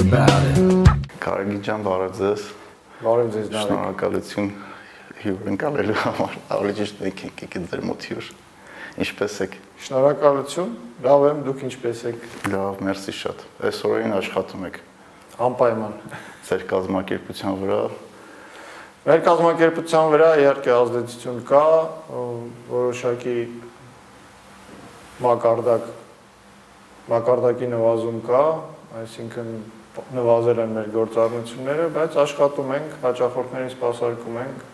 [0.00, 0.60] about it.
[1.20, 2.44] Կարագի ջան, բարև ձեզ։
[3.04, 4.46] Բարև ձեզ Նարեկ։ Շնորհակալություն
[5.20, 8.30] հյուրընկալելու համար։ Ավելի ճիշտ եք եկեք ձեր մոտ հյուր։
[9.04, 10.70] Ինչպե՞ս եք։ Շնորհակալություն։
[11.04, 12.24] Լավ եմ, դուք ինչպե՞ս եք։
[12.54, 14.78] Լավ, մերսի շատ։ Այսօրին աշխատում եք
[15.40, 15.92] Անպայման։
[16.48, 17.80] ձեր կազմակերպության վրա։
[19.00, 21.66] Մեր կազմակերպության վրա իհարկե ազդեցություն կա,
[22.70, 23.36] որոշակի
[25.24, 25.86] մակարդակ
[27.10, 28.42] մակարդակի նվազում կա,
[29.00, 29.54] այսինքն
[30.16, 34.66] նվազել են մեր գործառնությունները, բայց աշխատում ենք, հաճախորդներին սպասարկում ենք,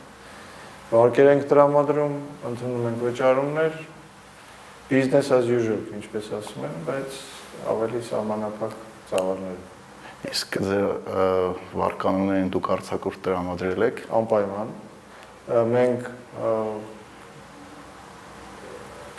[0.91, 2.17] վարկեր ենք տրամադրում,
[2.51, 3.79] ընդունում ենք վճարումներ,
[4.89, 7.17] business as usual, ինչպես ասում են, բայց
[7.73, 8.77] ավելի սահմանափակ
[9.11, 9.73] ծավալներով։
[10.27, 10.85] Իսկ ձեր
[11.77, 14.71] վարկանոններին դուք արցակուրտ տրամադրել եք։ Անպայման
[15.75, 16.07] մենք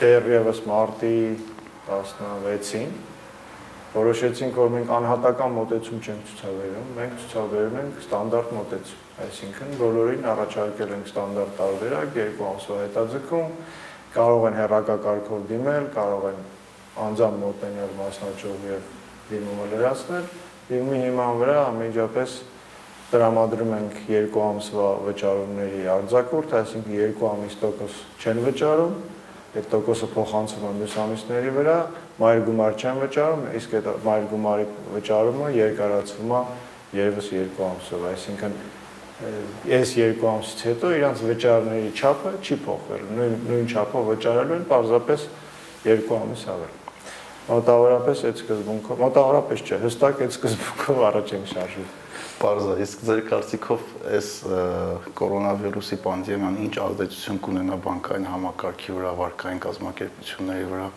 [0.02, 1.20] դեռևս մարտի
[1.88, 2.92] 16-ին
[3.98, 10.94] որոշեցինք, որ մենք անհատական մոտեցում չենք ցուցաբերում, մենք ցուցաբերում ենք ստանդարտ մոտեցում, այսինքն բոլորին առաջարկել
[10.98, 13.56] ենք ստանդարտ տարբերակ, երկու ամսվա հետաձգում,
[14.18, 16.44] կարող են հերակակարգով դիմել, կարող են
[17.08, 18.94] անձամբ մոտենալ մասնաճյուղ եւ
[19.28, 20.30] դիմումը լրացնել,
[20.68, 22.38] դիմի հիման վրա անմիջապես
[23.08, 28.98] տրամադրում ենք երկու ամսվա վճարումների արձակուրդ, այսինքն երկու ամիս տոկոս չեն վճարում,
[29.58, 31.78] այդ տոկոսը փոխանցվում է մյուս ամիսների վրա,
[32.18, 34.66] մայր գումար չեն վճարում, իսկ այդ մայր գումարի
[34.96, 36.42] վճարումը երկարացվում է
[36.98, 38.58] երևս երկու ամսով, այսինքն
[39.18, 45.24] այս երկու ամսից հետո իրանց վճարների չափը չի փոխվել, նույն նույն չափով վճարելու են պարզապես
[45.88, 46.76] երկու ամիս ավել։
[47.48, 51.92] Մոտավորապես այդ սկզբունքով, մոտավորապես չէ, հստակ այդ սկզբունքով առաջ ենք շարժվում։
[52.38, 53.86] Պարզա, իսկ ձեր կարծիքով
[54.18, 54.28] այս
[55.18, 60.90] կորոնավիրուսի պանդեմիան ինչ ազդեցություն կունենա բանկային համակարգի վրա, վարկային կազմակերպությունների վրա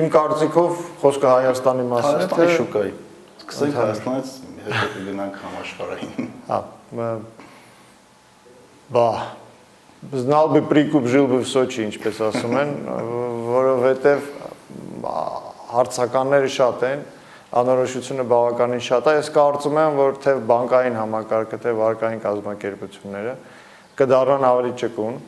[0.00, 2.92] Իմ կարծիքով խոսքը Հայաստանի մասին է, թե շուկայի։
[3.40, 4.32] Սկսենք Հայաստանից,
[4.66, 6.60] հետո կգնանք համաշխարհային։ Հա,
[8.94, 9.10] բա
[10.12, 12.70] Знал бы прикуп, жил бы в Сочи, ինչպես ասում են,
[13.44, 14.28] որովհետև
[15.74, 17.02] հարցականները շատ են,
[17.60, 23.34] անորոշությունը բավականին շատ է։ Ես կարծում եմ, որ թե բանկային համակարգը, թե վարկային կազմակերպությունները
[24.00, 25.20] կդառնան ավելի ճկուն,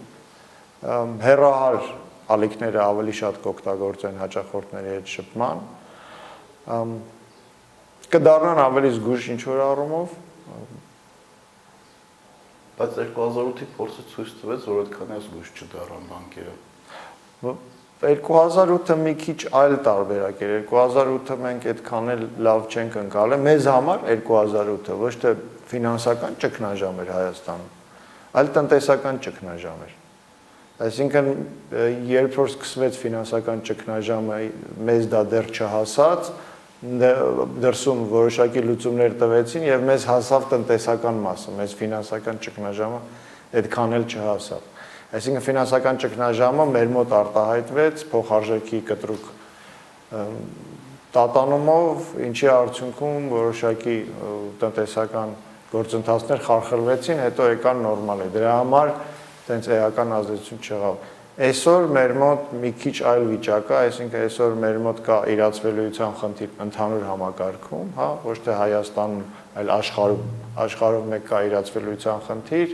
[1.27, 1.93] հերահար
[2.36, 5.62] ալիքները ավելի շատ կօգտագործեն հաճախորդների հետ շփման,
[8.18, 10.18] կդառնան ավելի զգույշ ինչ որ առումով,
[12.78, 16.52] Բայց 2008-ի փորձը ցույց տվեց, որ այդքան էլ զգույշ չդառան բանկերը։
[18.04, 24.06] 2008-ը մի քիչ այլ տարբերակ էր։ 2008-ը մենք այդքան էլ լավ չենք ընկալել։ Մեզ համար
[24.12, 25.34] 2008-ը ոչ թե
[25.74, 27.72] ֆինանսական ճգնաժամ էր Հայաստանում,
[28.38, 29.98] այլ տնտեսական ճգնաժամ էր։
[30.78, 31.30] Այսինքն
[32.06, 34.36] երբ որ սկսվեց ֆինանսական ճգնաժամը,
[34.86, 36.30] մեզ դա դեռ չհասած,
[36.78, 43.00] դրսում որոշակի լուծումներ տվեցին եւ մեզ հասավ տնտեսական մասը, մեզ ֆինանսական ճգնաժամը
[43.58, 44.70] այդքան էլ չհասավ։
[45.18, 49.28] Այսինքն ֆինանսական ճգնաժամը մեր մոտ արտահայտվեց փոխարժեքի կտրուկ
[51.18, 53.98] տատանումով, ինչի արդյունքում որոշակի
[54.62, 55.32] տնտեսական
[55.72, 58.92] գործընթացներ խարխլվեցին, հետո եկան նորմալի։ Դրա համար
[59.48, 61.06] տենց էական ազդեցություն չեղավ։
[61.38, 66.56] Այսօր մեր մոտ մի քիչ այլ վիճակ է, այսինքն այսօր մեր մոտ կա իրացվելիության խնդիր
[66.66, 69.28] ընդհանուր համակարգում, հա, ոչ թե Հայաստանում,
[69.62, 70.32] այլ աշխարհում,
[70.66, 72.74] աշխարհով մեկ կա իրացվելիության խնդիր,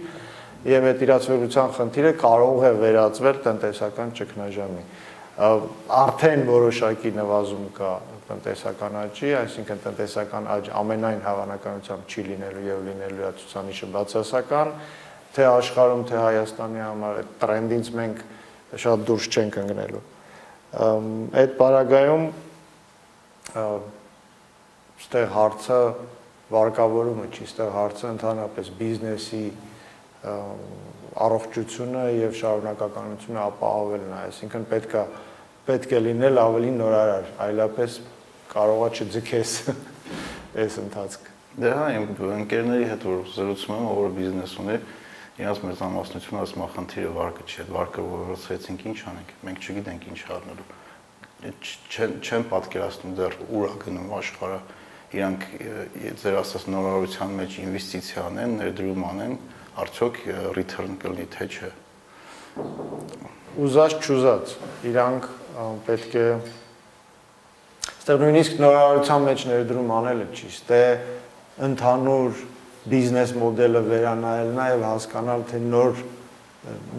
[0.63, 4.83] եւ այդ իրացվելիության խնդիրը կարող է վերածվել տնտեսական ճգնաժամի։
[5.99, 7.93] Արդեն որոշակի նվազում կա
[8.29, 14.71] տնտեսական աճի, այսինքն տնտեսական աճ ամենայն հավանականությամբ չի լինելու եւ լինելու է ցուցանիշը բացասական,
[15.33, 18.23] թե աշխարհում, թե Հայաստանի համար այդ տրենդից մենք
[18.83, 20.03] շատ դուրս չենք ընկնելու։
[21.43, 22.25] Այդ պարագայում
[25.03, 25.79] ստեղ հարցը
[26.53, 29.43] վարկավորումը չի, ստեղ հարցը ընդհանրապես բիզնեսի
[31.23, 35.03] առողջությունը եւ շարունակականությունը ապահովելն է, այսինքն պետքա
[35.67, 37.99] պետք է լինել ավելի նորարար, այլապես
[38.53, 39.53] կարողա չձգես
[40.63, 41.31] այս ընթացքը։
[41.63, 42.07] Դե հա, իմ
[42.39, 44.77] ընկերների հետ որ զրուցում եմ, որ բիզնես ունի,
[45.33, 50.67] իրաց մեծամասնությունը ասում է խնդիրը վարկը այդ վարկը որոցեցինք ինչ անենք, մենք չգիտենք ինչ առնելու։
[51.93, 54.59] Չեն չեն պատկերացնում դեռ ուր է գնում աշխարհը։
[55.13, 55.47] Իրանք
[56.21, 59.35] ձեր ասած նորարարության մեջ ինվեստիցիա անեն, ներդրում անեն,
[59.83, 60.19] արդյոք
[60.57, 61.71] return կլինի թե չէ։
[63.63, 64.53] Ուզած չուզած,
[64.93, 65.27] իրանք
[65.89, 66.27] պետք է
[68.03, 70.79] Ստեղ նույնիսկ նորարարության մեջ ներդրում անելը չի, ստե
[71.67, 72.41] ընդհանուր
[72.91, 76.03] բիզնես մոդելը վերանայելն է եւ հասկանալ թե նոր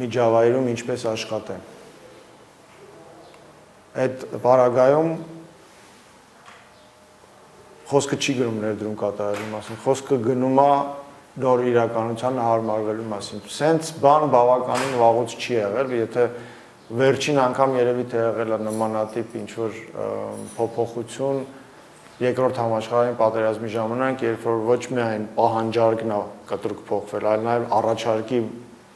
[0.00, 1.62] միջավայրում ինչպես աշխատեն։
[4.04, 5.10] Այդ բարագայում
[7.90, 10.70] խոսքը չի գնում ներդրում կատարելու մասին, խոսքը գնում է
[11.44, 16.26] նոր իրականության հարմարվելու մասին։ Սենց բան բավականին վաղուց չի եղել, եթե
[16.94, 19.78] վերջին անգամ երևի թե եղել է նմանատիպ ինչ որ
[20.54, 21.40] փոփոխություն
[22.22, 26.18] երկրորդ համաշխարհային պատերազմի ժամանակ, երբ որ ոչ միայն պահանջարկն է
[26.50, 28.38] կտրուկ փոխվել, այլ նաև առաջարկի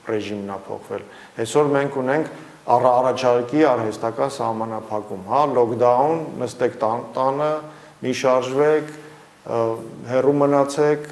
[0.08, 1.02] ռեժիմն է փոխվել։
[1.42, 2.30] Այսօր մենք ունենք
[2.68, 7.50] առաջարկի արհեստական սահմանափակում, հա, լոկդաուն, նստեք տանը,
[8.04, 8.90] մի շարժվեք,
[9.48, 11.06] հերու մնացեք,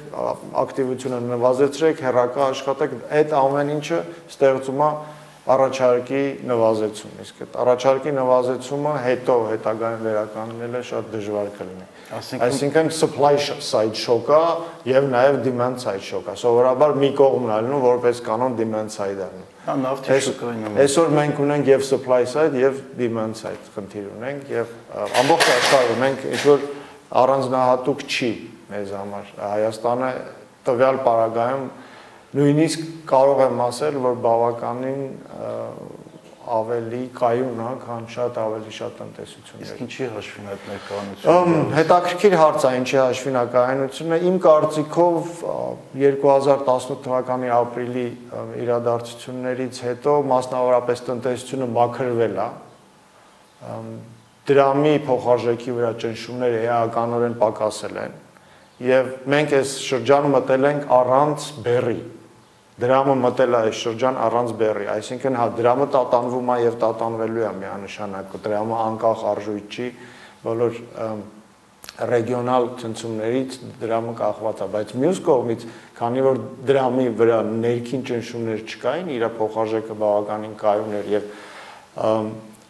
[0.61, 4.89] ակտիվությունը նվազեցրեք, հերակա աշխատեք, այդ ամեն ինչը ստեղծում է
[5.47, 13.97] առաջարկի նվազեցում, իսկ այդ առաջարկի նվազեցումը հետո հետագայում վերականգնելը շատ դժվար կլինի։ Այսինքն supply side
[13.99, 14.39] shock-ը
[14.87, 19.27] եւ նաեւ demand side shock-ը։ Սովորաբար մի կողմն ալնում որպես կանոն demand side-ը։
[19.65, 24.71] Հա նավթի շուկային։ Այսօր մենք ունենք եւ supply side եւ demand side խնդիր ունենք եւ
[25.23, 26.65] ամբողջ աշխարհում մենք ինչ որ
[27.23, 28.31] առանձնահատուկ չի
[28.71, 30.13] մեզ համար։ Հայաստանը
[30.67, 31.67] տվյալ պարագայում
[32.37, 35.03] նույնիսկ կարող եմ ասել, որ բավականին
[36.47, 42.67] ավելի կայուն է, քան շատ ավելի շատ տնտեսություններ։ Իսկ ինչի հաշվին այդ ներկայությունը։ Հետաքրքիր հարց
[42.67, 45.31] է, ինչի հաշվին է կայունությունը։ Իմ կարծիքով
[46.03, 48.05] 2018 թվականի ապրիլի
[48.67, 52.49] իրադարձություններից հետո մասնավորապես տնտեսությունը մաքրվել է։
[54.47, 58.13] Դրամի փոխարժեքի վրա ճնշումները էականորեն պակասել են
[58.77, 61.97] եւ մենք այս շրջանում մտել ենք առանց բերի
[62.81, 67.51] դրամը մտել է այս շրջան առանց բերի, այսինքն հա դրամը տատանվում է եւ տատանվելու է
[67.57, 69.87] միանշանակ, դրամը անկախ արժույթ չի,
[70.45, 70.81] բոլոր
[71.97, 75.63] ռեգիոնալ ցնցումներից դրամը կախված է, բայց մյուս կողմից,
[75.97, 81.31] քանի որ դրամի վրա ներքին ճնշումներ չկային, իր փոխարժեքը բավականին կայուն էր եւ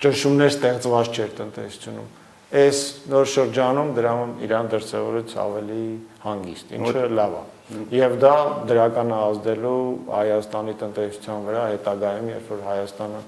[0.08, 2.16] ճնշումներ ստեղծված չէր տնտեսությունում
[2.48, 2.82] այս
[3.12, 5.82] նոր շրջանում դրամը իրան դրսևորեց ավելի
[6.24, 8.36] հանգիստ, ինչը լավ է։ Եվ դա
[8.70, 13.20] դրական է ազդելու Հայաստանի տնտեսության վրա հետագայում, երբ որ Հայաստանը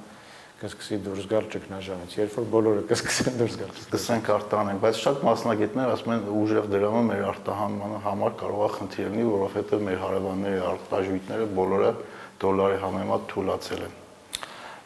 [0.60, 5.94] կսկսի դուրս գալ ճգնաժամից, երբ որ բոլորը կսկսեն դուրս գալ։ Սկսենք արտահանել, բայց շատ մասնագետներ
[5.96, 11.50] ասում են ուժեղ դրամը մեր արտահանման համար կարող է խնդիր լինի, որովհետև մեր հարևանների արտաժույթները
[11.60, 11.96] բոլորը
[12.44, 13.98] դոլարի համեմատ թուլացել են։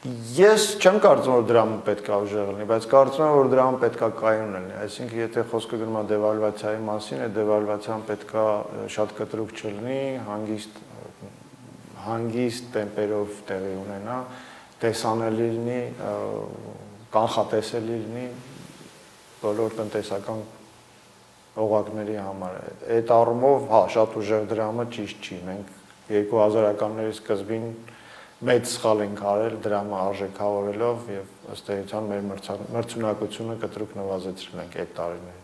[0.04, 4.02] Ես չեմ կարծում որ դրամը պետք է ուժեղ լինի, բայց կարծում եմ որ դրամը պետք
[4.04, 8.44] է կայուն լինի։ Այսինքն եթե խոսքը գնում է դեվալվացիայի մասին, այդ դեվալվացիան պետք է
[8.98, 10.82] շատ կտրուկ չլինի, հանգիստ
[12.04, 14.18] հանգիստ տեմպերով տեղի ունենա,
[14.84, 15.80] տեսանելի լինի,
[17.16, 18.28] կանխատեսելի լինի
[19.40, 20.44] բոլոր տնտեսական
[21.64, 22.60] օղակների համար։
[22.98, 25.74] Այդ առումով, հա, շատ ուժեղ դրամը ճիշտ չի։ Մենք
[26.12, 27.68] 2000-ականների սկզբին
[28.44, 32.22] մեծ սխալ ենք արել դրամը արժեքավորելով եւ ըստ էության մեր
[32.74, 35.44] մրցունակությունը կտրուկ նվազեցրել ենք այդ տարիներին։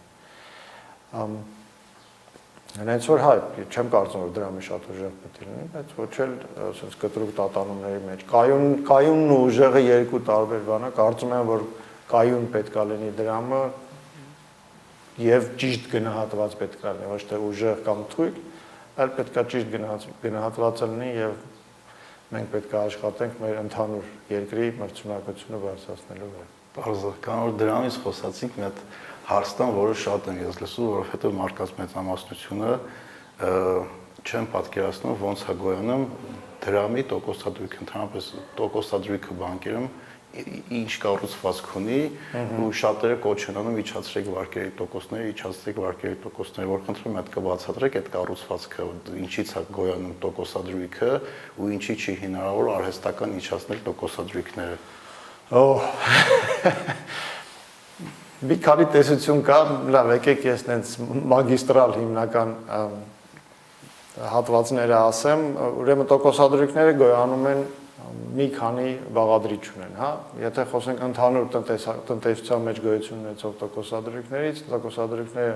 [2.80, 6.34] Հենց որ հայ, չեմ կարծում որ դրամը շատ ուժեղ պետք է լինի, բայց ոչ էլ
[6.68, 11.66] ասես կտրուկ տատանումների մեջ։ Կայուն կայունն ու ուժեղը երկու տարբեր բան է, կարծում եմ որ
[12.14, 13.62] կայուն պետք է լինի դրամը
[15.26, 18.38] եւ ճիշտ գնահատված պետք է լինի, ոչ թե ուժեղ կամ թույլ,
[19.00, 21.34] այլ պետք է ճիշտ գնահատված լինի եւ
[22.30, 28.60] մենք պետք է աշխատենք մեր ընդհանուր երկրի մրցունակությունը բարձրացնելու վրա։ Բարձր, կան որ դրանից խոսացինք
[28.60, 28.84] մի հատ
[29.30, 32.74] հարստան, որը շատ եմ ես լսում, որովհետև մարդկանց մեծամասնությունը
[34.30, 36.06] չեմ պատկերացնում ոնց է գոյանում
[36.60, 38.26] դրամի տոկոսադրույքը, ընդհանրապես
[38.60, 39.88] տոկոսադրույքը բանկերում
[40.30, 42.00] ինչ կառուցվածք ունի
[42.62, 47.32] ու շատերը կոչ են անում իջացրեք վարկերի տոկոսները, իջացրեք վարկերի տոկոսները, որ խնդրում եմ այդ
[47.34, 48.86] կբացատրեք այդ կառուցվածքը,
[49.26, 51.12] ինչից է գոյանում տոկոսադրույքը
[51.58, 54.78] ու ինչի չի հնարավոր արհեստական իջացնել տոկոսադրույքները։
[55.50, 55.62] Օ
[58.40, 59.56] Մի քանի տեսություն կա,
[59.92, 60.92] լավ, եկեք ես տենց
[61.28, 62.54] մագիստրալ հիմնական
[64.32, 65.44] հատվածները ասեմ,
[65.82, 67.66] ուրեմն տոկոսադրույքները գոյանում են
[68.38, 70.10] մի քանի բաղադրիչ ունեն, հա։
[70.44, 71.48] Եթե խոսենք ընդհանուր
[72.10, 75.54] տնտեսության մեջ գոյություն ունեցող տոկոսադրույքներից, տոկոսադրույքները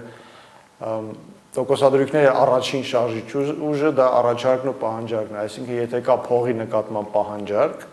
[1.54, 3.30] տոկոսադրույքների առաջին շարժիչ
[3.70, 7.86] ուժը դա առաջարկն ու պահանջարկն է, այսինքն եթե կա փողի նկատմամբ պահանջարկ,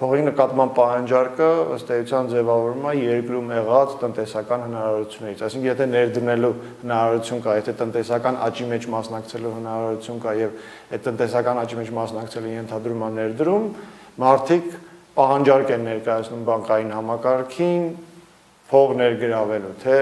[0.00, 7.42] փողի նկատմամբ պահանջարկը ըստ էության ձևավորվում է երկրում եղած տնտեսական հնարավորություններից, այսինքն եթե ներդնելու հնարավորություն
[7.44, 10.54] կա, եթե տնտեսական աճի մեջ մասնակցելու հնարավորություն կա եւ
[10.96, 13.66] այդ տնտեսական աճի մեջ մասնակցելը ենթադրում է ներդրում,
[14.24, 14.70] մարդիկ
[15.20, 17.84] պահանջարկ են ներկայացնում բանկային համակարգին
[18.70, 19.96] փող ներգրավելու, թե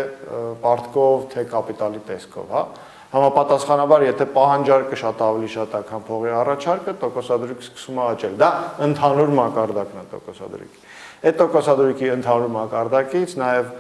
[0.63, 2.63] պարտկով, թե կապիտալի տեսքով, հա
[3.09, 8.49] Համապատասխանաբար, եթե պահանջարկը շատ ավելի շատ է, քան փողի առաջարկը, տոկոսադրույքը սկսում է աճել։ Դա
[8.85, 10.83] ընդհանուր մակարդակն է տոկոսադրույքի։
[11.29, 13.71] Այդ տոկոսադրույքի ընդհանուր մակարդակից նաև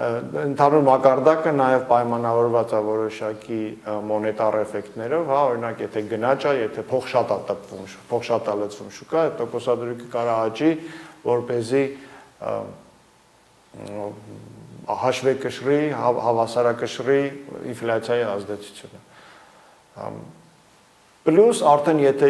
[0.00, 3.62] ընդհանուր մակարդակը նաև պայմանավորված է որոշակի
[4.10, 8.54] մոնետար էֆեկտներով, հա, օրինակ, եթե գնաճ է, եթե փող շատ է տպվում, փող շատ է
[8.60, 10.70] լցվում շուկա, տոկոսադրույքը կարա աճի,
[11.26, 11.84] որ เป զի
[15.04, 17.22] հաշվե կշռի, հավասարակշռի
[17.70, 19.00] ինֆլյացիայի ազդեցությունը։
[21.20, 22.28] Պլյուս արդեն եթե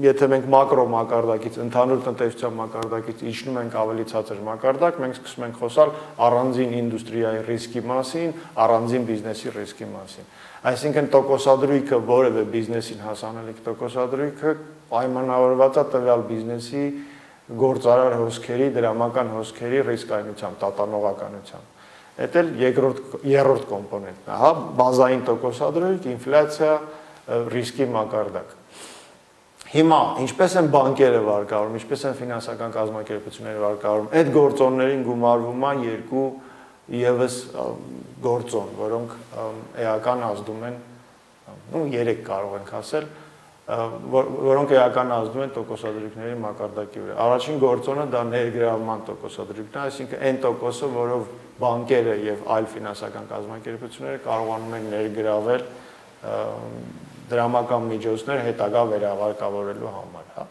[0.00, 5.58] եթե մենք մակրո մակարդակից, ընդհանուր տնտեսության մակարդակից իջնում ենք ավելի ցածր մակարդակ, մենք սկսում ենք
[5.60, 5.92] խոսալ
[6.28, 8.32] առանձին ինդուստրիայի ռիսկի մասին,
[8.64, 10.32] առանձին բիզնեսի ռիսկի մասին։
[10.72, 14.56] Այսինքն տոկոսադրույքը որևէ բիզնեսին հասանելիք տոկոսադրույքը
[14.88, 16.84] պայմանավորված է տվյալ բիզնեսի
[17.48, 21.76] գործարար հոսքերի, դրամական հոսքերի ռիսկայնությամբ, տատանողականությամբ։
[22.18, 23.00] Դա էլ երկրորդ
[23.30, 26.72] երրորդ կոմպոնենտն է, հա, բազային տոկոսադրույք, ինֆլյացիա,
[27.54, 28.56] ռիսկի մակարդակ։
[29.68, 36.28] Հիմա ինչպես են բանկերը վարկարում, ինչպես են ֆինանսական կազմակերպությունները վարկարում, այդ գործոններին գումարվում է երկու
[36.98, 37.36] եւս
[38.24, 39.16] գործոն, որոնք
[39.84, 40.78] էական ազդում են,
[41.74, 43.10] ну 3 կարող ենք ասել,
[43.68, 50.38] որոնք էական ազդում են տոկոսադրույքների մակարդակի վրա։ Առաջին գործոնը դա ներգրավման տոկոսադրույքն է, այսինքն այն
[50.44, 51.26] տոկոսը, որով
[51.58, 55.66] բանկերը եւ այլ ֆինանսական կազմակերպությունները կարողանում են ներգրավել
[57.28, 60.46] դրամական միջոցներ հետագա վերավարկավորելու համար, հա։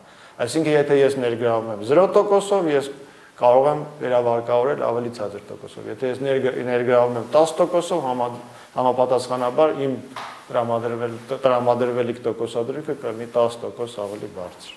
[0.46, 2.92] Այսինքն եթե ես ներգրավում եմ 0%-ով, ես
[3.38, 8.30] կարող եմ վերավարկավորել ավելի ցածր տոկոսով։ Եթե ես ներգրավում եմ 10%-ով, համա,
[8.78, 9.96] համապատասխանաբար իմ
[10.48, 14.76] տրամադրվել տրամադրվելիք տոկոսադրույքը կլինի 10% ավելի բարձր։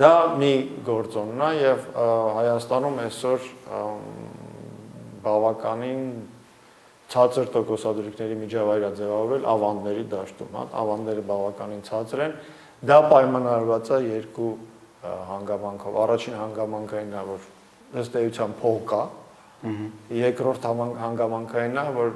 [0.00, 0.52] Դա մի
[0.86, 1.84] գործոնն է եւ
[2.36, 3.44] Հայաստանում այսօր
[5.26, 6.00] բավականին
[7.12, 12.34] ցածր տոկոսադրույքների միջավայր է ձևավորվել ավանդների դաշտում, հա, ավանդները բավականին ցածր են։
[12.90, 14.50] Դա պայմանավորված է երկու
[15.30, 17.46] հանգամանքով։ Առաջին հանգամանքային է, որ
[18.02, 19.02] ըստ էության փող կա։
[20.16, 20.66] Երկրորդ
[21.00, 22.12] հանգամանքային է, որ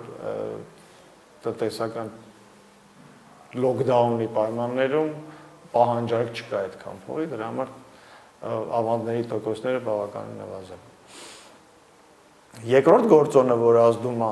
[1.47, 2.13] տնտեսական
[3.65, 5.11] լոկդաունի պայմաններում
[5.73, 7.75] պահանջարկ չկա այդքան փողի, դրա համար
[8.81, 10.87] ավանդների տոկոսները բավականին նվազել
[12.67, 14.31] Երկրորդ գործոնը, որը ազդում է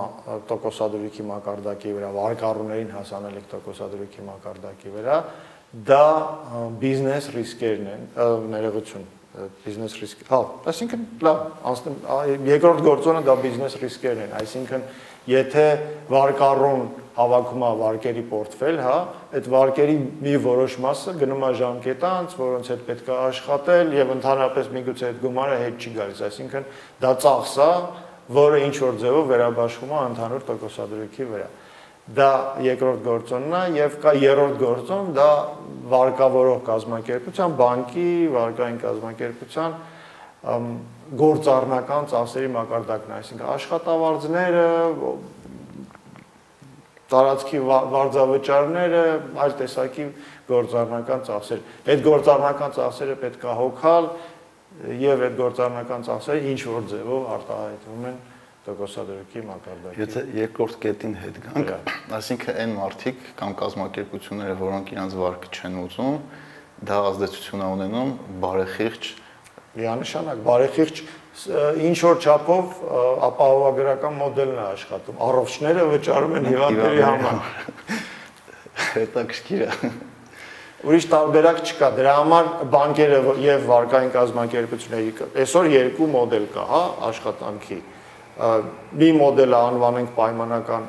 [0.50, 5.18] տոկոսադրույքի մակարդակի վրա, վարկառուներին հասանելիք տոկոսադրույքի մակարդակի վրա,
[5.88, 6.02] դա
[6.82, 8.02] բիզնես ռիսկերն են,
[8.52, 9.06] ներողություն,
[9.36, 10.38] բիզնես ռիսկ։ Հա,
[10.70, 14.86] այսինքն լավ, անցնում երկրորդ գործոնը դա բիզնես ռիսկերն են, այսինքն
[15.28, 15.66] եթե
[16.08, 16.82] վարկառուն
[17.18, 18.96] հավաքում է վարկերի պորտֆել, հա,
[19.38, 24.70] այդ վարկերի մի որոշ մասը գնում է ժամկետանց, որոնց հետ պետք է աշխատել եւ ընդհանրապես
[24.78, 26.68] միգուցե այդ գումարը հետ չի գալիս, այսինքն
[27.04, 27.70] դա ծախս է,
[28.38, 31.48] որը ինչ որ ձևով վերաբաշխում է ընդհանուր տոկոսադրույքի վրա։
[32.16, 32.30] Դա
[32.64, 35.30] երկրորդ գործոնն է եւ կա երրորդ գործոն, դա
[35.92, 39.74] վարկավորող կազմակերպության, բանկի, վարկային կազմակերպության
[41.18, 44.64] գործառնական ծախսերի մակարդակն է, այսինքն աշխատավարձները,
[47.08, 49.04] տարածքի վարձավճարները,
[49.44, 50.08] այլ տեսակի
[50.48, 54.10] գործառնական ծախսեր։ Այդ գործառնական ծախսերը պետք է հոգալ
[55.02, 58.18] եւ այդ գործառնական ծախսերը ինչ որ ձևով արտահայտվում են
[58.68, 61.70] տոկոսադրույքի մակարդակի։ Եթե երկրորդ կետին հետ գանք,
[62.18, 66.18] այսինքն այն մարդիկ կամ կազմակերպությունները, որոնք իրանց վարկը չեն ուզում,
[66.88, 68.12] դա ազդեցություն է ունենում
[68.44, 69.08] բարեխիղճ
[69.78, 71.00] միանշանակ բարեխիղճ
[71.88, 72.78] ինչ որ չափով
[73.28, 77.42] ապահովագրական մոդելն է աշխատում։ Առողջները վճարում են հիվանդների համար։
[78.98, 79.92] Հետաքրքիր է
[80.88, 87.78] ուրիշ տարբերակ չկա։ Դրա համար բանկերը եւ վարկային կազմակերպությունների այսօր երկու մոդել կա, հա, աշխատանքի։
[88.38, 90.84] Մի մոդելը անվանենք պայմանական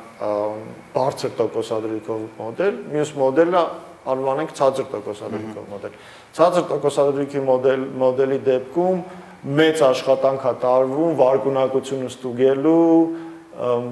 [0.94, 3.62] բարձր տոկոսադրույքով մոդել, մյուս մոդելը
[4.14, 5.96] անվանենք ցածր տոկոսադրույքով մոդել։
[6.38, 9.02] Ցածր տոկոսադրույքի մոդել մոդելի դեպքում
[9.60, 12.86] մեծ աշխատանք է տարվում վարկունակությունը ստուգելու,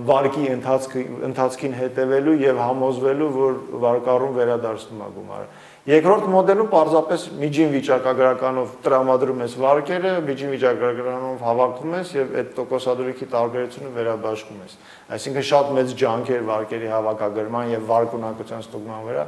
[0.08, 5.48] վարկի ընթացքի ընթացքին հետևելու եւ համոզվելու, որ վարկառուն վերադարձնում է գումարը։
[5.88, 13.28] Երկրորդ մոդելում պարզապես միջին վիճակագրականով տրամադրում ես վարկերը, միջին վիճակագրականով հավաքում ես եւ այդ տոկոսադրույքի
[13.32, 14.74] տարբերությունը վերաբաշխում ես։
[15.16, 19.24] Այսինքն շատ մեծ ջանքեր վարկերի հավաքագրման եւ վարկունակության ստուգման վրա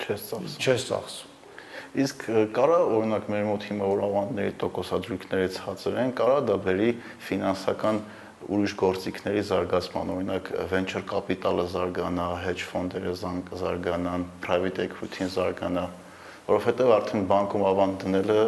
[0.00, 1.30] չես ծախսում։ Չես ծախսում։
[1.92, 2.22] Իսկ
[2.56, 6.90] կարա օրինակ մեր մոտ հիմա որ ավանդների տոկոսադրույքները ցածր են, կարա դա բերի
[7.28, 7.98] ֆինանսական
[8.50, 13.14] ուրիշ գործիքների զարգացման, օրինակ venture capital-ը զարգանա, hedge ֆոնդերը
[13.62, 15.84] զարգանան, private equity-ն զարգանա,
[16.48, 18.38] որովհետև արդեն բանկում ավանդ դնելը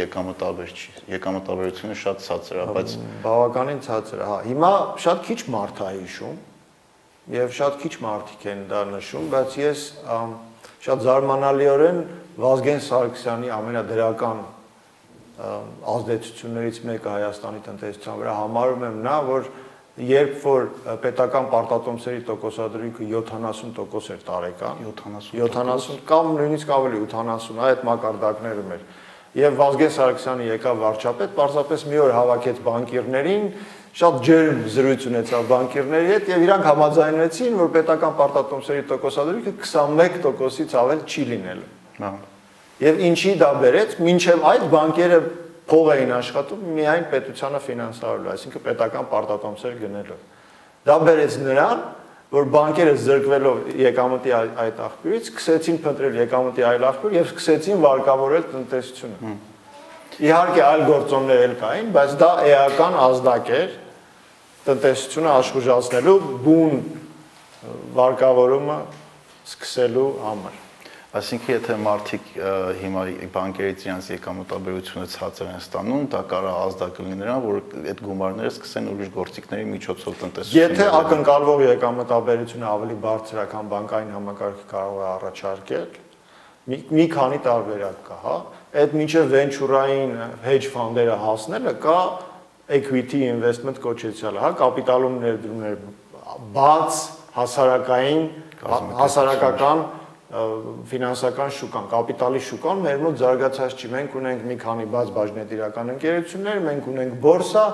[0.00, 2.94] եկամտաբեր չի։ Եկամտաբերությունը շատ ցածր է, բայց
[3.26, 4.70] բավականին ցածր է, հա։ Հիմա
[5.04, 6.38] շատ քիչ մարդ է հիշում
[7.30, 9.82] եւ շատ քիչ մարդիկ են դա նշում, բայց ես
[10.80, 12.00] շատ զարմանալիորեն
[12.40, 14.40] Վազգեն Սարգսյանի ամենադրական
[15.94, 19.50] ազդեցություններից մեկը Հայաստանի տնտեսության վրա համարում եմ նա, որ
[20.10, 20.66] երբ որ
[21.02, 28.84] պետական պարտատոմսերի տոկոսադրույքը 70% էր տարեկան 70 70 կամ նույնիսկ ավելի 80 այդ մակարդակներում էր
[29.40, 33.44] եւ Վազգեն Սարգսյանը եկավ վարչապետ, պարզապես մի օր հավաքեց բանկիրներին,
[34.00, 41.06] շատ ջերմ զրույց ունեցավ բանկիրների հետ եւ իրանք համաձայնվեցին, որ պետական պարտատոմսերի տոկոսադրույքը 21%-ից ավել
[41.06, 41.70] չի լինելու։
[42.00, 42.12] Հա։
[42.80, 45.20] Եվ ինչի դա բերեց, մինչև այդ բանկերը
[45.70, 50.22] փող էին աշխատում միայն պետությանը ֆինանսավորելու, այսինքն պետական պարտատոմսեր գնելով։
[50.88, 51.82] Դա բերեց նրան,
[52.30, 54.32] որ բանկերը զրկվելով եկամտի
[54.64, 59.34] այդ աղբյուրից սկսեցին փնտրել եկամտի այլ աղբյուր եւ սկսեցին վարկավորել տնտեսությունը։
[60.20, 63.76] Իհարկե այլ գործոններ էլ կային, բայց դա էական ազդակ էր
[64.70, 66.82] տնտեսությունը աշխուժացնելու բուն
[67.98, 68.80] վարկավորումը
[69.50, 70.69] սկսելու համար։
[71.10, 72.26] Այսինքն եթե մարդիկ
[72.78, 73.00] հիմա
[73.34, 77.58] բանկերից իրենց եկամտաբերությունը ցածր են ստանում, դա կարող է ազդակ լինի նրան, որ
[77.90, 84.14] այդ գումարները սկսեն ուրիշ գործիքների միջոցով տնտեսություն։ Եթե ակնկալվող եկամտաբերությունը ավելի բարձր է, քան բանկային
[84.14, 86.00] համակարգը կարող է առաջարկել,
[86.70, 88.38] մի, մի քանի տարբերակ կա, հա։
[88.70, 90.12] Այդ միջև venture-ային
[90.46, 92.00] hedge fund-երը հասնելը կա
[92.70, 95.80] equity investment կոչեցյալը, հա, կապիտալում ներդրումներ
[96.54, 97.00] բաց
[97.34, 98.22] հասարակային
[99.00, 99.82] հասարակական
[100.30, 106.60] ֆինանսական շուկան, կապիտալի շուկան մեր մոտ զարգացած չի։ Մենք ունենք մի քանի բաց բաժնետիրական ընկերություններ,
[106.66, 107.64] մենք ունենք բորսա,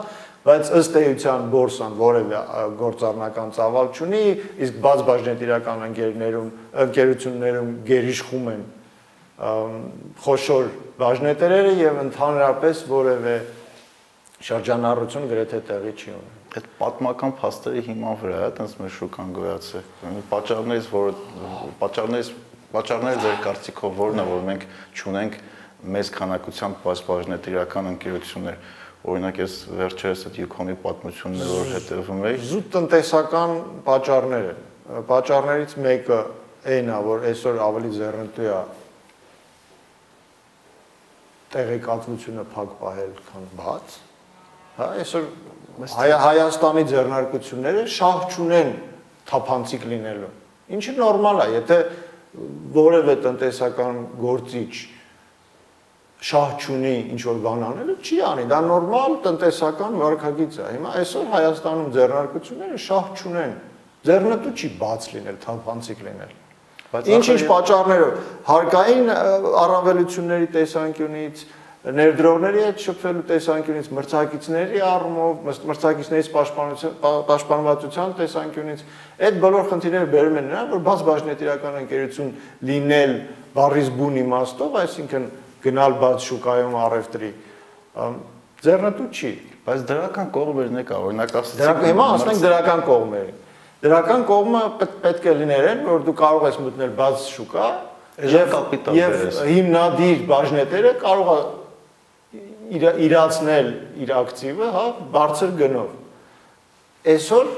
[0.46, 2.40] բայց ըստ էության բորսան որևէ
[2.80, 4.22] գործառնական ծավալ չունի,
[4.64, 6.48] իսկ բաց բաժնետիրական ընկերներում
[6.86, 8.64] ընկերություններում գերիշխում են
[10.24, 10.72] խոշոր
[11.02, 13.36] բաժնետերերը եւ ընդհանրապես որևէ
[14.48, 19.88] շրջանառություն գրեթե տեղի չի ունի այդ պատմական փաստերի հիման վրա է այտենց մեր շուկան գոյացել։
[20.30, 21.10] Պատճառներից, որ
[21.82, 22.30] պատճառներից
[22.72, 24.64] Պատճառները ձեր կարծիքով ո՞րն է, որ մենք
[25.00, 25.36] ճունենք
[25.96, 28.56] մեծ քանակությամբ բաժնետիրական ընկերություններ։
[29.06, 33.52] Օրինակ ես վերջերս այդ Yukon-ի պատմությունները որ հետևում էի, զուտ տնտեսական
[33.86, 36.18] պատճառներ են։ Պատճառներից մեկը
[36.66, 38.58] այն է, որ այսօր ավելի ձեռնտու է
[41.54, 43.94] տեղեկատվությունը փակ պահել, քան բաց։
[44.76, 45.28] Հա, այսօր
[45.76, 48.70] Հայ, Հայաստանի ձեռնարկությունները շահ չունեն
[49.28, 50.30] թափանցիկ լինելու։
[50.76, 51.76] Ինչը նորմալ է, եթե
[52.76, 54.72] որևէ տնտեսական գործիչ
[56.26, 61.26] շահ չունի ինչ որ բան անելը չի անի դա նորմալ տնտեսական վարկագիծ է հիմա այսօր
[61.36, 63.54] Հայաստանում ձեռնարկությունները շահ չունեն
[64.06, 66.34] ձեռնտու չի բաց լինել թափանցիկ լինել
[67.16, 69.08] ինչ-ինչ պատճառներով հարկային
[69.66, 71.44] առավելությունների տեսանկյունից
[71.86, 76.30] ներդրողների հետ շփվելու տեսանկյունից, մրցակիցների առումով, մրցակիցներից
[77.30, 78.82] պաշտպանվածության տեսանկյունից,
[79.22, 82.32] այդ բոլոր խնդիրները բերում են նրան, որ բաց բաժնետիրական ընկերություն
[82.66, 83.14] լինել
[83.54, 85.28] բառից բուն իմաստով, այսինքն
[85.66, 87.30] գնալ բաց շուկայում առևտրի,
[88.66, 89.32] ձեռնտու չի,
[89.66, 93.42] բայց դրական կողմերն է կա, օրինակ ասեցիք։ Դրական հիմա ասենք դրական կողմերին։
[93.86, 94.62] Դրական կողմը
[95.04, 97.66] պետք է լիներ են, որ դու կարող ես մտնել բաց շուկա,
[98.16, 101.40] եւ կապիտալ եւ հիմնադիր բաժնետերը կարող է
[102.74, 103.68] իր, իրացնել
[104.02, 105.94] իր ակտիվը, հա, բարձր գնով։
[107.12, 107.50] Այսօր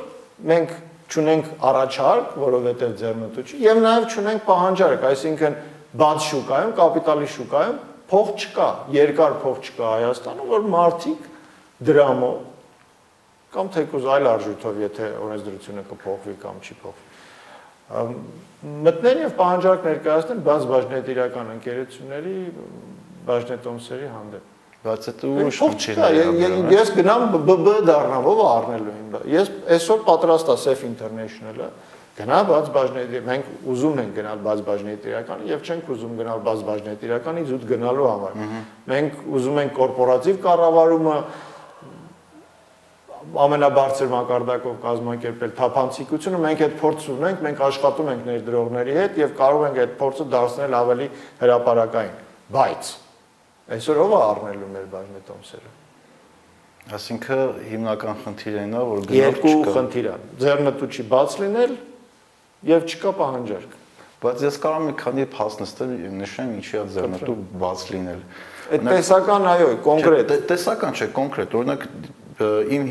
[0.49, 0.75] մենք
[1.09, 5.57] ճունենք առաջարկ, որովհետև ձեռնտու չի, եւ նաեւ ճունենք պահանջարկ, այսինքն
[6.03, 8.69] բաց շուկայում, կապիտալի շուկայում փող չկա,
[8.99, 11.27] երկար փող չկա Հայաստանում, որ մարդիկ
[11.89, 12.37] դրամով
[13.49, 17.09] կամ թեկուզ այլ արժույթով, եթե օրենսդրությունը կփոխվի կամ չի փոխվի,
[18.85, 22.37] մտնել եւ պահանջարկ ներկայացնել բաց բաժնետիրական ընկերությունների
[23.29, 30.05] բաժնետոմսերի հանդեպ Բայց դա խնդիր է։ Ես գնամ ԲԲ դառնամ, ով առնելու իմ։ Ես այսօր
[30.07, 31.67] պատրաստ եմ Safe International-ը,
[32.19, 37.45] գնա բաց բաժնետի, մենք ուզում ենք գնալ բաց բաժնետիրականի եւ չենք ուզում գնալ բաց բաժնետիրականի
[37.49, 38.39] զուտ գնալու համար։
[38.93, 41.17] Մենք ուզում ենք կորպորատիվ կառավարումը
[43.49, 49.67] ամենաբարձր մակարդակով կազմակերպել թափանցիկությունը, մենք այդ փորձը ունենք, մենք աշխատում ենք ներդրողների հետ եւ կարող
[49.69, 51.11] ենք այդ փորձը դարձնել ավելի
[51.43, 52.17] հրաապարակային։
[52.57, 52.95] Բայց
[53.69, 55.73] Այսօր ով է առնելու մեր բաժնետոմսերը։
[56.89, 61.75] Այսինքն հիմնական խնդիրը նա որ գնալ չկա։ Երկու խնդիր է։ Ձեռնտու չի բաց լինել
[62.69, 63.75] եւ չկա պահանջարկ։
[64.19, 68.23] Բայց ես կարող եմ մի քանի փաս նստել նշեմ ինչի է ձեռնտու բաց լինել։
[68.69, 71.85] Այդ տեսական այո, կոնկրետ։ Տեսական չէ, կոնկրետ։ Օրինակ
[72.39, 72.83] իմ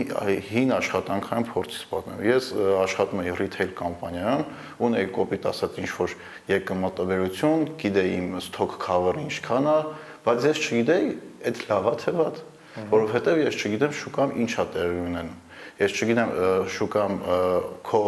[0.48, 2.48] հին աշխատանքային փորձից պատմեմ։ Ես
[2.84, 4.42] աշխատում եմ retail կամպանիայում,
[4.88, 6.16] ունեի կոպիտ ասած ինչ որ
[6.52, 9.78] եկամտաբերություն, գիտեի իմ stock cover-ը ինչքան է,
[10.28, 11.12] բայց ես չգիտեի
[11.48, 12.42] այդ լավա թե վատ,
[12.92, 15.38] որովհետև ես չգիտեմ շուկամ ինչա տեղի ունենում։
[15.78, 16.34] Ես չգիտեմ
[16.78, 17.16] շուկամ
[17.88, 18.02] քո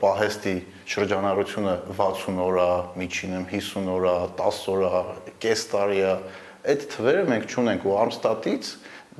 [0.00, 0.54] պահեստի
[0.94, 2.70] շրջանառությունը 60 օր է,
[3.02, 5.02] միջինում 50 օր է, 10 օր է,
[5.44, 6.14] կես տարի է,
[6.64, 8.68] Այդ թվերը մենք չունենք ու Armstat-ից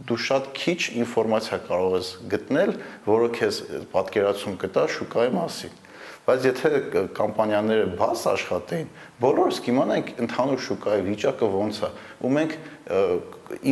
[0.09, 2.71] դու շատ քիչ ինֆորմացիա կարող ես գտնել,
[3.05, 3.59] որը քեզ
[3.93, 5.84] պատկերացում կտա շուկայի մասին
[6.25, 6.69] բայց եթե
[7.19, 8.87] կամպանիաները բաց աշխատեին,
[9.21, 11.91] բոլորս կիմանայինք ընդհանուր շուկայի վիճակը ոնց է,
[12.25, 12.55] ու մենք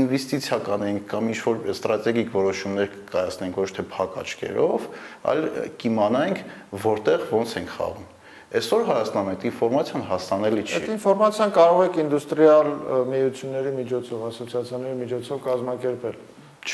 [0.02, 4.88] ինվեստիցիա կանենք կամ ինչ-որ ստրատեգիկ որոշումներ կայացնենք ոչ թե փակ աչքերով,
[5.32, 5.40] այլ
[5.80, 6.42] կիմանայինք
[6.82, 8.10] որտեղ ոնց ենք խաղում։
[8.52, 12.68] Այսօր Հայաստանում այդ ինֆորմացիան հասանելի չի։ Այդ ինֆորմացիան կարող եք ինդուստրիալ
[13.12, 16.20] միությունների միջոցով, ասոցիացիաների միջոցով կազմակերպել։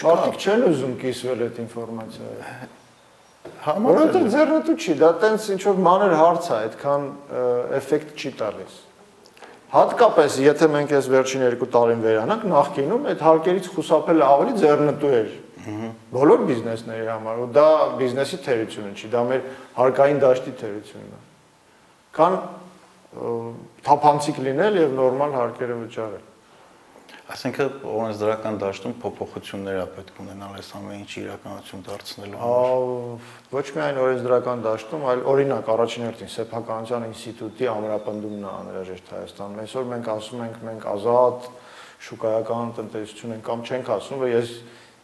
[0.09, 2.77] Մարդիկ չեն ուզում կիսվել այդ ինֆորմացիայով։
[3.69, 7.09] Որովհետև ձեռնտու չի, դա տենց ինչ որ մանր հարց է, այդքան
[7.79, 8.77] էֆեկտ չի տալիս։
[9.69, 15.35] Հատկապես եթե մենք այս վերջին 2 տարին վերանանք, նախկինում այդ հարկերից խուսափելը ավելի ձեռնտու էր։
[16.15, 17.67] Բոլոր բիզնեսների համար, ու դա
[17.99, 19.43] բիզնեսի թերությունը չի, դա մեր
[19.77, 21.21] հարկային դաշտի թերությունն է։
[22.19, 22.39] Կան
[23.89, 26.28] թափանցիկ լինել եւ նորմալ հարկերը վճարել։
[27.29, 34.01] Այսինքն օրենսդրական դաշտում փոփոխություններ է պետք ունենալ այս ամեն ինչ իրականություն դարձնելու համար։ Ոչ միայն
[34.05, 40.45] օրենսդրական դաշտում, այլ օրինակ առաջին հերթին սեփականության ինստիտուտի ամրապնդումն է անհրաժեշտ Հայաստանում։ Այսօր մենք ասում
[40.49, 41.51] ենք մենք ազատ
[42.09, 44.53] շուկայական տնտեսություն ենք կամ չենք ասում, որ ես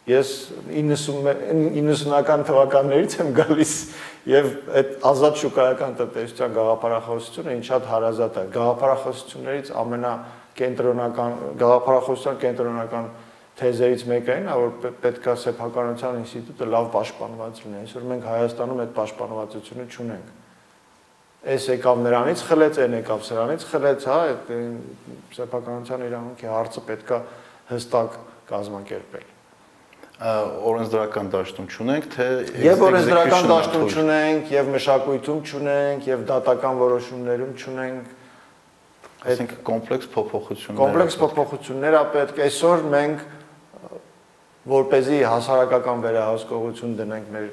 [0.05, 0.31] ես
[0.69, 1.29] 90
[1.75, 3.71] 90-ական թվականներից եմ գալիս
[4.29, 4.49] եւ
[4.81, 10.13] այդ ազատ շուկայական տնտեսության գաղափարախոսությունը ինձ շատ հարազատ է։ Գաղափարախոսություններից ամենա
[10.59, 13.09] կենտրոնական գաղափարախոսության կենտրոնական
[13.59, 18.95] թեզերից մեկը այն է, որ պետքա սեփականության ինստիտուտը լավ պաշտպանված լինի։ Այսօր մենք Հայաստանում այդ
[18.99, 20.33] պաշտպանվածությունը չունենք։
[21.45, 24.51] Այս եկավ նրանից խլեց, այն եկավ սրանից խլեց, հա, այդ
[25.37, 27.21] սեփականության իրավունքի հարցը պետքա
[27.69, 29.31] հստակ կազմակերպել
[30.15, 32.25] օրենսդրական դաշտում չունենք, թե
[32.63, 38.14] եւ օրենսդրական դաշտում չունենք, եւ մշակույթում չունենք, եւ դատական որոշումներում չունենք,
[39.25, 43.23] Այսինքն կոմպլեքս փոփոխություններ։ Կոմպլեքս փոփոխություններ է պետք։ Այսօր մենք
[44.65, 47.47] որպեսզի հասարակական վերահսկողություն դնենք մեր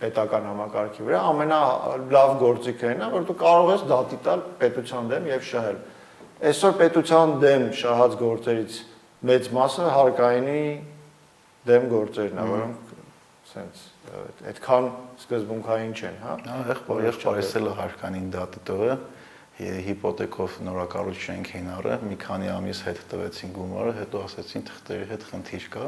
[0.00, 5.28] պետական համակարգի վրա, ամենալավ գործիքը այն է, որ դու կարող ես դատի տալ պետության դեմ
[5.30, 5.78] եւ շահել։
[6.50, 8.76] Այսօր պետության դեմ շահած գործերից
[9.30, 10.62] մեծ մասը հարկայինի
[11.70, 12.92] դեմ գործերն են, որոնք
[13.50, 13.82] սենց
[14.50, 14.86] այդքան
[15.20, 18.94] սկզբունքային չեն, հա։ Հա, եղբայր, եղբայր, էսել հարկանին դատը տողը
[19.86, 25.66] հիպոթեկով նորակառույց էին առը, մի քանի ամիս հետ տվեցին գումարը, հետո ասեցին թղթերի հետ խնդիր
[25.74, 25.84] կա,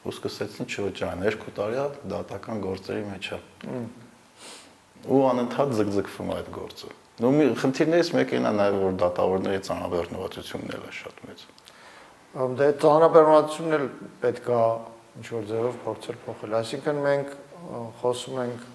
[0.00, 3.38] ու սկսեցին չվճարել, երկու տարի դատական գործերի մեջ է։
[5.10, 10.84] Ու անընդհատ զգզգվում այդ գործը։ Նու մի խնդիրներից մեկն է նաև որ դատավորների ծանրաբեռնվածությունն էլ
[10.88, 11.42] է շատ մեծ։
[12.60, 13.86] Դե ծանրաբեռնվածությունն էլ
[14.22, 14.60] պետք է
[15.20, 17.34] ինչ որ ձևով փորձել փոխել։ Այսինքն մենք
[18.00, 18.68] խոսում ենք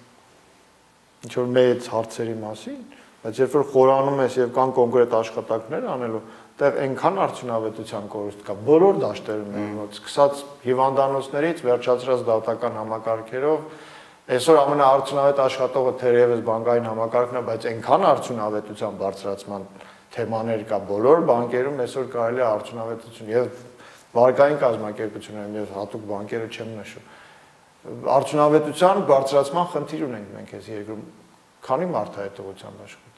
[1.26, 2.82] ինչ որ մեծ հարցերի մասին,
[3.26, 6.22] Բայց երբ որ խորանում ես եւ կան կոնկրետ աշխատանքներ անելու,
[6.62, 13.66] տեղ այնքան արդյունավետության կորուստ կա բոլոր դաշտերում մոտ, սկսած հիվանդանոցներից վերջացրած դատական համակարգերով,
[14.36, 19.68] այսօր ամենաարդյունավետ աշխատողը թերևս բանկային համակարգն է, բայց այնքան արդյունավետության բարձրացման
[20.16, 23.50] թեմաներ կա բոլոր բանկերում, այսօր կարելի է արդյունավետություն եւ
[24.16, 27.14] վարկային կազմակերպություններում եւ հատուկ բանկերը չեմ նշում
[27.86, 31.04] արդյունավետության բարձրացման խնդիր ունենք մենք այս երկրում
[31.68, 33.15] քանի մարդ է այդ ուղղությամբ աշխատում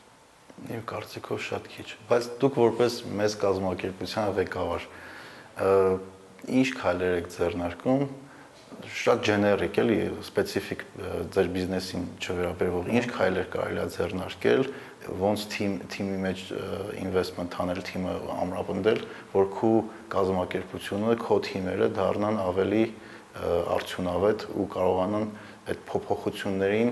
[0.57, 4.87] Իմ կարծիքով շատ քիչ, բայց դուք որպես մեծ կազմակերպության ղեկավար
[6.57, 8.01] ինչ քայլեր եք ձեռնարկում
[8.97, 10.81] շատ ջեներիկ էլի սպეციფიկ
[11.33, 14.63] ձեր բիզնեսին չվերաբերվող ինչ քայլեր կարելի է ձեռնարկել
[15.21, 16.43] ոնց թիմ թիմի մեջ
[17.05, 19.01] ինվեստմենտ անել թիմը ամրապնդել
[19.33, 19.71] որ քո
[20.13, 22.83] կազմակերպությունը քո թիմերը դառնան ավելի
[23.77, 25.27] արդյունավետ ու կարողանան
[25.67, 26.91] այդ փոփոխություններին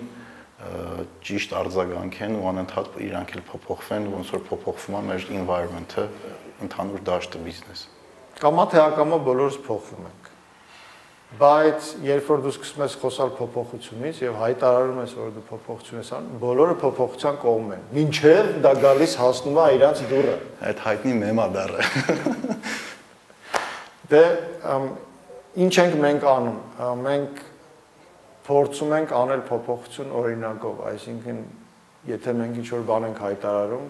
[0.56, 6.06] ճիշտ արձագանքեն ու անընդհատ իրանք էլ փոփոխվեն, ոնց որ փոփոխվում է մեր environment-ը,
[6.66, 7.82] ընդհանուր դաշտը բիզնես։
[8.40, 10.32] Կամա թե ակամա բոլորս փոխվում ենք։
[11.36, 16.12] Բայց երբ որ դու սկսում ես խոսալ փոփոխությունից եւ հայտարարում ես, որ դու փոփոխություն ես
[16.16, 20.36] անում, բոլորը փոփոխության կողմ են։ Մինչև դա գալիս հասնում է իրանց դուրը։
[20.70, 21.90] Այդ հայտնի մեմա դառը։
[24.16, 24.24] Դե
[25.66, 27.44] ինչ ենք մենք անում։ Մենք
[28.46, 31.38] փորձում ենք անել փոփոխություն օրինակով, այսինքն
[32.06, 33.86] եթե մենք ինչ որ բան ենք հայտարարում,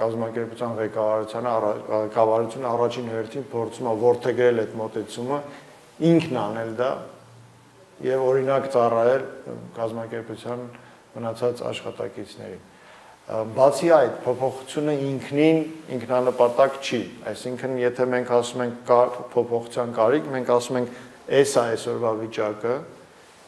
[0.00, 1.50] կազմակերպության ղեկավարությանը
[1.90, 5.40] ղեկավարությունը առաջին հերթին փորձում է որթեգրել այդ մոտեցումը,
[6.10, 6.90] ինքն անել դա
[8.00, 9.24] եւ օրինակ ծառայել
[9.76, 10.62] կազմակերպության
[11.20, 12.62] մնացած աշխատակիցներին։
[13.30, 15.58] Բացի այդ, փոփոխությունը ինքնին
[15.96, 18.94] ինքնանպատակ չի, այսինքն եթե մենք ասում ենք
[19.34, 20.96] փոփոխության կարիք, մենք ասում ենք
[21.36, 22.99] այս այսօրվա վիճակը, այս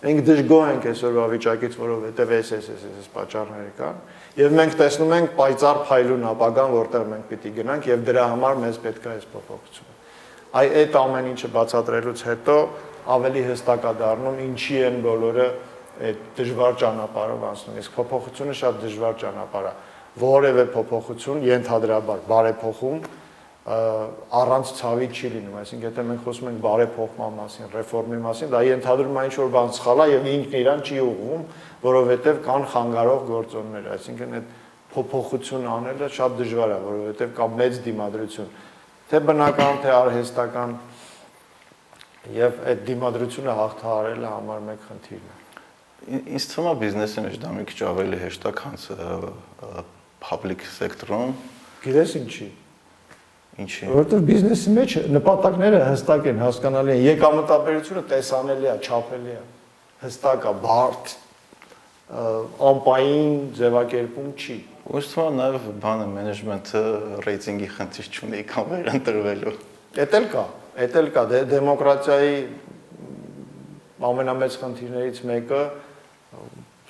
[0.02, 3.98] Մենք դժգոհ ենք այսօրվա վիճակից, որովհետև էս էս էս էս պատճառները կան,
[4.40, 8.80] եւ մենք տեսնում ենք պայծառ փայլուն ապագան, որտեղ մենք պիտի գնանք եւ դրա համար մեզ
[8.82, 9.94] պետք է այս փոփոխությունը։
[10.52, 12.56] այ այդ ամեն ինչը բացատրելուց հետո
[13.12, 15.46] ավելի հստակ է դառնում ինչի են բոլորը
[16.02, 19.72] այդ դժվար ճանապարհով անցնում։ Իսկ փոփոխությունը շատ դժվար ճանապարհ է։
[20.22, 22.98] Որևէ փոփոխություն ենթադրաբար բարեփոխում
[23.62, 29.18] առանց ցավի չի լինում, այսինքն եթե մենք խոսում ենք բարեփոխման մասին, ռեֆորմի մասին, դա ենթադրում
[29.20, 31.44] է ինչ-որ բան սխալ է եւ ինքն իրան չի ուղղում,
[31.82, 34.48] որովհետեւ կան խանգարող գործոններ, այսինքն այդ
[34.92, 38.50] փոփոխություն անելը շատ դժվար է, որովհետեւ կա մեծ դիմադրություն,
[39.12, 40.74] թե բնական, թե արհեստական
[42.32, 45.40] եւ այդ դիմադրությունը հաղթահարելը համար մեկ խնդիրն է։
[46.34, 48.76] Ինձ թվում է բիզնեսի մեջ դա մի քիչ ավելի հեշտ է, քան
[50.22, 51.32] public sector-ում։
[51.82, 52.48] Գիտես ինչի՞
[53.60, 59.42] Ինչի։ Որովհետև բիզնեսի մեջ նպատակները հստակ են, հասկանալի են։ Եկամտաբերությունը տեսանելի է, չափելի է։
[60.02, 61.12] Հստակ է, բարդ
[62.12, 64.56] անպային ձևակերպում չի։
[64.92, 66.82] Ուսուցումը նաև բանը մենեջմենթը
[67.28, 69.54] ռեյտինգի խնդիր չունի կամ վերընտրվելու։
[70.02, 70.44] Էդ էլ կա,
[70.82, 72.34] էդ էլ կա, դե դեմոկրատիայի
[74.08, 75.62] ամենամեծ խնդիրներից մեկը,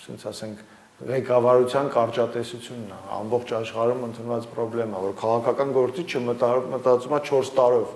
[0.02, 0.62] ասենք ասենք,
[1.08, 7.88] ղեկավարության կարճատեսությունն է ամբողջ աշխարհում ընդունված խնդրեմա որ քաղաքական գործիչը մտածում է 4 տարով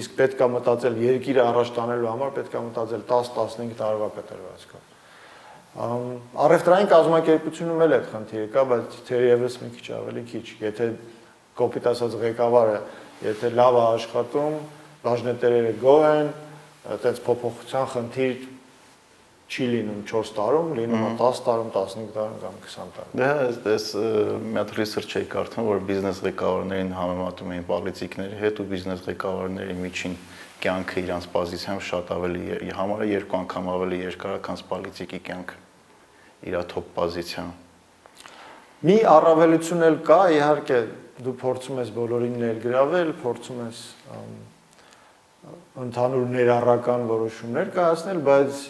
[0.00, 4.90] իսկ պետք է մտածել երկիրը առաջ տանելու համար պետք է մտածել 10-15 տարվա կտրվածքով
[5.72, 10.88] առևտրային կազմակերպությունում էլ այդ խնդիրը կա բայց թերևս մի քիչ ավելի քիչ եթե
[11.62, 12.78] կոպիտ ասած ղեկավարը
[13.28, 14.58] եթե լավ է աշխատում
[15.06, 16.28] բաժնետերերը գոհ են
[16.92, 18.36] այդպես փոփոխության խնդիր
[19.52, 23.26] չի լինում 4 տարում, լինում է 10 տարում, 15 տարում կամ 20 տարում։ Դե
[23.72, 23.88] այս
[24.48, 29.76] մի հատ research էի կարդում, որ բիզնես ղեկավարներին համեմատում էին պոլիտիկների հետ ու բիզնես ղեկավարների
[29.82, 30.16] միջին
[30.62, 35.60] կյանքը իրանց պոզիցիայով շատ ավելի համարը երկու անգամ ավելի երկար է, քան պոլիտիկի կյանքը
[36.48, 37.52] իր top պոզիցիան։
[38.82, 40.78] Մի առավելություն էլ կա, իհարկե,
[41.22, 43.82] դու փորձում ես բոլորին ներգրավել, փորձում ես
[45.72, 48.62] ընդհանուր ներառական որոշումներ կայացնել, բայց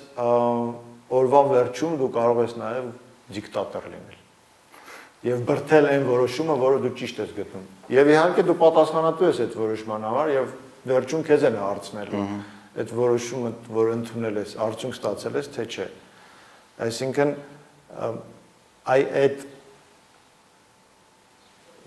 [1.19, 2.91] օրվա վերջում դու կարող ես նաև
[3.37, 4.19] դիկտատոր լինել
[5.23, 9.53] եւ բրթել այն որոշումը, որը դու ճիշտ ես գտնում։ Եվ իհարկե դու պատասխանատու ես այդ
[9.61, 10.55] որոշման համար եւ
[10.93, 12.23] վերջում քեզ են հարցնելու
[12.83, 15.87] այդ որոշումը, որ ընդունել ես, արդյունք ստացել ես, թե չէ։
[16.83, 17.33] Այսինքն
[18.93, 19.45] այ այդ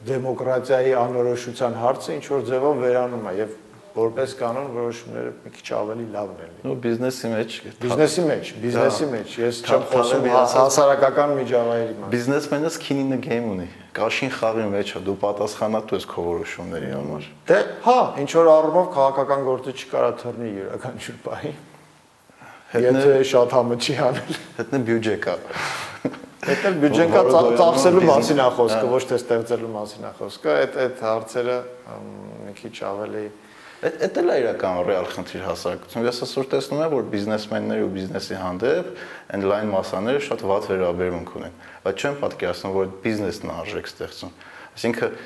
[0.05, 3.55] դեմոկրատիայի անորոշության հարցը ինչ որ ձևով վերանում է եւ
[3.95, 9.07] որպես կանոն որոշումները մի քիչ ավելի լավն են լինում։ Ու բիզնեսի մեջ, բիզնեսի մեջ, բիզնեսի
[9.11, 14.67] մեջ, ես չեմ խոսում հասարակական միջավայրի մասին։ Բիզնեսմենը skin in the game ունի։ Կաշին խաղի
[14.75, 19.75] մեջ է, դու պատասխանատու ես քո որոշումների համար։ Դե, հա, ինչ որ առումով քաղաքական գործը
[19.79, 21.53] չկարա թռնի յուրաքանչյուր պահի։
[22.75, 25.35] Եթե շատ համը չի անել։ Հետն բյուջե կա։
[26.45, 27.21] Դա բյուջեն կա
[27.57, 31.55] ծախսելու մասին է խոսքը, ոչ թե ստեղծելու մասին է խոսքը։ Այդ այդ հարցերը
[32.45, 33.23] մի քիչ ավելի
[33.83, 38.37] Այդ էլ է իրական ռեալ խնդիր հասարակություն։ Ես այսօր տեսնում եմ, որ բիզնեսմենների ու բիզնեսի
[38.39, 38.91] հանդեպ
[39.35, 44.31] այն լայն մասաները շատ վատ վերաբերմունք ունեն, բայց չեմ պատկերացնում, որ բիզնեսն արժեք ստեղծում։
[44.75, 45.17] Այսինքն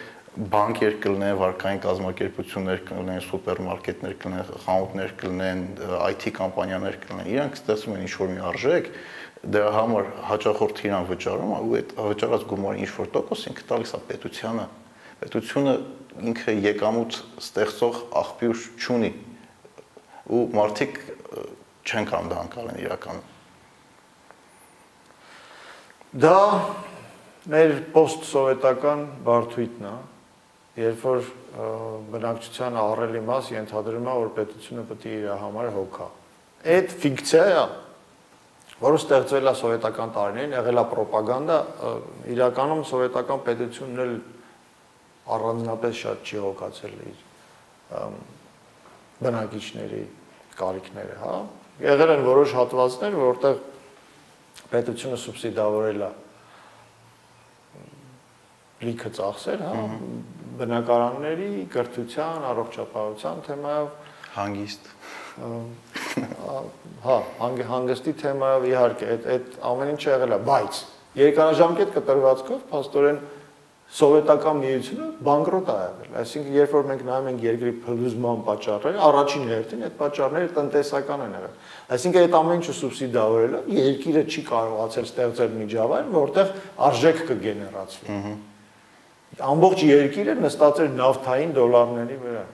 [0.50, 5.64] բանկեր կլինեն, վարկային կազմակերպություններ կլինեն, սուպերմարկետներ կլինեն, խանութներ կլինեն,
[6.10, 8.92] IT կամպանիաներ կլինեն, իրանք ստեղծում են ինչ-որ մի արժեք,
[9.56, 14.66] դրա համար հաճախորդ իրան վճարում, ու այդ վճարած գումարի ինչ-որ տոկոս ինքը տալիս է պետությանը։
[15.20, 15.74] Պետությունը
[16.30, 19.12] ինքը եկամուտ ստեղծող աղբյուր չունի
[20.30, 21.02] ու մարդիկ
[21.90, 23.28] չեն կարող դա անցալեն իրականում
[26.24, 26.38] դա
[27.50, 29.94] մեր post-սովետական բարթույթն է
[30.80, 31.30] երբ որ
[32.14, 36.08] բնակչության ահռելի մաս ենթադրում է որ պետությունը պետք է իր համար հոգա
[36.76, 37.64] այդ ֆիկցիա
[38.80, 41.58] որը ստեղծվել է սովետական տարիներին եղել է ռոպագանդա
[42.36, 44.14] իրականում սովետական պետությունն էլ
[45.36, 47.26] առանձնապես շատ չի հոգացել իր
[49.20, 50.02] բնակիչների
[50.60, 51.36] կարիքները, հա։
[51.84, 53.62] Եղել են որոշ հատվածներ, որտեղ
[54.70, 56.12] պետությունը սուբսիդավորել է
[58.80, 59.88] լիքը ծախսեր, հա,
[60.60, 63.90] բնակարանների, կրթության, առողջապահության թեմայով
[64.36, 64.88] հանգիստ
[67.04, 70.80] հա, հանգ, հանգստի թեմայով իհարկե այդ այդ ամեն ինչը եղել է, բայց
[71.20, 73.20] երկարաժամկետ կտրվածքով փաստորեն
[73.90, 79.48] սովետական միությունը բանկրոտ ա եղել։ Այսինքն երբ որ մենք նայում ենք երկրի փլուզման պատճառները, առաջին
[79.50, 81.56] հերթին այդ պատճառները տնտեսական են եղել։
[81.98, 86.54] Այսինքն այդ ամեն ինչը սուբսիդավորելը երկիրը չի կարողացել ստեղծել միջավայր, որտեղ
[86.90, 88.22] արժեք կգեներացվի։
[89.50, 92.46] Ամբողջ երկիրը նստած էր նավթային դոլարների վրա։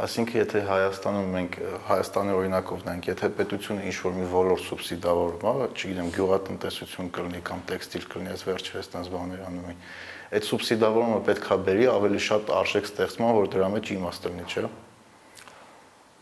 [0.00, 1.56] Այսինքն եթե Հայաստանում մենք
[1.90, 7.64] Հայաստանի օրինակով նայենք, եթե պետությունը ինչ որ մի ոլորտ սուբսիդավորում, հա, չգիտեմ, գյուղատնտեսություն կլինի կամ
[7.68, 9.82] տեքստիլ կլինի, այս վերջերս տես բաներ անում են։
[10.30, 14.64] Այդ սուբսիդավորումը պետքա բերի ավելի շատ արժեք ստեղծման, որ դրա մեջ իմաստ լինի, չէ՞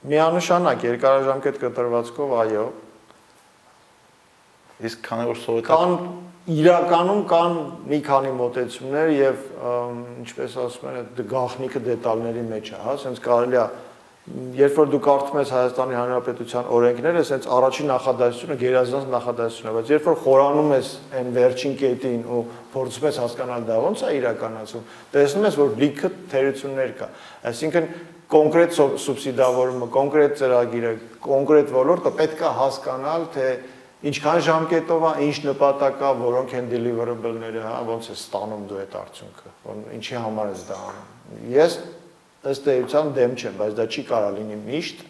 [0.08, 2.66] Միանշանակ երկարաժամկետ կտրվածքով այո։
[4.88, 7.58] Իսկ քանի որ սովետական կան իրականում կան
[7.90, 9.42] մի քանի մոտեցումներ եւ
[10.22, 13.66] ինչպես ասում են, այդ գաղտնիքը դետալների մեջ է, հա, ասենց կարելի է
[14.58, 19.92] երբ որ դու կարդում ես Հայաստանի Հանրապետության օրենքները, ասենց առաջին նախադասությունը գերազանց նախադասություն է, բայց
[19.94, 22.42] երբ որ խորանում ես այն վերջին կետին ու
[22.74, 24.84] փորձում ես հասկանալ դա ոնց է իրականացում,
[25.14, 27.08] տեսնում ես, որ լիքը թերություններ կա։
[27.48, 27.88] Այսինքն
[28.28, 30.92] կոնկրետ սուբսիդավորումը, կոնկրետ ծրագիրը,
[31.24, 33.46] կոնկրետ ոլորտը պետք է հասկանալ, թե
[34.06, 38.94] ինչքան ժամկետով է, ինչ նպատակ է, որոնք են deliverable-ները, հա, ոնց է ստանում դու այդ
[38.98, 39.54] արդյունքը,
[39.98, 41.78] ինչի համար ես դա անում։ Ես
[42.52, 45.02] ըստ էության դեմ չեմ, բայց դա չի կարա լինի միշտ,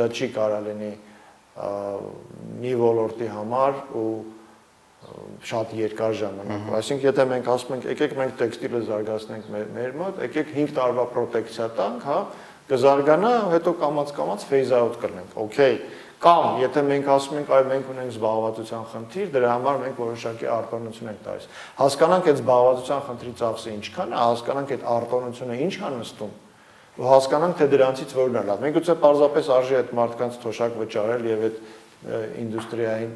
[0.00, 0.90] դա չի կարա լինի
[2.60, 4.10] մի ոլորտի համար ու
[5.46, 10.50] շատ երկար ժամանակ։ Այսինքն եթե մենք ասում ենք, եկեք մենք տեքստիլը զարգացնենք մեր, մոտ, եկեք
[10.56, 12.18] 5 տարվա պրոտեկցիա տանք, հա,
[12.70, 15.80] կզարգանա, հետո կամած-կամած phase out կրնենք։ Okay,
[16.20, 21.10] Կամ եթե մենք ասում ենք, այ մենք ունենք զբաղվածության խնդիր, դրա համար մենք որոշակի արտոնություն
[21.10, 21.46] ենք տալիս։
[21.80, 26.34] Հասկանանք այդ զբաղվածության խնդրի ծախսը ինչքան է, հասկանանք այդ արտոնությունը ինչ է նստում
[27.00, 31.26] ու հասկանանք թե դրանցից որն է լավ։ Մենք ուծե պարզապես արժի այդ մարդկանց թոշակ վճարել
[31.30, 31.60] եւ այդ
[32.40, 33.12] ինդուստրիային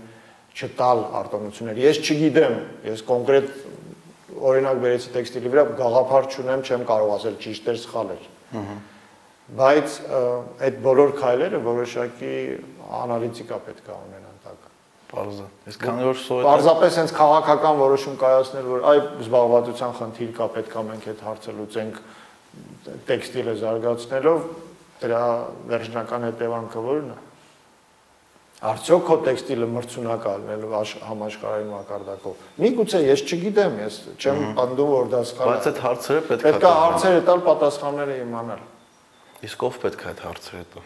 [0.55, 2.57] չտալ արտոնություններ։ Ես չգիտեմ,
[2.89, 3.51] ես կոնկրետ
[4.55, 8.25] օրինակ վերեցի տեքստիլի վրա գաղափար չունեմ, չեմ կարող ասել ճիշտ էր, սխալ էր։
[9.45, 9.97] բայց
[10.65, 12.37] այդ բոլոր քայլերը որոշակի
[13.05, 14.71] անալիտիկա պետք է ունենան տակ։
[15.15, 20.49] Պարզը։ Իսկ քանի որ սովետը Պարզապես հենց քաղաքական որոշում կայացնել, որ այ զբաղվածության խնդիր կա,
[20.55, 22.01] պետք է մենք այդ հարցը լուծենք
[23.09, 24.49] տեքստիլը զարգացնելով,
[25.05, 25.23] դրա
[25.71, 27.21] վերջնական հետևանքը ո՞րն է։
[28.65, 30.71] Արդյոք քո տեքստիլը մրցունակ ալնելու
[31.05, 36.25] համաշխարհային մակարդակով։ Միգուցե ես չգիտեմ, ես չեմ անդում որ դա սխալ է։ Բայց այդ հարցերը
[36.31, 38.67] պետք է պետք է հարցերը տալ, պատասխանները իմանալ։
[39.51, 40.85] Իսկ ով պետք է այդ հարցերը տա։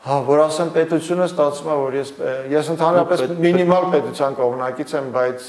[0.00, 2.10] Հա, որ ասեմ պետությունը ստացվում է, որ ես
[2.48, 5.48] ես ընդհանրապես մինիմալ պետության կողմնակից եմ, բայց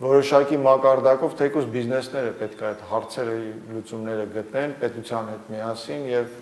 [0.00, 3.34] որոշակի մակարդակով թեկուզ բիզնեսները պետք է այդ հարցերը
[3.74, 6.38] լուծումները գտնեն պետության հետ միասին եւ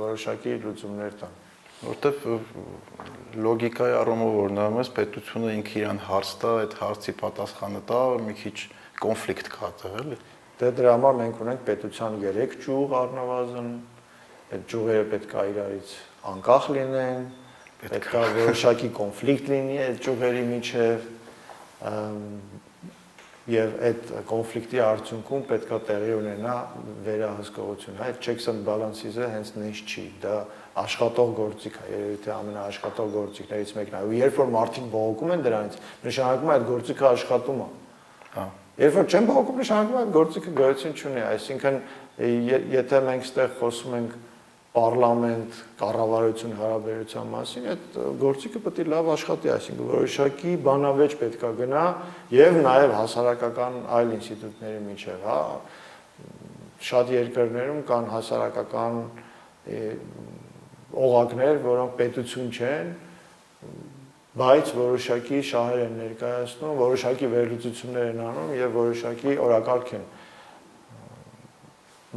[0.00, 1.38] որոշակի լուծումներ տան
[1.80, 2.26] որտեվ
[3.46, 8.34] լոգիկայի առումով որ նայում ես պետությունը ինքը իրան հարց տա, այդ հարցի պատասխանը տա, մի
[8.42, 8.56] քիչ
[9.00, 10.18] կոնֆլիկտ կա տեղ էլի։
[10.60, 13.70] Դե դրա համար մենք ունենք պետության 3 ճյուղ առնվազն,
[14.50, 15.94] այդ ճյուղերը պետք է իրարից
[16.30, 17.26] անկախ լինեն,
[17.80, 21.06] պետք է որոշակի կոնֆլիկտ լինի այդ ճյուղերի միջև,
[23.50, 26.54] եւ այդ կոնֆլիկտի արդյունքում պետքա տեղի ունենա
[27.06, 30.34] վերահսկողություն։ Այդ checks and balances-ը հենց նենց չի, դա
[30.84, 35.78] աշխատող գործիք է, երևի ամենաաշխատող գործիքներից մեկն է։ Ու երբ որ մարդիկ բողոքում են դրանից,
[36.04, 37.68] նշանակում է այդ գործիքը աշխատում է։
[38.36, 38.44] Հա։
[38.80, 41.80] Երբ որ չեն բողոքում, նշանակում է այդ գործիքը գոյություն չունի, այսինքն
[42.76, 44.14] եթե մենք ստեղ խոսում ենք
[44.70, 51.84] պարլամենտ, կառավարություն հարաբերության մասին, այդ գործիքը պետք է լավ աշխատի, այսինքն որոշակի բանավեճ պետքա գնա
[52.36, 55.40] եւ նաեւ հասարակական այլ ինստիտուտների միջև, հա
[56.90, 59.00] շատ երկրներում կան հասարակական
[60.90, 62.94] օղակներ, որոնք պետություն չեն,
[64.40, 70.04] բայց որոշակի շահեր են ներկայացնում, որոշակի վերլուծություններ են անում եւ որոշակի օրակարգ են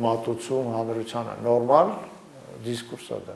[0.03, 1.93] մատուցում հանրությանը։ Նորմալ
[2.67, 3.35] դիսկուրս է դա։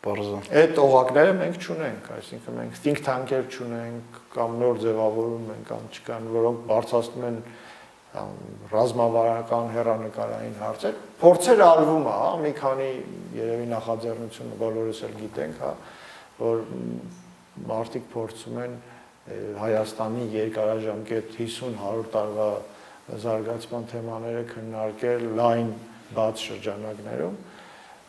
[0.00, 5.82] Բարձր։ Այդ օղակները մենք չունենք, այսինքն մենք think tank-եր չունենք կամ նոր ձևավորում են կամ
[5.90, 7.36] չկան, որոնք բարձրացնում են
[8.70, 12.88] ռազմավարական հերանեկարային հարցեր։ Փորձեր արվում է, հա, մի քանի
[13.36, 15.74] երևի նախաձեռնությունը բոլորս էլ գիտենք, հա,
[16.40, 16.64] որ
[17.70, 18.80] մարդիկ փորձում են
[19.60, 22.48] Հայաստանի երկարաժամկետ 50-100 տարվա
[23.20, 25.70] զարգացման թեմաները քննարկել լայն
[26.16, 27.36] բաց շրջանակներում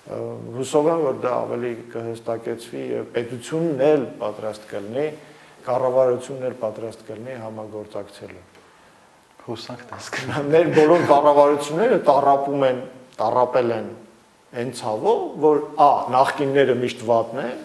[0.09, 5.05] հուսով եմ որ դա ավելի կհստակեցվի եւ պետությունն էլ պատրաստ կլինի
[5.67, 8.45] կառավարությունն էլ պատրաստ կլինի համագործակցելու
[9.45, 10.17] հուսանք դասկ
[10.49, 12.81] մեր բոլոր կառավարությունները տարապում են
[13.21, 13.89] տարապել են
[14.61, 17.59] այն ցավով որ ա նախկինները միշտ վատն են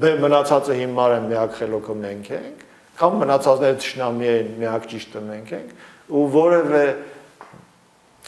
[0.00, 2.64] բ մնացածը հիմար են միակ խելոքը մենք ենք
[3.00, 5.74] կամ մնացածները ճշնամի են միակ ճիշտը մենք ենք
[6.10, 6.84] ու որևէ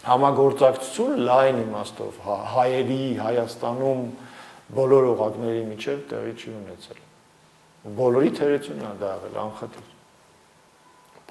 [0.03, 4.05] համագործակցություն լայն իմաստով հա, հայերի Հայաստանում
[4.75, 7.03] բոլոր օղակների միջև տեղի չի ունեցել։
[7.99, 9.91] Բոլորի թերությունն է դա եղել անխտիր։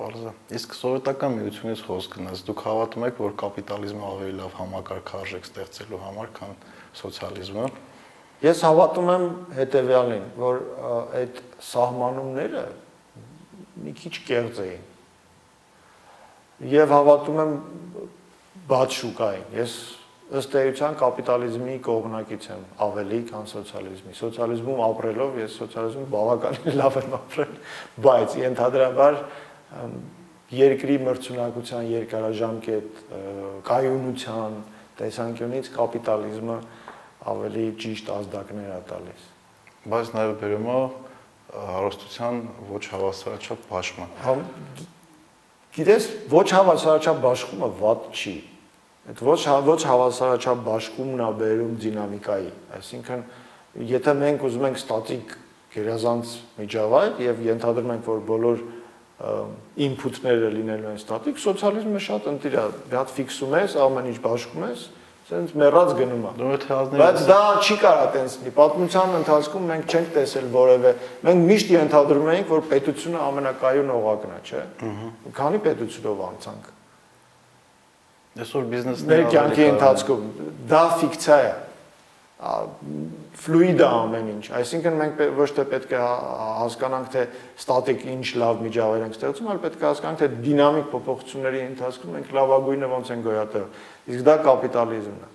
[0.02, 5.50] Պարզա։ Իսկ սովետական միությունից խոսք գնաց, դուք հավատում եք, որ կապիտալիզմը ավելի լավ համակարգ արժեք
[5.50, 6.56] ստեղծելու համար, քան
[7.02, 7.66] սոցիալիզմը։
[8.42, 9.26] Ես հավատում եմ
[9.58, 10.62] հետեւյալին, որ
[11.20, 11.42] այդ
[11.72, 12.64] սահմանումները
[13.82, 14.88] մի քիչ կեղծ էին։
[16.72, 17.54] Եվ հավատում եմ
[18.70, 19.74] բաց շուկային։ Ես
[20.32, 27.16] ըստ էության կապիտալիզմի կողմնակից եմ ավելի, քան սոցիալիզմի։ Սոցիալիզմում ապրելով ես սոցիալիզմում բավականին լավ եմ
[27.18, 27.58] ապրել,
[28.06, 29.18] բայց ենթադրաբար
[30.62, 33.02] երկրի մրցունակության երկարաժամկետ
[33.68, 34.56] կայունության
[35.02, 36.58] տեսանկյունից կապիտալիզմը
[37.32, 39.28] ավելի ճիշտ ազդակներ է տալիս։
[39.92, 40.80] Բայց նաև բերում է
[41.52, 42.40] հարստության
[42.72, 44.16] ոչ հավասարաչափ բաշխման։
[45.76, 48.36] գիտես, ոչ հավասարաչափ բաշխումը վատ չի
[49.10, 53.24] Այդ ոչ ոչ հավասարաչափ բաշխումն է բերում դինամիկայի, այսինքն
[53.90, 55.34] եթե մենք ուզում ենք ստատիկ
[55.74, 58.64] գերազանց միջավայր եւ ենթադրում ենք, որ բոլոր
[59.82, 64.84] ինփութները լինելու են ստատիկ, սոցիալիզմը շատ ընտիր է, հատ ֆիքսում ես, ամեն ինչ բաշխում ես,
[65.32, 66.34] ցենց մեռած գնում է։
[67.02, 70.94] Բայց դա չի կարա տենց լինի։ Պատմության ընթացքում մենք չենք տեսել որևէ։
[71.30, 74.64] Մենք միշտ ենթադրում էինք, որ պետությունը ամենակայուն օղակն է, չէ՞։
[75.38, 76.72] Քանի պետությունով անցանք
[78.32, 80.22] Այսօր բիզնեսները մեր կյանքի ընթացքում
[80.72, 81.52] դա ֆիկցիա է
[82.42, 86.00] ֆլուիդ է ամեն ինչ այսինքն մենք ոչ թե պետք է
[86.62, 87.26] հասկանանք թե
[87.62, 92.34] ստատիկ ինչ լավ միջավայր ենք ստեղծում այլ պետք է հասկանանք թե դինամիկ փոփոխությունների ընթացքում մենք
[92.40, 95.30] լավագույնը ոնց են գոյատևում իսկ դա կապիտալիզմն է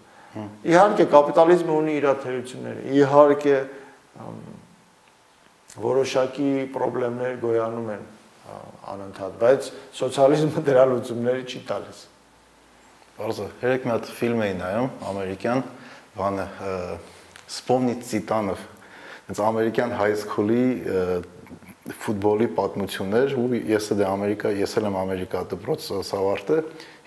[0.73, 3.57] իհարկե կապիտալիզմը ունի իր թերությունները իհարկե
[5.87, 8.05] որոշակի խնդիրներ գոյանում են
[8.97, 12.05] անընդհատ բայց սոցիալիզմը դրա լուծումները չի տալիս
[13.17, 15.61] Բարձը, երեք մի հատ ֆիլմ էի նայում, ամերիկյան,
[16.19, 16.43] բանը
[17.49, 18.65] Սպոմնից Տիտանով։
[19.31, 20.67] Հենց ամերիկյան high school-ի
[22.03, 26.59] ֆուտբոլի պատմություններ ու ես դե Ամերիկա, ես էլ եմ Ամերիկա դպրոց սավարտը,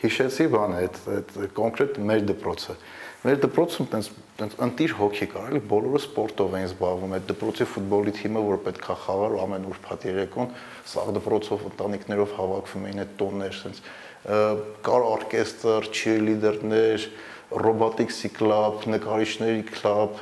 [0.02, 2.76] հիշեցի բանը, այդ այդ կոնկրետ մեր դպրոցը։
[3.20, 8.14] Մեր դպրոցում տենց տենց ընտիր հոգի կար, էլի բոլորը սպորտով էին զբաղվում։ Այդ դպրոցի ֆուտբոլի
[8.16, 10.54] թիմը, որ պետքա խաղար ու ամեն ուրբաթ երեկոն
[10.88, 13.82] սաղ դպրոցով ընտանիքներով հավաքվում էին այդ տոններ, տենց
[14.26, 17.06] կար օրկեստր, cheerleader-ներ,
[17.50, 20.20] robotics-ի կլաբ, նկարիչների կլաբ,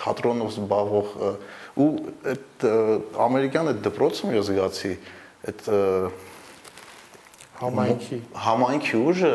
[0.00, 1.10] թատրոնով զբաղվող
[1.80, 1.88] ու
[2.32, 2.66] այդ
[3.26, 4.92] ամերիկյան այդ դպրոցում ես զգացի
[5.50, 5.66] այդ
[7.60, 9.34] համայնքի համայնքի ուժը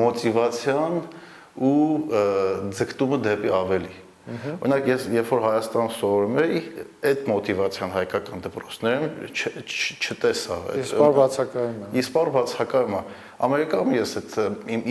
[0.00, 0.98] մոտիվացիան
[1.68, 1.78] ու
[2.74, 3.94] ձգտումը դեպի ավելի
[4.24, 6.60] Օրինակ ես երբ որ Հայաստանում սովորում էի,
[7.10, 13.02] այդ մոտիվացիան հայկական դպրոցներում չտեսա։ Իսպար բացակայում է։ Իսպար բացակայում է։
[13.44, 14.38] Ամերիկայում ես այդ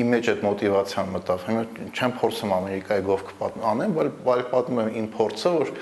[0.03, 1.63] իմ մեջ այդ մոտիվացիան մտավ։ Հիմա
[1.97, 3.33] չեմ փորձում Ամերիկայի գովք
[3.73, 5.73] անեմ, բայց բայց պատմում եմ իմ փորձը, որ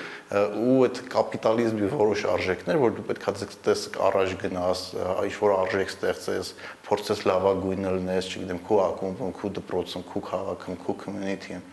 [0.62, 4.86] ու այդ կապիտալիզմի որոշ արժեքներ, որ դու պետքա ձգտես առաջ գնաս,
[5.28, 6.54] ինչ որ արժեք ստեղծես,
[6.88, 11.70] փորձես լավագույնը լինես, չգիտեմ, քո ակումբում, քո դպրոցում, քո քաղաքում, քո community-ում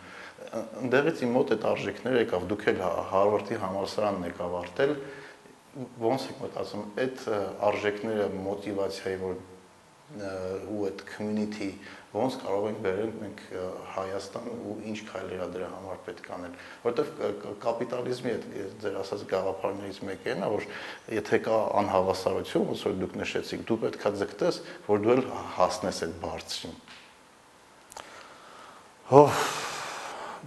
[0.85, 2.83] ընդեղից իմ մոտ այդ արժեքները եկավ, դուք էլ
[3.13, 4.97] Հարվարդի համալսարանն եք ավարտել,
[6.09, 7.25] ոնց եք մտածում, այդ
[7.69, 9.39] արժեքները մոտիվացիայի որ
[10.09, 11.75] ու այդ community
[12.15, 13.41] ոնց կարող ենք բերել մենք
[13.93, 16.55] Հայաստան ու ինչ քայլեր է դրա համար պետք անել
[16.85, 18.47] որովհետև կապիտալիզմի այդ
[18.85, 20.67] ձեր ասած գաղափարներից մեկն է որ
[21.13, 25.25] եթե կա անհավասարություն ոնց որ դուք նշեցիք դու պետքա ձգտես որ դու էլ
[25.59, 26.79] հասնես այդ բարձրին
[29.13, 29.45] հով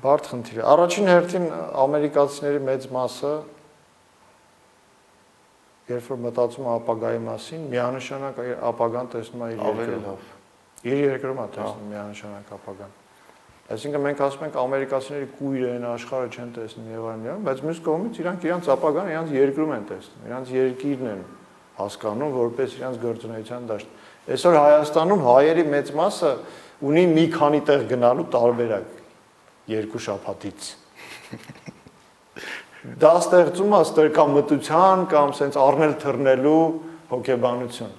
[0.02, 1.48] բարդ խնդիր է։ Առաջին հերթին
[1.82, 3.34] ամերիկացիների մեծ մասը
[5.92, 8.40] երբ որ մտածում է ապագայի մասին, միանշանակ
[8.72, 10.26] ապագան տեսնում է իր երկրում։
[10.92, 12.96] Իր երկրում է տեսնում միանշանակ ապագան։
[13.72, 18.18] Այսինքն մենք ասում ենք ամերիկացիների կույր են, աշխարհը չեն տեսնում եւ այլն, բայց մյուս կողմից
[18.22, 21.22] իրանք իրանք ապագան իրանք երկրում են տեսնում, իրանք երկիրն են
[21.82, 23.94] հասկանում որպես իրանք գործունեության դաշտ։
[24.32, 26.32] Այսօր Հայաստանում հայերի մեծ մասը
[26.92, 29.01] ունի մի քանի տեղ գնալու տարբերակ
[29.72, 30.70] երկու շաբաթից։
[33.02, 36.62] Դա ստեղծում է ստրկամտության կամ սենց առնել թռնելու
[37.12, 37.98] հոգեբանություն։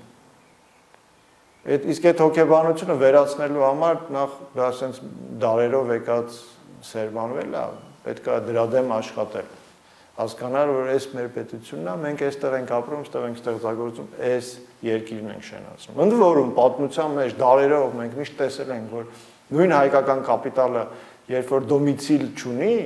[1.63, 4.97] Այդ իսկ այդ հոգեբանությունը վերացնելու համար նախ դա սենց
[5.45, 6.39] դարերով եկած
[6.89, 7.67] սերմանվել է,
[8.09, 9.53] պետք է դրա դեմ աշխատել։
[10.13, 14.51] Հասկանալ, որ այս մեր պետությունն է, մենք այստեղ ենք ապրում, այստեղ ենք ստեղծագործում, այս
[14.89, 19.07] երկիրն ենք շենացնում։ Ընդ որում պատմության մեջ դարերով մենք միշտ տեսել ենք, որ
[19.53, 20.85] նույն հայկական կապիտալը
[21.31, 22.77] երբ որ դոմիցիլ չունի,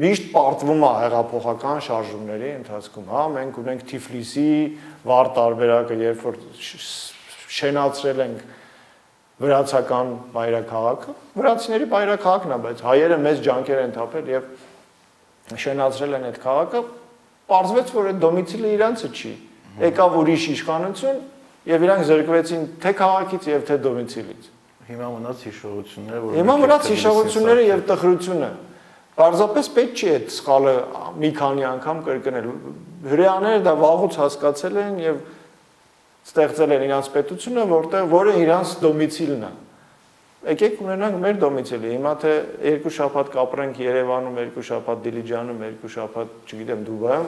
[0.00, 4.52] միշտ պարտվում է հեղափոխական շարժումների ընթացքում, հա, մենք ունենք Թիֆլիսի
[5.10, 6.38] վար տարբերակը, երբ որ
[7.60, 8.44] շենացրել ենք
[9.40, 14.48] վրացական բայրաքաղաքը, վրացիների բայրաքաղաքն է, բայց հայերը մեծ ջանքեր են թափել եւ
[15.64, 16.82] շենացրել են այդ քաղաքը,
[17.50, 19.32] պարզվեց, որ այդ դոմիցիլը իրանցը չի։
[19.80, 21.20] Եկավ ուրիշ իշխանություն
[21.70, 24.50] եւ իրանք զրկվեցին թե քաղաքից եւ թե դոմիցիլից։
[24.88, 28.50] Հիմա մնաց հիշողությունները, որ Հիմա մնաց հիշողությունները եւ տխրությունը։
[29.20, 30.74] Պարզապես պետք չի այդ սխալը
[31.20, 32.46] մի քանի անգամ կրկնել։
[33.10, 35.18] Հրեաները դա վաղուց հասկացել են եւ
[36.30, 39.52] ստեղծել են իրանց պետությունը, որտեղ որը իրանց դոմիցիլն է։
[40.40, 42.30] Եկեք ունենանք մեր դոմիցիլը։ Հիմա թե
[42.70, 47.26] երկու շաբաթ կապրենք Երևանում, երկու շաբաթ Դիլիջանում, երկու շաբաթ, չգիտեմ, Դուբայում,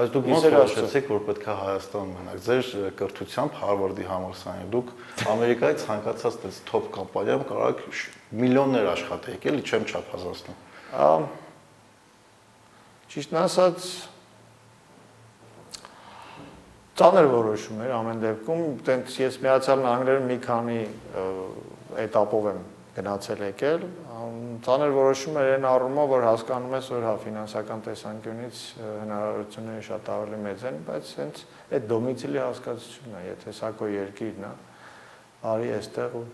[0.00, 4.92] Բայց դուք ոնց որոշեցիք, որ պետքա Հայաստան մնաք։ Ձեր կրթությամբ Հարվարդի համալսարանի դուք
[5.28, 7.82] Ամերիկայի ցանկացած այս top կամպանիայում կարող եք
[8.40, 11.28] միլիոններ աշխատեիք, էլի չեմ չափազանցնում։
[13.12, 13.90] Ճիշտն ասած
[17.00, 20.80] ծանր որոշում էր ամեն դեպքում, տենց ես միացյալ նահանգներում մի քանի
[22.08, 22.60] этаպով եմ
[23.00, 23.86] գնացել եկել,
[24.66, 30.40] ծանր որոշում էր այն առումով, որ հասկանում ես, որ հա ֆինանսական տեսանկյունից հնարավորությունները շատ ավելի
[30.44, 34.52] մեծ են, բայց հենց այդ դոմիցիլի հասկացությունն է, եթե սա քո երկիրն է,
[35.50, 36.24] արի այստեղ ու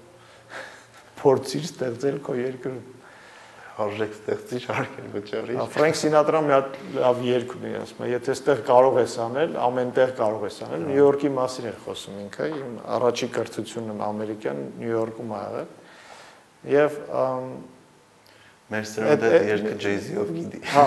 [1.22, 2.84] փորձիր ստեղծել քո երկրում
[3.76, 8.62] արժեք ստեղծի շարքեր վճարի։ Ֆրանկ Սինատրան մի հատ լավ երգ ունի, ասում է, եթե ստեղ
[8.70, 13.28] կարող ես անել, ամենտեղ կարող ես անել։ Նյու Յորքի մասին էր խոսում ինքը, իմ առաջի
[13.36, 15.68] կրթությունն ամերիկյան Նյու Յորքում ա եղել։
[16.66, 17.00] Եվ
[18.66, 20.84] Մեր սերունդը այդ երկը Jay-Z-ով գիտի։ Հա,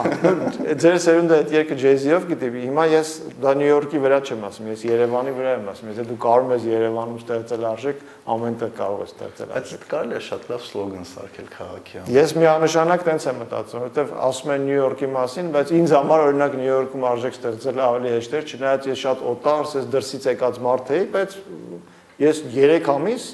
[0.83, 4.83] ձեր սերունդը այդ երկը Jay-Z-ով գիտի։ Հիմա ես դա Նյու Յորքի վրա չեմ ասում, ես
[4.89, 8.03] Երևանի վրա եմ ասում։ Եթե դու կարող ես Երևանում ստեղծել արժեք,
[8.35, 12.35] ամենտեղ կարող ես ստեղծել արժեք։ Այդ կարելի է շատ լավ սլոգան սարքել քաղաքի համար։ Ես
[12.35, 16.73] միանշանակ տենց եմ մտածում, որովհետև ասում են Նյու Յորքի մասին, բայց ինձ համար օրինակ Նյու
[16.75, 21.05] Յորքում արժեք ստեղծելը ավելի հեշտ էր, չնայած ես շատ օտար, ես դրսից եկած մարդ էի,
[21.15, 21.37] բայց
[22.19, 23.29] ես 3 ամիս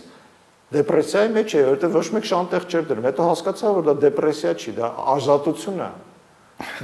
[0.73, 4.71] դեպրեսիայի մեջ է, որովհետև ոչ մեկ շանտեղ չէր դրում։ Հետո հասկացա, որ դա դեպրեսիա չի,
[4.79, 5.89] դա ազատություն է։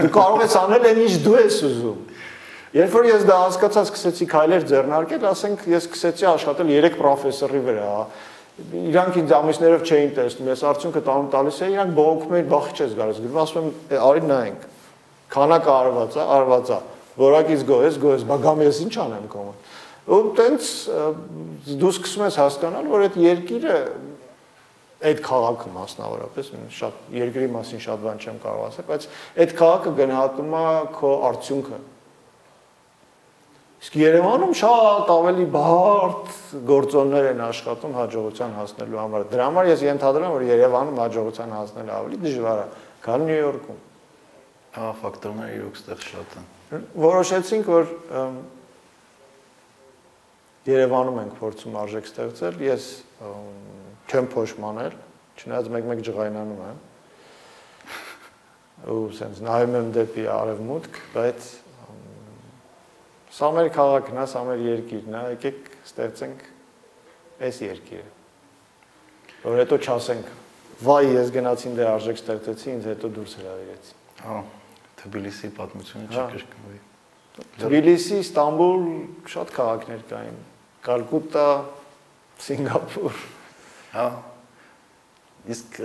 [0.02, 2.00] Դու կարող ես անել այն ինչ դու ես ուզում։
[2.72, 7.96] Երբ որ ես դա հասկացա, սկսեցի քայլեր ձեռնարկել, ասենք ես սկսեցի աշխատել 3 պրոֆեսորի վրա,
[8.92, 12.96] իրանք ինձ ամիսներով չէին տեսնում, ես արդյունքը տանում տալիս էի, իրանք բողոքում էին, բախի չես
[13.02, 14.66] գալիս, գրում ասում եմ, արի նայենք։
[15.32, 16.80] Քանակը արված է, արված է։
[17.22, 19.56] Որակից գոհես, գոհես, բա գամ ես ինչ անեմ կոմը
[20.08, 20.72] ու տենց
[21.82, 23.78] դու սկսում ես հասկանալ, որ այդ երկիրը
[25.02, 29.08] այդ քաղաքը մասնավորապես շատ երկրի մասին շատ բան չեմ կարող ասել, բայց
[29.46, 30.66] այդ քաղաքը գնահատում է
[30.98, 31.80] քո արդյունքը։
[33.82, 36.28] Իսկ Երևանում շատ ավելի բարդ
[36.70, 41.96] գործոններ են աշխատում հաջողության հասնելու համար։ Դրա համար ես ենթադրում եմ, որ Երևանում հաջողության հասնելը
[41.98, 42.68] ավելի դժվար է,
[43.02, 43.80] քան Նյու Յորքում։
[44.72, 47.90] Հա, ֆակտորները իրոք ստեղ շատ են։ Որոշեցինք, որ
[50.62, 52.88] Երևանում ենք փորձում արժեք ստեղծել, ես
[54.12, 54.98] չեմ փոշմանել,
[55.42, 56.82] չնայած մեկ-մեկ ջղայնանում եմ։
[58.94, 61.48] Ու սենց նայում եմ դեպի արևմուտք, բայց
[63.38, 66.46] սա մեր քաղաքն է, սա մեր երկիրն է, եկեք ստեղծենք
[67.48, 68.10] այս երկիրը։
[69.42, 70.32] Որ հետո չասենք,
[70.86, 74.38] վայ, ես գնացին դե արժեք ստեղծեցի, ինձ հետո դուրս հրավիրեցի։ Հա,
[75.02, 76.80] Թբիլիսի պատմությունը չկրկնվի։
[77.62, 78.82] Թբիլիսի, Ստամբուլ
[79.32, 80.40] շատ քաղաքներ կային
[80.82, 81.48] Կալկուտա,
[82.42, 83.18] Սինգապուր։
[83.92, 84.06] Հա։
[85.54, 85.78] Իսկ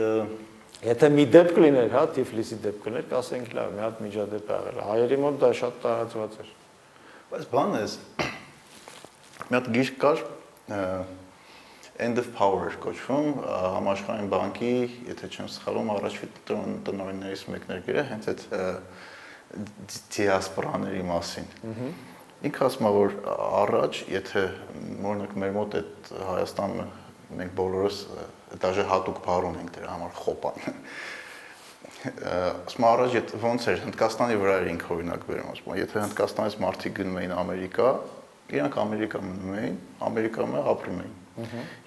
[0.86, 4.80] եթե մի դեպք լիներ, հա, Թիֆլիսի դեպք լիներ, կասենք լավ, մի հատ միջադեպ ա եղել։
[4.86, 6.50] Հայերի մոտ դա շատ տարածված էր։
[7.32, 7.84] Բայց բան է,
[9.46, 10.24] մի հատ գիրք կար,
[12.06, 13.28] End of Power կոչվում,
[13.76, 14.72] համաշխարհային բանկի,
[15.08, 18.44] եթե չեմ սխալվում, առաջի տնօրեններից մեկն էր գրել հենց այդ
[20.16, 21.88] դիասպորաների մասին։ Ահա
[22.44, 23.14] Ինքը ասում է, որ
[23.64, 24.42] առաջ, եթե
[25.08, 26.86] օրինակ մեր մոտ այդ Հայաստանը
[27.36, 28.00] մենք բոլորս
[28.62, 30.76] դաժե հատուկ բառ ունենք դրա համար խոպան։
[32.66, 36.94] Ասում առաջ եթե ոնց էր Հնդկաստանի վրա էր ինքը օրինակ վերում, ասում եթե Հնդկաստանից մարդիկ
[37.00, 37.88] գնում էին Ամերիկա,
[38.56, 41.16] իրանք Ամերիկա մնում էին, Ամերիկայում ապրում էին։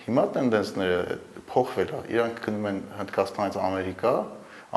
[0.09, 1.19] Հիմա տենդենսները
[1.49, 4.13] փոխվել է։ Իրանք գնում են Հնդկաստանից Ամերիկա,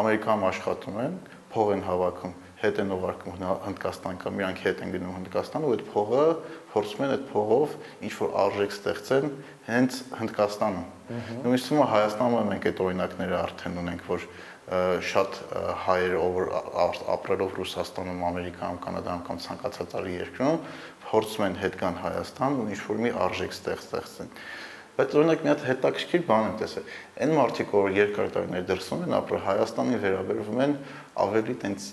[0.03, 1.19] Ամերիկայում աշխատում են,
[1.53, 5.83] փող են հավաքում հետ են ուղարկում Հնդկաստան կամ իրանք հետ են գնում Հնդկաստան ու այդ
[5.93, 6.27] փողը
[6.73, 7.75] փորձում են այդ փողով
[8.07, 9.27] ինչ որ արժեք ստեղծեն
[9.67, 10.87] հենց Հնդկաստանում։
[11.43, 14.27] Նույնիսկ է Հայաստանում մենք այդ օրինակները արդեն ունենք, որ
[15.03, 15.39] շատ
[15.83, 16.45] հայեր over
[17.13, 20.61] ապրելով Ռուսաստանում, Ամերիկայում, Կանադայում կամ ցանկացած այլ երկրում
[21.03, 24.31] փորձում են հետ գան Հայաստան ու ինչ որ մի արժեք ստեղծեն։
[24.93, 26.89] Բայց օրինակ մի հատ հետաքրքիր բան եմ տեսել։
[27.25, 30.75] Այն մարդիկ, որ երկար տարիներ դրսում են ապրել, Հայաստանի վերաբերվում են
[31.27, 31.87] ավելի տենց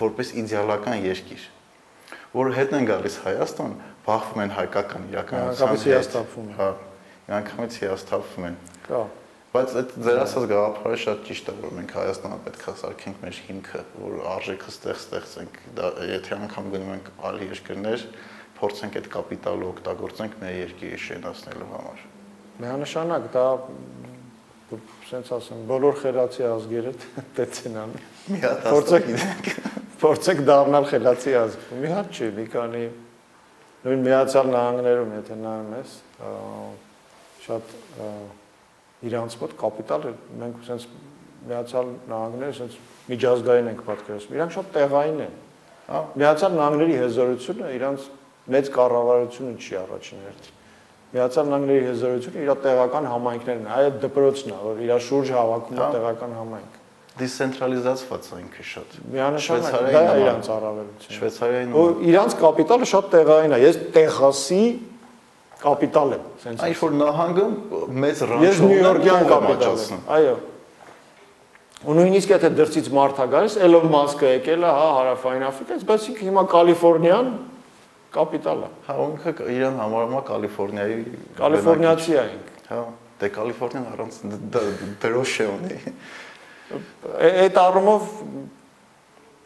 [0.00, 1.46] որպես իդեալական երկիր
[2.36, 3.74] որ հետ են գալիս Հայաստան,
[4.06, 6.66] բախվում են հայկական իրականության հետ։ հիասթափվում են։ Հա,
[7.28, 9.00] միանգամից հիասթափվում են։ Կա։
[9.56, 13.38] Բայց այդ ձեր ասած գաղափարը շատ ճիշտ է, որ մենք Հայաստանը պետք է սարքենք մեր
[13.46, 18.04] հիմքը, որ արժեքը ստեղ ստեղծենք։ Դա եթե անգամ գնում ենք այլ երկրներ,
[18.60, 22.04] փորձենք այդ կապիտալը օգտագործենք մեր երկիրը շենացնելու համար։
[22.66, 23.46] Միանշանակ դա
[25.06, 26.92] սենց ասեմ, բոլոր խելացի ազգերը
[27.36, 29.10] տեց են անում։ Մի հատ փորձեք
[30.02, 32.82] փորձեք դառնալ խելացի ազգ։ Մի հատ չի, մի քանի
[33.86, 35.94] նույն միացյալ նահանգներում, եթե նայում ես,
[37.46, 37.74] շատ
[39.06, 40.06] իրանց մոտ կապիտալ
[40.42, 40.90] մենք sense
[41.46, 45.34] միացյալ նահանգները sense միջազգային ենք պատկերացնում։ Իրանք շատ տեղային են։
[45.86, 48.06] Հա, միացյալ նահանգների հզորությունը իրանց
[48.56, 50.55] մեծ կառավարությունը չի առաջին հերթին։
[51.14, 55.82] Միացյալ Նահանգների հզորությունը իր տեղական համայնքներն է, այո դպրոցն է, որ իր շուրջ հավաքում է
[55.82, 56.74] Հա։ տեղական համայնք։
[57.16, 63.54] դիսցենտրալիզացված է ինքը շատ։ Միանշանակ դա է իրանց առավելությունը։ Շվեյցարիայի Ու իրանց կապիտալը շատ տեղային
[63.56, 64.60] է։ Ես Տեխասի
[65.62, 67.46] կապիտալ եմ, sense։ Այն որ նահանգը
[68.04, 70.36] մեծ Ես Նյու Յորքյան կապիտալ եմ։ Այո։
[71.86, 76.06] Ու նույնիսկ եթե դրսից մարդ է գալիս, Elon Musk-ը եկել է, հա, հարավային Աֆրիկայից, բայց
[76.10, 77.28] ինքը հիմա Կալիֆոռնիան
[78.14, 80.98] կապիտալ է։ Հա, ու ինքը իրան համարում է Կալիֆոռնիայի
[81.40, 82.80] Կալիֆոռնիացի է ինքը։ Հա,
[83.20, 84.20] դե Կալիֆոռնիան առանց
[85.02, 85.80] դրոշ է ունի։
[87.26, 88.06] Այդ առումով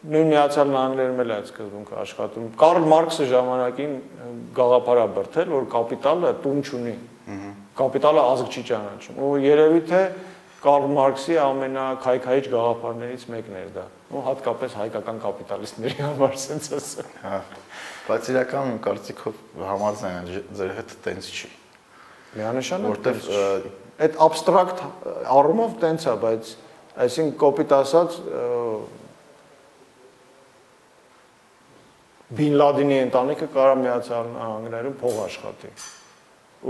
[0.01, 3.91] նույն միացյալ նահանգներում էլ այդ սկզբունքը աշխատում։ Կարլ Մարքսը ժամանակին
[4.57, 6.95] գաղափար է բրթել, որ կապիտալը տուն չունի։
[7.81, 10.01] Կապիտալը ազգ չի ճանաչում։ Ու երևի թե
[10.61, 17.39] Կարլ Մարքսի ամենաքայքայիչ գաղափարներից մեկն էր դա։ Ու հատկապես հայկական կապիտալիստների համար sense ասեմ։ Հա։
[18.11, 19.41] Բայց իրականում կարծիքով
[19.71, 21.51] համաձայն ձեր հետ տենց չի,
[22.31, 23.25] Միանշանակ որտեվ
[24.01, 24.83] այդ abstract
[25.35, 26.51] առումով տենց է, բայց
[27.05, 28.15] այսինքն կոպիտ ասած
[32.31, 35.71] Բին Լադինի ընտանիքը կարա միացյալ նահանգներում փող աշխատի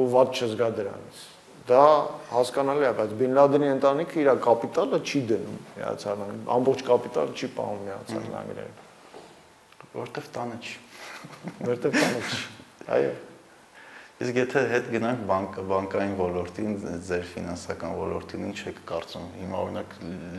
[0.02, 1.20] ու ված չզգա դրանից։
[1.70, 1.84] Դա
[2.32, 7.52] հասկանալի է, բայց Բին Լադինի ընտանիքը իր կապիտալը չի դնում միացյալ նահանգներում, ամբողջ կապիտալը չի
[7.60, 8.80] պահում միացյալ նահանգներում,
[10.02, 10.76] որտեվ տանը չի։
[11.68, 12.40] որտեղ տանը չի։
[12.96, 13.12] Այո։
[14.22, 16.74] Իսկ եթե հետ գնանք բանկ բանկային ոլորտին,
[17.08, 19.96] ձեր ֆինանսական ոլորտին, ինչ եք կարծում։ Հիմա օրինակ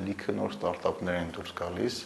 [0.07, 1.97] լիքը նոր ստարտափներ են դուրս գալիս։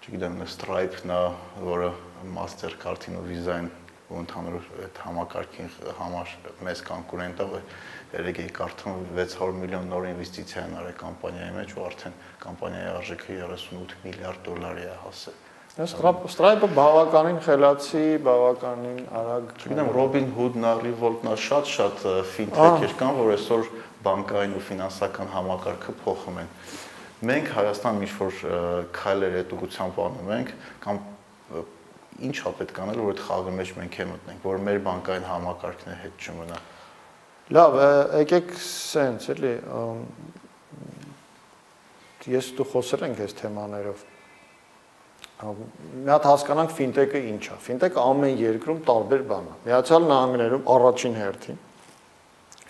[0.00, 1.20] Չգիտեմ, Stripe-ն է,
[1.62, 1.90] որը
[2.34, 3.70] Mastercard-ին ու Visa-ին
[4.10, 5.68] ու ընդհանուր այդ համակարգին
[6.00, 6.32] համար
[6.66, 7.60] մեծ կոնկուրենտ է,
[8.16, 13.38] երեք էի կարդում 600 միլիոն նոր ինվեստիցիա են արել կամպանիայի մեջ ու արդեն կամպանիայի արժեքը
[13.44, 15.38] 38 միլիարդ դոլարի է հասել։
[15.80, 22.02] Stripe-ը բավականին խելացի, բավականին արագ Չգիտեմ, Robinhood-ն, Revolt-ն շատ-շատ
[22.34, 23.70] ֆինթեքեր կան, որ այսօր
[24.04, 26.52] բանկային ու ֆինանսական համակարգը փոխում են։
[27.30, 28.42] Մենք Հայաստանում ինչ որ
[28.98, 30.52] քայլեր այդ ուղղությամբ անում ենք,
[30.84, 31.00] կամ
[32.28, 35.90] ինչ է պետք անել, որ այդ խաղի մեջ մենք է մտնենք, որ մեր բանկային համակարգն
[35.90, 36.62] է հետ չմնա։
[37.56, 37.76] Լավ,
[38.20, 39.54] եկեք սենց, էլի,
[42.30, 44.08] ես դու խոսել ենք այս թեմաներով։
[45.40, 51.18] Մի հատ հասկանանք ֆինտեքը ինչ է։ Ֆինտեքը ամեն երկրում տարբեր բան է։ Միացյալ Նահանգներում առաջին
[51.20, 51.60] հերթին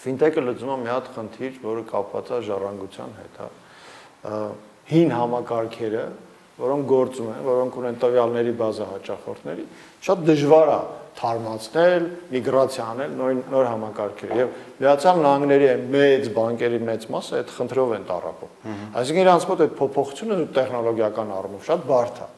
[0.00, 3.48] ֆինտեքը լուծում է մի հատ խնդիր, որը կապված է ժառանգության հետ, հա։
[4.30, 4.38] Ա,
[4.90, 6.04] Հին համակարգերը,
[6.60, 9.66] որոնք գործում են, որոնք ունեն տվյալների բազա հաճախորդների,
[10.06, 10.78] շատ դժվար է
[11.20, 17.94] թարմացնել, միգրացիա անել նոր նոր համակարգեր եւ Միացյալ Նահանգների մեծ բանկերի մեծ մասը այդ խնդրով
[18.00, 22.28] են տարապում։ Այսինքն իրանց մոտ այդ փոփոխությունը տեխնոլոգիական առումով շատ բարդ է։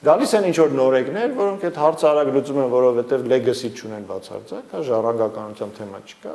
[0.00, 4.70] Գալիս են ինչ որ նորեկներ, որոնք այդ հարցը արագ լուծում են, որովհետեւ legacy չունեն բացարձակ,
[4.72, 6.32] հա ժառանգականության թեմա չկա։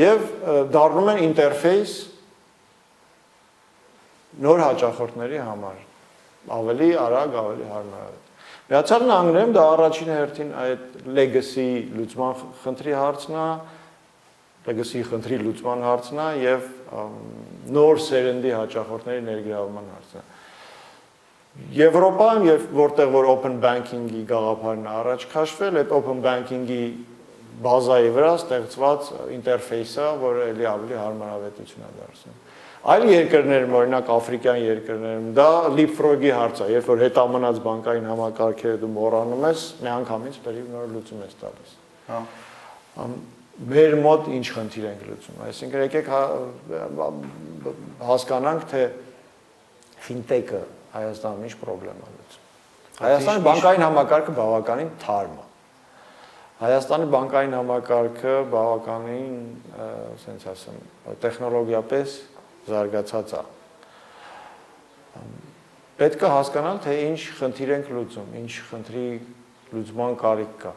[0.00, 0.24] Եվ
[0.74, 1.94] դառնում են ինտերֆեյս
[4.42, 5.78] նոր հաճախորդների համար
[6.54, 8.20] ավելի արագ, ավելի հարմարավետ։
[8.64, 10.84] Միացյալ Նահանգներում դա առաջին հերթին այդ
[11.18, 13.48] legacy լուծման խնդրի հարցն է,
[14.68, 16.68] legacy խնդրի լուծման հարցն է եւ
[17.76, 20.24] նոր սերնդի հաճախորդների ներգրավման հարցն է։
[21.54, 26.78] Եվրոպայում եւ որտեղ որ open banking-ի գաղափարն առաջ քաշվել, այդ open banking-ի
[27.62, 32.40] բազայի վրա ստեղծված ինտերֆեյսը, որը ելի ավելի հարմարավետություն է դարձնում։
[32.94, 35.46] Այլ երկրներում, օրինակ աֆրիկյան երկրներում, դա
[35.78, 41.22] leapfrog-ի հարց է, երբ որ հետամնաց բանկային համակարգերը դու մոռանում ես, միանգամից բերի նոր լուծում
[41.24, 41.74] ես տալիս։
[42.10, 42.20] Հա։
[43.70, 47.10] Մեր մոտ ինչ խնդիր ենք լուծում։ Այսինքն եկեք հա-
[48.10, 48.82] հասկանանք, թե
[50.04, 50.62] ֆինտեքը
[50.94, 52.42] Հայաստանում ինչ խնդրեմ է լուծում։
[53.04, 55.46] Հայաստանի բանկային համակարգը բավականին թարմ է։
[56.64, 59.32] Հայաստանի բանկային համակարգը բավականին,
[60.14, 60.76] ասենց ասեմ,
[61.24, 62.14] տեխնոլոգիապես
[62.68, 63.42] զարգացած է։
[65.98, 69.04] Պետք է հասկանալ, թե ինչ խնդիր ենք լուծում, ինչ խնդրի
[69.74, 70.72] լուծման կարիք կա։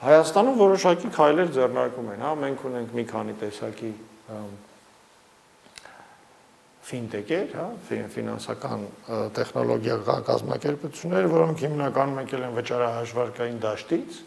[0.00, 3.92] Հայաստանում որոշակի քայլեր ձեռնարկում են, հա, մենք ունենք մի քանի տեսակի
[4.36, 4.52] ըմ,
[6.90, 14.18] ֆինտեքեր, հա, ֆի- ֆինանսական ը, տեխնոլոգիական կազմակերպություններ, որոնք հիմնականում եկել են վճարահաշվարկային դաշտից։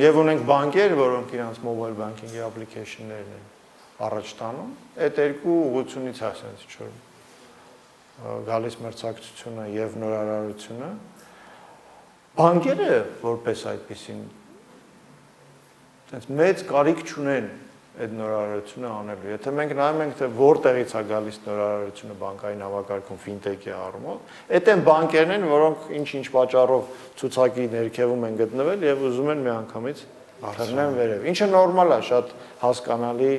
[0.00, 3.44] Եվ ունենք բանկեր, որոնք իրենց mobile banking-ի application-ներն են
[4.08, 4.70] առաջ տանում։
[5.04, 6.92] Այդ երկու ուղղությունից հասած ինչ որ
[8.18, 10.88] ը, գալիս մրցակցությունը եւ նորարարությունը
[12.38, 12.88] բանկերը
[13.22, 14.20] որպես այդպեսին
[16.08, 17.48] այդպես մեծ կարիք չունեն
[17.98, 23.72] այդ նորարարությունը անելու։ Եթե մենք նայում ենք թե որտեղից է գալիս նորարարությունը բանկային հավաքարկում ֆինտեքի
[23.78, 29.44] առումով, այդ են բանկերն են, որոնք ինչ-ինչ պատճառով ցուցակի ներքևում են գտնվել եւ ուզում են
[29.48, 30.04] միանգամից
[30.38, 33.32] թռնեն վերև։ Ինչը նորմալ է, շատ հասկանալի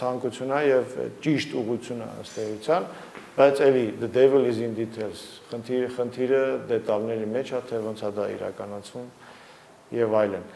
[0.00, 0.94] ցանկություն է եւ
[1.26, 2.86] ճիշտ ուղղություն է ըստ էության,
[3.36, 5.20] բայց էլի the devil is in details։
[5.52, 9.08] Խնդիրը խնդիրը դետալների մեջ է, թե ոնց է դա իրականացվում
[10.00, 10.46] եւ այլն։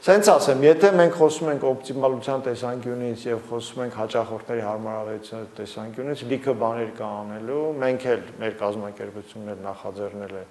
[0.00, 6.54] Սենց ասեմ, եթե մենք խոսում ենք օպտիմալության տեսանկյունից եւ խոսում ենք հաճախորդների հարմարավետության տեսանկյունից, լիքը
[6.62, 10.44] բաներ կա անելու, մենք էլ մեր կազմակերպություններ նախաձեռնել է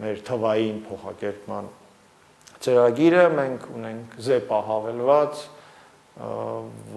[0.00, 1.70] մեր թվային փոխակերպման
[2.66, 5.46] ծրագիրը, մենք ունենք ZEPA հավելված,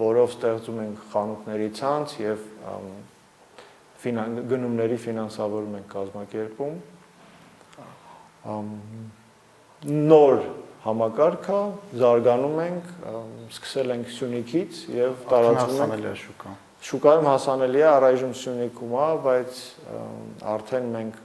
[0.02, 2.42] որով ստեղծում ենք խանութների ցանց եւ
[4.50, 6.74] գնումների ֆինանսավորում ենք կազմակերպում։
[10.10, 10.42] Նոր
[10.84, 11.60] համակարգը,
[12.00, 12.88] զարգանում ենք,
[13.54, 16.52] սկսել ենք Սյունիքից եւ տարածում ենք շուկա։
[16.84, 19.60] Շուկայում հասանելի է առայժմ Սյունիքում բայց
[20.54, 21.22] արդեն մենք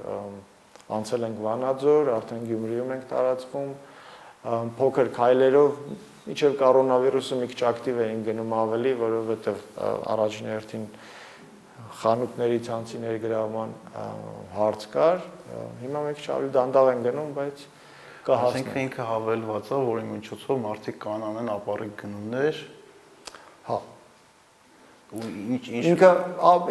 [1.00, 3.74] անցել ենք Վանաձոր, արդեն Գյումրիում ենք տարածվում,
[4.80, 5.82] փոքր քայլերով
[6.30, 9.62] միջև կորոնավիրուսը մի քիչ ակտիվ էին գնում ավելի, որովհետեւ
[10.14, 10.86] առաջին հերթին
[12.00, 13.72] խանութների ցանցի ներգրավման
[14.56, 15.24] հարց կար։
[15.84, 17.64] Հիմա մենք ավելի դանդաղ ենք գնում, բայց
[18.26, 22.60] կհասնենք։ Ասենք ինքը հավելված է, որի միջոցով մարդիկ կան անեն ապարիկ գնումներ։
[23.70, 23.78] Հա։
[25.10, 26.10] Ու ինչ ինչ ինքը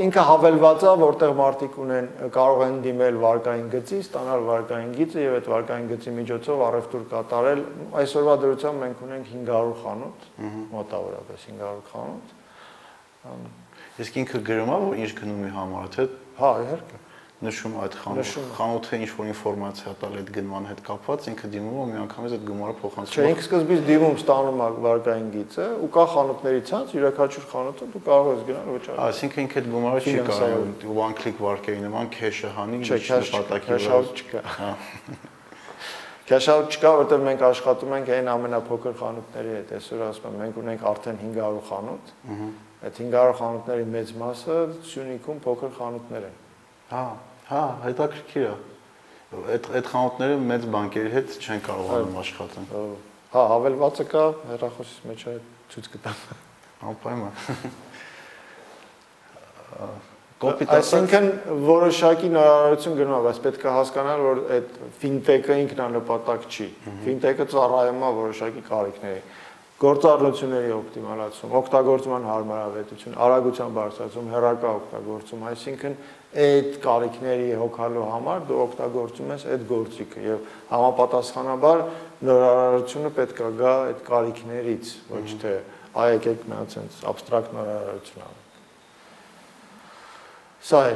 [0.05, 5.35] ինքը հավելված է, որտեղ մարդիկ ունեն կարող են դիմել վարկային գծի, ստանալ վարկային գիծը եւ
[5.39, 7.65] այդ վարկային գծի միջոցով առևտուր կատարել։
[7.99, 10.29] Այսօրվա դրությամբ մենք ունենք 500 խանութ,
[10.77, 12.39] մոտավորապես 500 խանութ։
[13.99, 16.07] Իսկ ինքը գրում է, որ ինչ գնումի համար, թե
[16.39, 16.99] Հա, իհարկե
[17.39, 17.97] նշում այդ
[18.57, 22.75] խանութը ինչ որ ինֆորմացիա տալ այդ գնման հետ կապված, ինքը դիմում է միանգամից այդ գումարը
[22.81, 27.89] փոխանցում։ Չէ, ինքը սկզբից դիմում ստանում է վարկային գիծը ու կա խանութների ցանց, յուրաքանչյուր խանութը
[27.95, 32.11] դու կարող ես գնալ վճարել։ Այսինքն ինքը այդ գումարը չի կարող one click վարկերի նման
[32.19, 34.73] cash-ը հանի նպատակի վրա։ չկա։ Հա։
[36.29, 40.83] Cash-out չկա, որովհետև մենք աշխատում ենք այն ամենափոքր խանութների հետ։ Այսօր ասում եմ, մենք ունենք
[40.91, 42.11] արդեն 500 խանութ։
[42.85, 44.59] Այդ 500 խանութների մեծ մասը
[44.91, 46.37] Սյունիքում փոքր խանութներ են։
[46.93, 47.05] Հա,
[47.49, 48.55] հա, հետաքրքիր է։
[49.55, 52.69] Այդ այդ խանութները մեծ բանկերի հետ չեն կարողանում աշխատել։
[53.33, 54.23] Հա, հավելվածը կա,
[54.53, 55.35] հեռախոսից մեջ է
[55.75, 56.23] ցույց կտամ։
[56.89, 57.33] Անպայման։
[60.39, 61.25] Կոպիտ Այսինքն
[61.67, 66.67] որոշակի նորարարություն գնում է, բայց պետք է հասկանալ, որ այդ ֆինտեքը ինքնանպատակ չի։
[67.09, 69.23] Ֆինտեքը ծառայում է որոշակի կարիքների
[69.79, 75.95] գործառնությունների օպտիմալացում, օգտագործման հարմարավետություն, արագության բարձրացում, հեռակա օգտագործում, այսինքն
[76.37, 81.85] այդ կարիքների հոգալու համար դու օգտագործում ես այդ գործիքը եւ համապատասխանաբար
[82.29, 85.55] նորարարությունը պետք է գա այդ կարիքներից, ոչ թե
[85.99, 88.47] այ եկեք մի sense абստրակտ նորարարություն անենք։
[90.69, 90.95] Սա է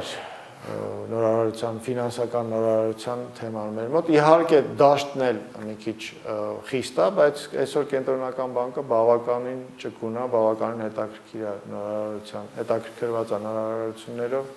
[0.63, 5.97] նորարարության, ֆինանսական նորարարության թեման մեր մոտ։ Իհարկե դաշտն էլ մի քիչ
[6.69, 13.41] խիստ է, բայց այսօր կենտրոնական բանկը բավականին ճկուն է, բավականին հետաքրքիր է նորարարության, հետաքրքրված է
[13.43, 14.53] նորարարություններով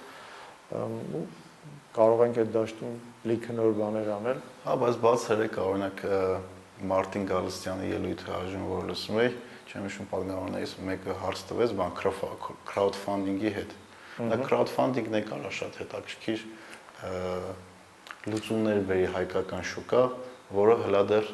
[1.97, 2.95] կարող ենք այդ դաշտում
[3.31, 6.03] լիքը նոր բաներ անել։ Հա, բայց բաց երեք օրինակ
[6.91, 9.31] Մարտին Գալստյանի ելույթը այժմ որ լսում եի,
[9.71, 11.95] չեմ հիշում պատգամավորներից մեկը հարց տվեց բան
[12.73, 13.73] crowdfunding-ի հետ։
[14.17, 16.45] Դա crowdfunding-ն է կարա շատ հետաքրքիր
[18.27, 20.03] լուծումներ բերի հայկական շուկա,
[20.57, 21.27] որը հլա դեռ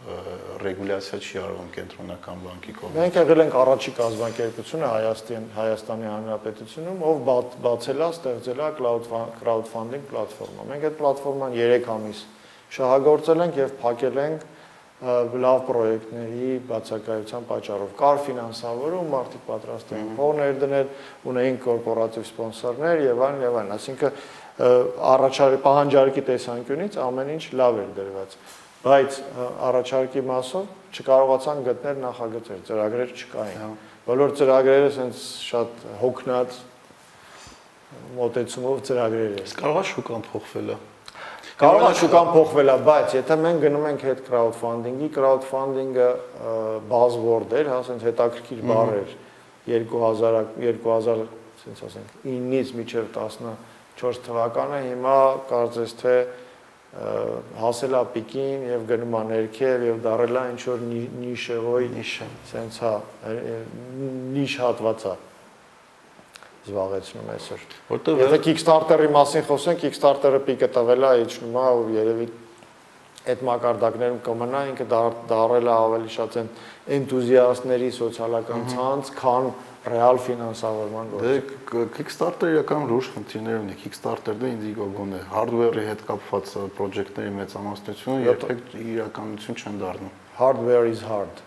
[0.00, 7.20] ռեգուլյացիա չի արվում կենտրոնական բանկի կողմից։ Մենք եղել ենք առաջի կազմակերպությունը Հայաստան Հայաստանի Հանրապետությունում, ով
[7.66, 8.68] բացել է, ստեղծել է
[9.40, 12.22] crowdfunding պլատֆորմա։ Մենք այդ պլատֆորման 3 ամիս
[12.80, 14.48] շահագործել ենք եւ փակել ենք
[15.00, 20.90] լավ պրոյեկտների բացակայության պատճառով կար ֆինանսավորում, մարդիկ պատրաստ էին փողներ դնել,
[21.32, 24.18] ունեին կորպորատիվ սպոնսորներ եւ այլն եւ այլն, այսինքն
[25.14, 28.36] առաջարկ պահանջարկի տեսանկյունից ամեն ինչ լավ էր դրված
[28.80, 29.16] բայց
[29.70, 33.70] առաջարկի մասով չկարողացան գտնել նախագծեր, ծրագրեր չկային։ հա։
[34.06, 36.56] Բոլոր ծրագրերը սենց շատ հոգնած
[38.16, 40.78] մոտեցումով ծրագրեր են։ Կարող է շուկան փոխվելը։
[41.60, 46.08] Կարող է շուկան փոխվելա, բայց եթե մենք գնում ենք այդ crowdfunding-ի, crowdfunding-ը
[46.88, 49.12] buzzword էր, հա, սենց հետաքրքիր բառ էր
[49.68, 51.26] 2000 2000
[51.60, 53.10] սենց ասենք 9-ից մինչև
[54.00, 55.16] 14 թվականը, հիմա
[55.50, 56.14] կարծես թե
[56.90, 62.78] հասել է պիկին եւ գնում է ներքև եւ դարել է ինչ որ նիշեվոյ նիշը սենց
[62.82, 62.94] հա
[64.34, 65.14] նիշ հատված է
[66.66, 67.62] զբաղեցնում այսօր
[67.94, 72.26] որտեղ եթե Kickstarter-ի մասին խոսենք Kickstarter-ը պիկը տվել է իջնում է ու երևի
[73.30, 74.84] այդ մակարդակներում կմնա, ինքը
[75.28, 76.46] դարել է ավելի շատ են
[76.96, 85.14] էնտուզիաստների սոցիալական ցանց, քան ռեալ ֆինանսավորման գործ։ Դե Kickstarter-ը իրական լուրջ խնդիրներ ունի։ Kickstarter-ը Indiegogo-ն
[85.16, 91.40] է, hardware-ի հետ կապված պրոջեկտների մեծամասնությունը երբեք իրականություն չեն դառնում։ Hardware is hard։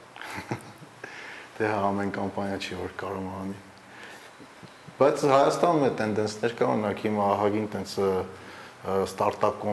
[1.59, 3.59] Դե հա ամեն կամպանիա չի որ կարող անի։
[4.97, 7.93] Բայց Հայաստանում է տենդենսներ կա, օրինակ հիմա ահագին տենց
[8.83, 9.63] ստարտափ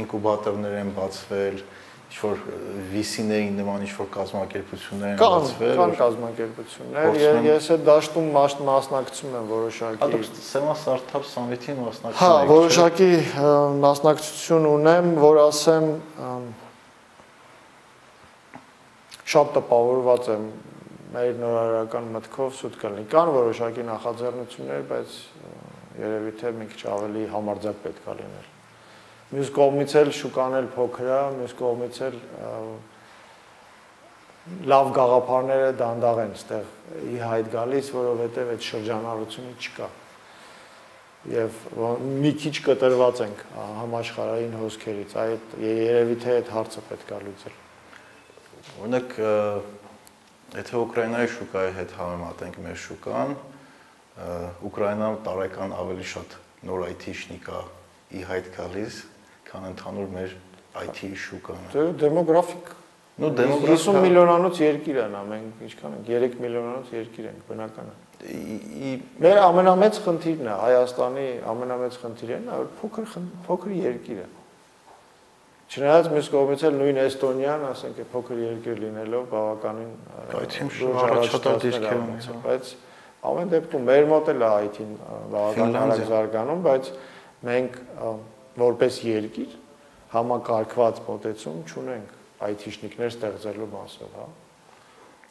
[0.00, 1.62] ինկուբատորներ են բացվել,
[2.10, 2.40] ինչ-որ
[2.90, 8.30] VC-ների նման ինչ-որ կազմակերպություններ են բացվել։ Կան, կազմակերպություններ։ Ես այդ դաշտում
[8.66, 13.10] մասնակցում եմ որոշակի։ Հատուկ Sema Startup Summit-ի մասնակցում եք։ Հա, որոշակի
[13.86, 15.88] մասնակցություն ունեմ, որ ասեմ
[19.30, 20.46] շատ տպավորված եմ
[21.14, 25.18] մեր նորարարական մտքով սուտ կլինի։ Կան որոշակի նախաձեռնություններ, բայց
[26.00, 28.56] երևի թե մի քիչ ավելի համարձակ պետք է լինել
[29.30, 32.16] մյուս կողմից էլ շուկան էլ փոքր է, մյուս կողմից էլ
[34.70, 36.70] լավ գաղափարները դանդաղ են ստեղ
[37.10, 39.88] ի հայտ գալիս, որովհետև այդ շրջանառությունը չկա։
[41.30, 41.58] Եվ
[42.24, 47.58] մի քիչ կտրված ենք համաշխարհային հոսքերից։ Այդ երևի թե այդ հարցը պետք է լուծել։
[48.80, 49.14] Օրինակ
[50.56, 53.36] եթե Ուկրաինայի շուկայի հետ համեմատենք մեր շուկան,
[54.70, 57.60] Ուկրաինան տարեկան ավելի շատ նոր IT-շնի կա
[58.10, 58.96] ի հայտ գալիս,
[59.50, 60.36] քան ընդհանուր մեր
[60.80, 62.76] IT շուկան։ Դե դեմոգրաֆիկ
[63.20, 68.92] Ну դեմոգրաֆիկ 50 միլիոնանոց երկիր են, մենք ինչքան ենք 3 միլիոնանոց երկիր ենք, բնական է։
[69.24, 73.10] Մեր ամենամեծ խնդիրն է Հայաստանի ամենամեծ խնդիրն է, որ փոքր
[73.48, 74.28] փոքր երկիր է։
[75.70, 79.92] Չնայած մյուս կողմից էլ նույն Էստոնիան, ասենք, է փոքր երկիր լինելով բավականին
[81.04, 82.72] առաջատար դիրք է ունի, հա։ բայց
[83.30, 84.90] ամեն դեպքում մեր մոտ էլ է IT-ն
[85.30, 86.90] բավական արագ զարգանում, բայց
[87.50, 87.78] մենք
[88.58, 89.56] որպես երկիր
[90.10, 92.16] համակարգված մոտեցում չունենք
[92.50, 94.26] IT-շնիկներ ստեղծելու մասով, հա։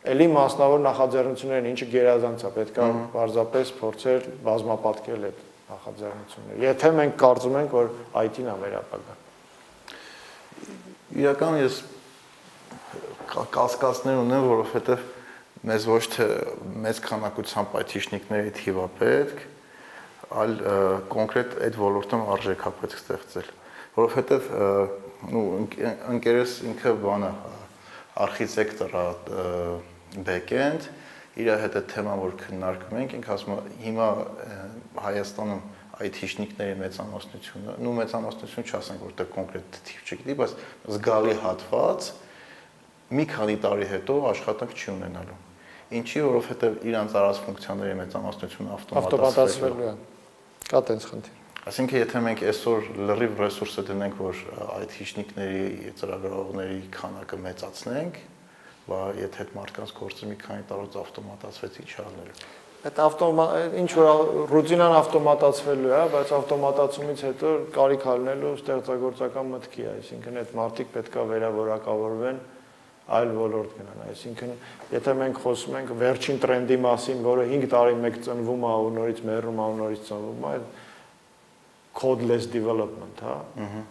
[0.10, 7.18] Էլի մասնավոր նախաձեռնություններն ինչը գերազանց է, պետք է պարզապես փորձել բազմապատկել այդ նախաձեռնությունները։ Եթե մենք
[7.20, 7.90] կարծում ենք, որ
[8.24, 9.20] IT-ն է մեր ապագան։
[11.20, 11.82] Իրական ես
[13.60, 15.04] կասկածներ ունեմ, որովհետև
[15.70, 16.28] մեզ ոչ թե
[16.86, 19.44] մեծ քանակությամբ IT-շնիկների թիվա պետք,
[20.30, 20.54] այլ
[21.10, 23.50] կոնկրետ այդ ոլորտում արժեքա պետք ստեղծել,
[23.98, 24.50] որովհետև
[25.34, 25.46] նու
[26.14, 27.32] ընկերս ինքը բանը
[28.26, 29.06] արխիտեկտոր է
[30.28, 30.88] backend
[31.40, 34.08] իր հետ այդ թեման որ քննարկում ենք ինքը ասում է հիմա
[35.00, 35.62] Հայաստանում
[36.00, 40.54] IT-շնիկների մեծամասնությունը, նու մեծամասնություն չասենք որտեղ կոնկրետ թիվ չգիտի, բայց
[40.96, 42.10] զգալի հատված
[43.20, 45.38] մի քանի տարի հետո աշխատանք չի ունենալու։
[46.00, 49.94] Ինչի, որովհետև իրանց արած ֆունկցիաների մեծամասնությունը ավտոմատացվելու է։
[50.70, 51.38] Կա տենց խնդիր։
[51.70, 54.42] Այսինքն եթե մենք այսօր լրիվ ռեսուրսը դնենք, որ
[54.84, 58.20] IT-շնիկների, ծրագրավորների քանակը մեծացնենք,
[58.86, 62.46] բա եթե այդ մարդկանց գործը մի քանի տարուց ավտոմատացվեց, ի՞նչ անելու։
[62.80, 63.46] Այդ ավտոմա
[63.82, 70.94] ինչ որ ռուտինան ավտոմատացվելու է, բայց ավտոմատացումից հետո կարիք ալնելու ստեղծագործական մտքի այսինքն այդ մարդիկ
[70.96, 72.40] պետքա վերավորակավորվեն
[73.10, 74.52] այլ ոլորտ գնան, այսինքն
[74.94, 79.24] եթե մենք խոսում ենք վերջին տրենդի մասին, որը 5 տարի մեկ ծնվում է ու նորից
[79.30, 80.58] մեռնում է ու նորից ծնվում է,
[82.00, 83.88] codeless development, հա։ Ահա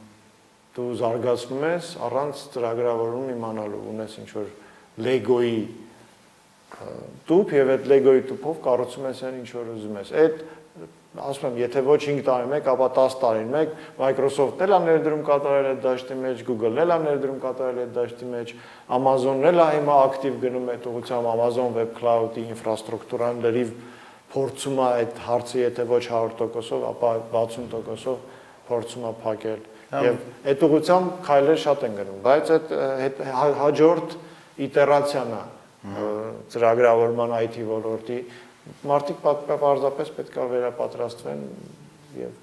[0.79, 4.51] դու զարգացնում ես առանց ծրագրավորում իմանալու, ունես ինչ որ
[5.03, 5.57] Lego-ի
[7.27, 10.45] տուփ եւ այդ Lego-ի տուփով կառուցում ես այն ինչ որ ուզում ես։ Այդ
[11.29, 15.23] ասում եմ, եթե ոչ 5 տարի մեկ, ապա 10 տարին մեկ Microsoft-ն էլ է ներդրում
[15.29, 18.53] կատարել այդ դաշտի մեջ, Google-ն էլ է ներդրում կատարել այդ դաշտի մեջ,
[18.99, 23.75] Amazon-ն էլ է հիմա ակտիվ գնում այդ ուղղությամբ Amazon Web Cloud-ի ինֆրաստրուկտուրան լրիվ
[24.29, 28.19] փորձում է այդ հարցը, եթե ոչ 100%-ով, ապա 60%-ով
[28.69, 30.17] փորձում է փակել։ Եվ
[30.53, 33.23] այդ ուղղությամբ քայլեր շատ են գնում, բայց այդ
[33.63, 34.17] հաջորդ
[34.69, 35.45] իտերացիան է
[36.53, 38.19] ծրագրավորման IT ոլորտի
[38.89, 41.43] մարդիկ պարզապես պետք է վերապատրաստվեն
[42.19, 42.37] եւ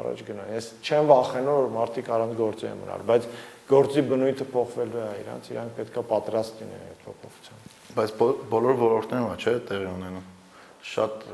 [0.00, 3.26] առաջ գնան։ Ես չեմ վախենում, որ մարդիկ առանց գործի են մնալ, բայց
[3.70, 7.66] գործի բնույթը փոխվելու է իրանց, իրանք պետք է պատրաստ լինեն այդ փոփոխության։
[7.98, 8.14] Բայց
[8.50, 10.28] բոլոր ոլորտներում է, չէ, տեղի ունենում։
[10.90, 11.24] Շատ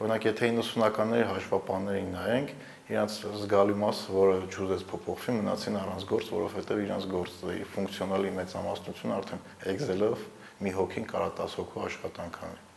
[0.00, 2.54] օրինակ եթե 90-ականների հաշվապաններին նայենք,
[2.90, 9.46] իրանց զգալի մասը, որը ճուզես փոփոխվի, մնացին առանց գործ, որովհետև իրանց գործի ֆունկցիոնալի մեծամասնությունը արդեն
[9.74, 10.26] Excel-ով
[10.66, 12.69] մի հոգին կարա 10 հոգու աշխատանք անի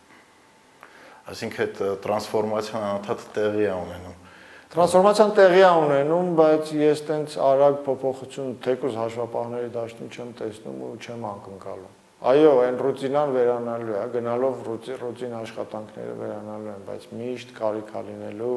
[1.23, 4.15] Այսինքն այդ տրանսֆորմացիան անընդհատ տեղի է ունենում։
[4.73, 10.93] Տրանսֆորմացիան տեղի է ունենում, բայց ես տենց արագ փոփոխություն թեկուզ հաշվապահների դաշտում չեմ տեսնում ու
[11.03, 17.93] չեմ անկնկալում։ Այո, այն ռուտինան վերանալու է, գնալով ռուտին աշխատանքները վերանալու են, բայց միշտ կարիք
[17.93, 18.55] ա լինելու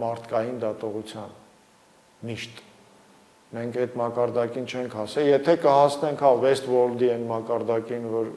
[0.00, 1.38] մարդկային դատողության
[2.30, 2.64] միշտ
[3.50, 8.28] Մենք այդ մակարդակին չենք հասել։ Եթե կհասնենք հա Westworld-ի այն մակարդակին, որ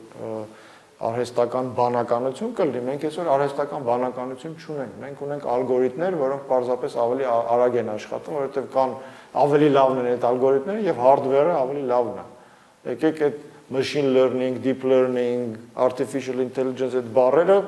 [1.03, 7.79] արհեստական բանականություն կլինի, մենք այսօր արհեստական բանականություն չունենք։ Մենք ունենք ալգորիթմներ, որոնք պարզապես ավելի արագ
[7.83, 8.93] են աշխատում, որովհետև կան
[9.43, 12.25] ավելի լավն են այդ ալգորիթմները եւ hardware-ը ավելի լավն է։
[12.93, 13.41] Եկեք այդ
[13.73, 17.59] machine learning, deep learning, artificial intelligence այդ բառերը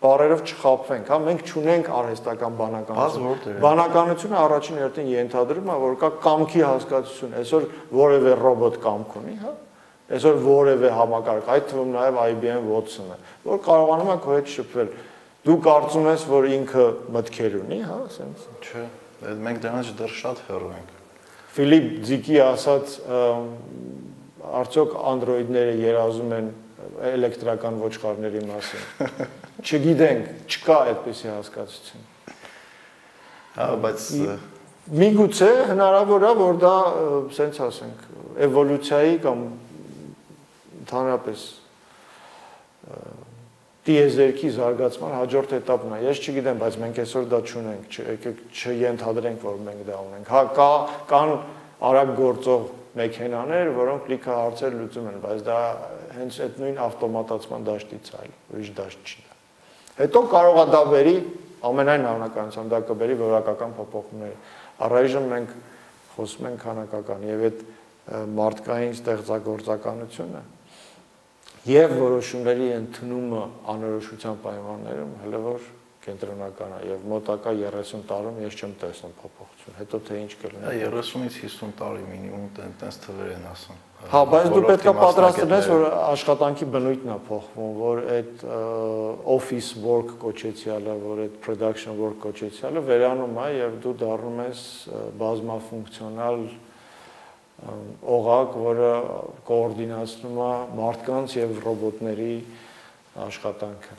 [0.00, 6.62] բարերով չխապվենք, հա մենք ճունենք արհեստական բանականություն։ Բանականությունը առաջին հերթին ենթադրում է, որ կա կամքի
[6.64, 7.66] հասկացություն, այսօր
[8.00, 9.52] որևէ ռոբոտ կամք ունի, հա։
[10.10, 14.88] Այսօր որևէ համակարգ, այդ թվում նաև IBM Watson-ը, որ կարողանում է քո հետ շփվել։
[15.46, 18.82] Դու կարծում ես, որ ինքը մտքեր ունի, հա, ասենց։ Չէ,
[19.46, 20.90] մենք դրանից դեռ շատ հեռու ենք։
[21.54, 22.96] Ֆիլիպ Ձիկի ասած
[24.60, 26.52] արդյոք Android-ները երազում են
[27.10, 28.84] էլեկտրական ոչխարների մասին։
[29.66, 32.06] Չգիտենք, չկա այդպիսի հասկացություն։
[33.56, 34.06] Հա, բայց
[35.00, 36.76] միգուցե հնարավոր է, որ դա,
[37.36, 38.06] սենց ասենք,
[38.46, 39.42] էվոլյուցիայի կամ
[40.84, 41.44] ընդհանրապես
[43.90, 49.56] տիեզերքի զարգացման հաջորդ этаպն է։ Ես չգիտեմ, բայց մենք այսօր դա չունենք, եկեք չենթադրենք, որ
[49.66, 50.68] մենք դա ունենք։ Հա կա
[51.10, 51.32] կան
[51.90, 52.66] արագ գործող
[53.00, 55.58] մեքենաներ, որոնք լիքը հարցեր լուծում են, բայց դա
[56.18, 59.36] հենց այդ նույն ավտոմատացման դաշտից այլ, ուրիշ դաշտ չի դա։
[60.00, 61.16] Հետո կարող է դա վերի
[61.70, 64.36] ամենայն հավանականությամբ դա կբերի որակական փոփոխումների։
[64.86, 65.54] Առայժմ մենք
[66.14, 67.64] խոսում ենք քանակական եւ այդ
[68.40, 70.42] մարդկային ստեղծագործականությունը
[71.68, 73.42] եւ որոշումների ընդունումը
[73.74, 75.68] անորոշության պայմաններում հələ որ
[76.00, 81.36] կենտրոնական է եւ մոտակա 30 տարում ես չեմ տեսնում փոփոխություն։ Հետո թե ինչ կլինի։ 30-ից
[81.44, 82.46] 50 տարի մինիմում
[82.80, 87.18] տենց թվեր են ասում։ Հա, բայց դու պետք է պատրաստ լինես, որ աշխատանքի բնույթն է
[87.26, 88.44] փոխվում, որ այդ
[89.36, 94.62] office work կոչեցյալը, որ այդ production work կոչեցյալը վերանում է եւ դու դառնում ես
[95.20, 96.40] բազմաֆունկցիոնալ
[97.60, 98.92] օղակ, որը
[99.48, 102.34] կոորդինացնում է մարդկանց եւ ռոբոտների
[103.26, 103.96] աշխատանքը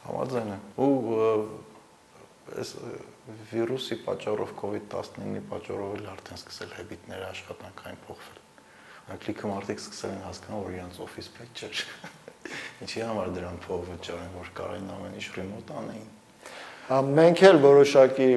[0.00, 0.92] Համաձայն եմ։ Ու
[2.60, 2.70] այս
[3.50, 8.40] վիրուսի պատճառով COVID-19-ի պատճառով էլ արդեն սկսել հեբիտները աշխատանքային փոխվել։
[9.14, 11.70] Անկլիկը մարդիկ սկսել են հասկանալ, որ իրենց օֆիս պետք չէ։
[12.86, 16.08] Ինչի համար դրան փող վճարեն, որ կարային ամեն ինչ ռեմոտ անեին։
[16.90, 18.28] Մենք էլ որոշակի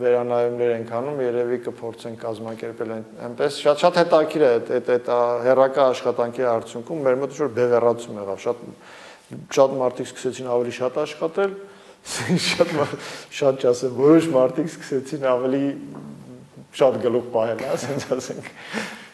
[0.00, 5.10] վերանայումներ ենք անում, երևի կփորձենք կազմակերպել այնպես շատ շատ հետաքրիր է այդ այդ
[5.46, 8.64] հերակա աշխատանքի արդյունքում մեր մոտ ինչ որ բևեռացում եղավ, շատ
[9.58, 11.54] շատ մարդիկ սկսեցին ավելի շատ աշխատել,
[12.48, 12.72] շատ
[13.42, 15.62] շատ չասեմ, որոշ մարդիկ սկսեցին ավելի
[16.80, 18.50] շատ գլուխ պահել, ասենց ասենք։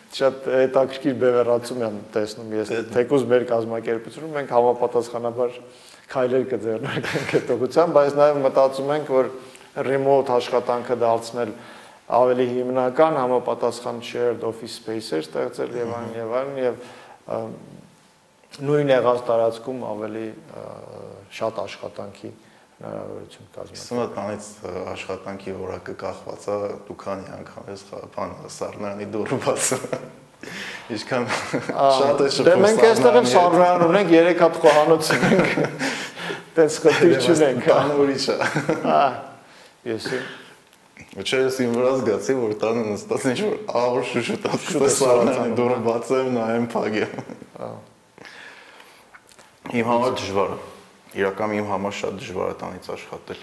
[0.08, 5.58] Շատ հետաքրքիր բևեռացում եմ տեսնում ես, թեկուզ մեր կազմակերպությունում մենք համապատասխանաբար
[6.12, 9.30] քայլեր կձեռնարկենք այդ ուղղությամբ, բայց նաև մտածում ենք, որ
[9.88, 11.52] remote աշխատանքը դարձնել
[12.18, 16.86] ավելի հիմնական համապատասխան shared office space-եր ստեղծել եւ այլն եւ այլն եւ
[18.64, 20.26] նույն եղած տարածքում ավելի
[21.38, 22.30] շատ աշխատանքի
[22.78, 24.48] հնարավորություն կազմել։ Սա տանից
[24.94, 26.56] աշխատանքի որակը կախված է
[26.88, 27.84] դու քանի անգամ ես
[28.16, 29.78] բան սառնարանի դուրը բացը։
[30.94, 35.50] Ինչքան շատ է շփում։ Դե մենք այստեղ էլ սառնարան ունենք 3 հատ խոհանոց ունենք։
[36.58, 38.38] Տես խտիր չունենք, բան ուրիշ է։
[38.88, 39.02] Հա։
[39.88, 40.08] Ես
[41.18, 44.66] ես իմ վրա զգացի, որ տանը նստած ինչ որ ահոր շուշուտած
[44.98, 47.14] սառնարանի դուրը բացեմ, նայեմ փագեմ։
[47.58, 47.70] Հա
[49.68, 50.58] Իմ համար դժվար է։
[51.18, 53.42] Իրականում իմ համար շատ դժվար է տանից աշխատել։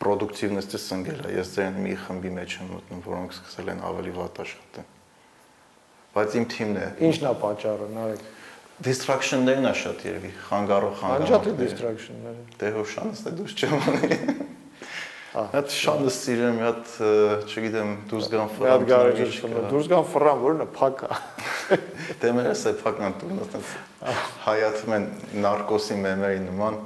[0.00, 4.40] Պրոդուկտիվնեսը սնգել է։ Ես ձեր մի խմբի մեջ եմ մտնում, որոնք սկսել են ավելի վատ
[4.46, 4.95] աշխատել։
[6.16, 8.26] Բայց իմ թիմն է։ Ինչն է պատճառը, Նարեկ։
[8.86, 13.76] Distraction-ներն է շատ երևի, խանգարող խանգարող։ Անջատ է distraction-ները։ Դե հո շանս է դուս չեմ։
[15.36, 16.92] Հատ շանը սիրեմ, հատ
[17.52, 21.18] չգիտեմ, դուրս գան ֆրան։ Հատ գարեջը շանը, դուրս գան ֆրան, որն է փակա։
[22.22, 23.74] Դե մեր էս է փական տունը, այդպես
[24.46, 25.06] հայացում են
[25.44, 26.80] նարկոսի մեմերի նման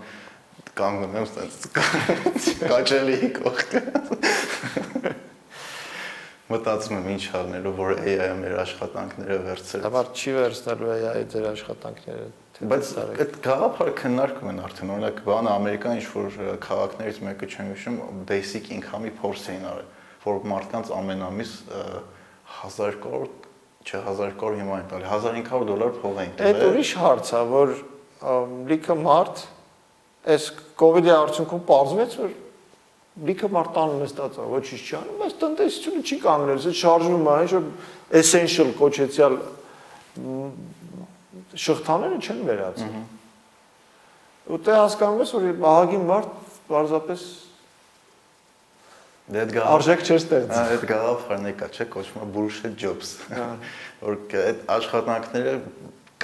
[0.82, 3.84] կանգնում եմ այդպես կաչելի կողքը։
[6.50, 12.24] Մտածում եմ ինչ անելու, որ AI-ը մեր աշխատանքները վերցրել։ Համար չի վերցնելու AI-ը ձեր աշխատանքները
[12.60, 17.96] Բայց այդ գաղափարը քննարկում են արդեն։ Օրինակ, բանը Ամերիկան ինչ որ քաղաքներից մեկը չեմ հիշում,
[18.28, 19.86] basic income-ի փորձ էին արել,
[20.26, 21.54] որ մարդկանց ամեն ամիս
[22.60, 23.32] 1000 կրոն,
[23.80, 27.42] չէ 1000 կրոն հիմա են տալի, 1500 դոլար փող էին տվել։ Այդ ուրիշ հարց է,
[27.54, 27.74] որ
[28.74, 29.44] լիքը մարդ
[30.36, 30.50] այս
[30.84, 32.36] COVID-ի արդյունքում պարզվեց, որ
[33.28, 33.48] լիքը
[34.00, 37.66] նստած է, ոչինչ չի անում, բայց տնտեսությունը չի կանգնել, սա շարժվում է, ինչ որ
[38.20, 39.36] essential կոչեցյալ
[41.64, 42.96] շղթաները չեն վերացել։
[44.50, 46.34] Ու դե հասկանում ես, որ ահագին մարդ
[46.70, 47.28] պարզապես
[49.30, 53.12] Դե դա արժեք չէր ստեղծում։ Հա, այդ գաղափարն եկա, չէ, կոչվում է Bullshit Jobs։
[54.02, 55.52] Որ այդ աշխատանքները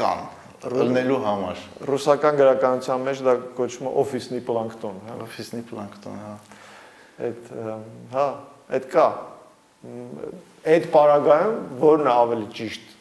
[0.00, 0.24] կան
[0.66, 6.34] ըլնելու համար։ Ռուսական գրականության մեջ դա կոչվում է օֆիսնի պլանկտոն, հա։ Օֆիսնի պլանկտոն, հա։
[7.16, 7.50] Այդ
[8.12, 8.26] հա,
[8.76, 9.06] այդ կա։
[10.76, 12.94] Այդ պարագայում որն է ավելի ճիշտ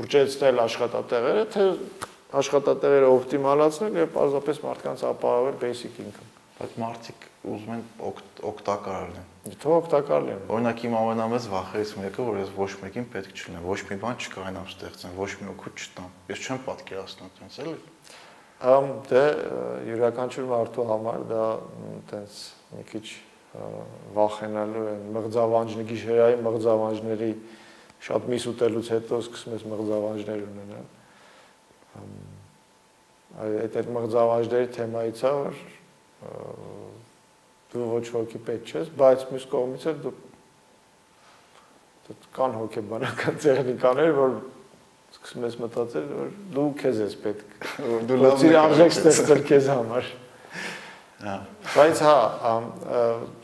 [0.00, 1.66] ուրջեցնել աշխատատեղերը, թե
[2.40, 6.28] աշխատատեղերը օպտիմալացնել եւ պարզապես մարդկանց ապահովել basic income։
[6.60, 7.84] Բայց մարդիկ ուզում են
[8.50, 13.40] օգտակար լինեն։ Թող օգտակար լինեն։ Օրինակ իմ ամենամեծ վախերից մեկը, որ ես ոչ մեկին պետք
[13.40, 17.74] չլինեմ, ոչ մի բան չկարենամ ստեղծեմ, ոչ մի օգուտ չտամ։ Ես չեմ պատկերացնում այդպես, էլի։
[18.60, 19.24] Ամ դե
[19.88, 21.44] յուրաքանչյուր մարդու համար դա
[22.12, 22.40] տենց
[22.76, 23.06] մի քիչ
[24.14, 27.30] վախենալու են մղձավանջնի գիշերային մղձավանջների
[28.06, 30.86] շատ միս ուտելուց հետո սկսում ես մղձավանջներ ունենալ
[33.64, 35.58] այդ այդ մղձավանջների թեմայից է որ
[37.70, 40.14] դու ոչ հոգի պետք չես, բայց մյուս կողմից էլ դու
[42.34, 44.32] կան հոգեբանական տեխնիկաներ, որ
[45.14, 49.70] սկսում ես մտածել, որ դու քեզ ես պետք, որ դու լավ ես արժեք ստեղծել քեզ
[49.70, 50.29] համար։ Հա։
[51.20, 52.14] Բայց հա,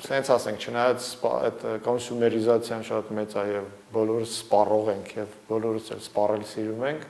[0.07, 6.01] սենց ասենք, չնայած այդ կոնսումերիզացիան շատ մեծ է եւ բոլորս սպառող ենք եւ բոլորս էլ
[6.07, 7.05] սպառել սիրում ենք,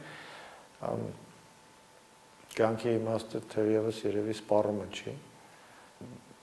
[2.56, 5.14] կյանքի իմաստը թերևս երևի սպառումը չի։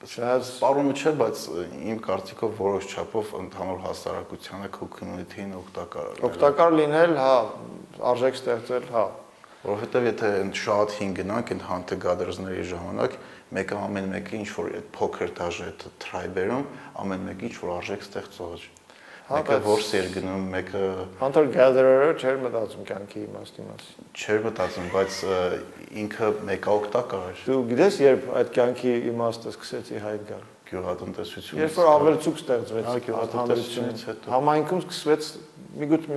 [0.03, 1.43] Չնայած սպառումը չէ, բայց
[1.91, 7.35] իմ կարծիքով որոշ չափով ընդհանուր հասարակությանը community-ին օգտակար է։ Օգտակար լինել, հա,
[8.11, 9.05] արժեք ստեղծել, հա,
[9.63, 13.15] որովհետև եթե շատ հին գնանք այն hunter-gatherers-ների ժամանակ,
[13.53, 16.63] մեկը ամեն մեկը ինչ որ այդ փոքր դաժե այդ tribe-երում
[17.03, 18.71] ամեն մեկը ինչ որ արժեք ստեղծող է։
[19.23, 20.87] Հա, մեկը որս էր գնում, մեկը
[21.21, 25.19] hunter gatherer-ը չէր մտածում կյանքի իմաստի մասին։ Չէր մտածում, բայց
[26.03, 30.43] ինքը մեկաօգտակար էր։ Դու գիտես, երբ այդ կյանքի իմաստը սկսեցի հայտ գալ
[30.73, 35.31] գյուղատնտեսությունից։ Երբ որ ավելցուկ ստեղծվեց հա, գյուղատնտեսությունից հետո։ Համայնքում սկսվեց
[35.83, 36.07] միգուտ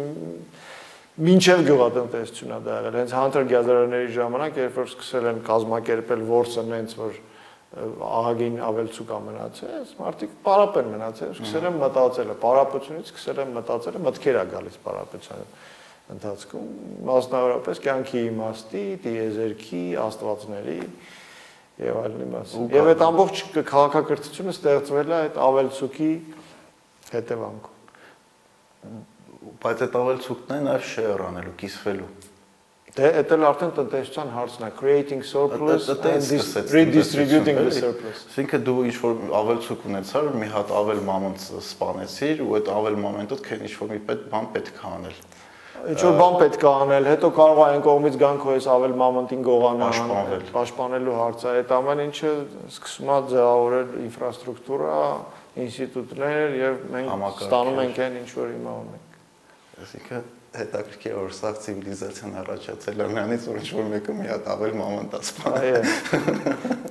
[1.16, 6.96] մինչև գյուղատնտեսությունա դա եղել։ Հենց hunter gatherer-ների ժամանակ, երբ որ սկսել են կազմակերպել որսը նենց
[7.00, 7.16] որ
[7.76, 13.98] ահագին ավելցուկ ա մնացել, մարդիկ պարապ են մնացել, սկսել են մտածել, պարապությունից սկսել են մտածել,
[14.06, 15.42] մտքեր ա գալիս պարապության
[16.16, 16.68] ընթացքում,
[17.10, 20.78] մասնավորապես կյանքի իմաստի, դիեզերքի, աստվածների
[21.82, 23.42] եւ այլնի մասին։ Եվ այդ ամբողջ
[23.72, 26.12] քաղաքակրթությունը ստեղծվել է այդ ավելցուկի
[27.16, 27.74] հետևանքով
[29.62, 32.08] բայց այդ ավելցուկն է նաև շեյր անելու, կիսվելու։
[32.96, 38.76] Դե դա էլ արդեն տնտեսության հարցն է, creating surplus and redistributing the surplus։ Այսինքն դու
[38.88, 43.74] ինչ որ ավելցուկ ունեցար, մի հատ ավել մամոնտ սպանեցիր ու այդ ավել մոմենտով քեն ինչ
[43.82, 45.18] որ մի պետ բան պետք է անել։
[45.92, 48.94] Ինչ որ բան պետք է անել, հետո կարող է այն կողմից գան քո այս ավել
[49.02, 52.32] մամոնտին գողանալ, պաշտպանելու հարցը, այդ ամեն ինչը
[52.72, 55.00] սկսում է ձևավորել ինֆրաստրուկտուրա,
[55.66, 59.05] ինստիտուտներ եւ մենք ստանում ենք այն ինչ որ հիմա ունենք։
[59.76, 60.22] Այսինքն
[60.56, 65.56] հետաքրքիր որ սա ցիվիլիզացիան առաջացել է նրանից որ ինչ որ մեկը մի հատ ավել մամանտասպան։
[65.60, 65.80] Այո։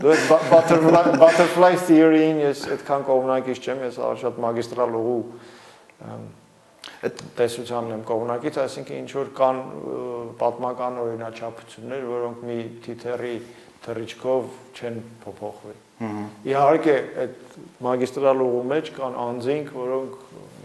[0.04, 0.18] Դու
[0.52, 5.22] butterfly butterfly theory-ին ես այդքան կողմնակից չեմ, ես շատ մագիստրալ ուղու
[7.06, 9.62] այդ տեսությանն եմ կողմնակից, այսինքն ինչ որ կան
[10.42, 13.36] պատմական օրինաչափություններ, որոնք մի թիթերի
[13.86, 15.76] թռիչքով չեն փոփոխվի։
[16.52, 20.16] Իհարկե այդ մագիստրալ ուղու մեջ կան անձինք, որոնք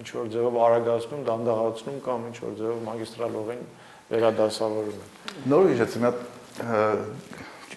[0.01, 3.64] ինչ որ ձևով արագացնում, դանդաղացնում կամ ինչ որ ձևով մագիստրալ ուղին
[4.10, 6.18] վերադասավորում են։ Նոր հիշեցի, մի հատ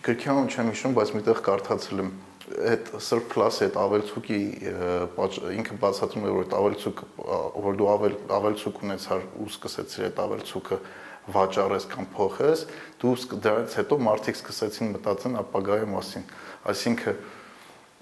[0.04, 2.14] գրքանում չեմ հիշում, բայց միտեղ կարդացել եմ
[2.54, 4.40] այդ surplus-ը, այդ ավելցուկի
[5.58, 7.04] ինքը բացատրում է որ այդ ավելցուկ
[7.64, 10.80] որ դու ավել ավելցուկ ունեցար ու սկսեցիր այդ ավելցուկը
[11.34, 12.66] վաճառես կամ փոխես,
[13.00, 16.26] դու դրանից հետո մարդիկ սկսեցին մտածեն ապագայի մասին։
[16.74, 17.22] Այսինքն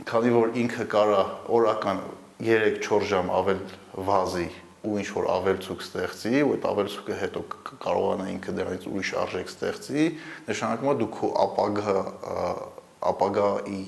[0.10, 1.22] քանի որ ինքը կարա
[1.53, 2.02] օրական
[2.41, 3.63] 3-4 ժամ ավել
[4.09, 4.49] վազի
[4.81, 7.41] ու ինչ որ ավելցուկ ստեղծի ու այդ ավելցուկը հետո
[7.84, 10.05] կարողանա ինքը դրանից ուրիշ արժեք ստեղծի,
[10.47, 11.95] նշանակում է դու քո ապագա
[13.11, 13.84] ապագայի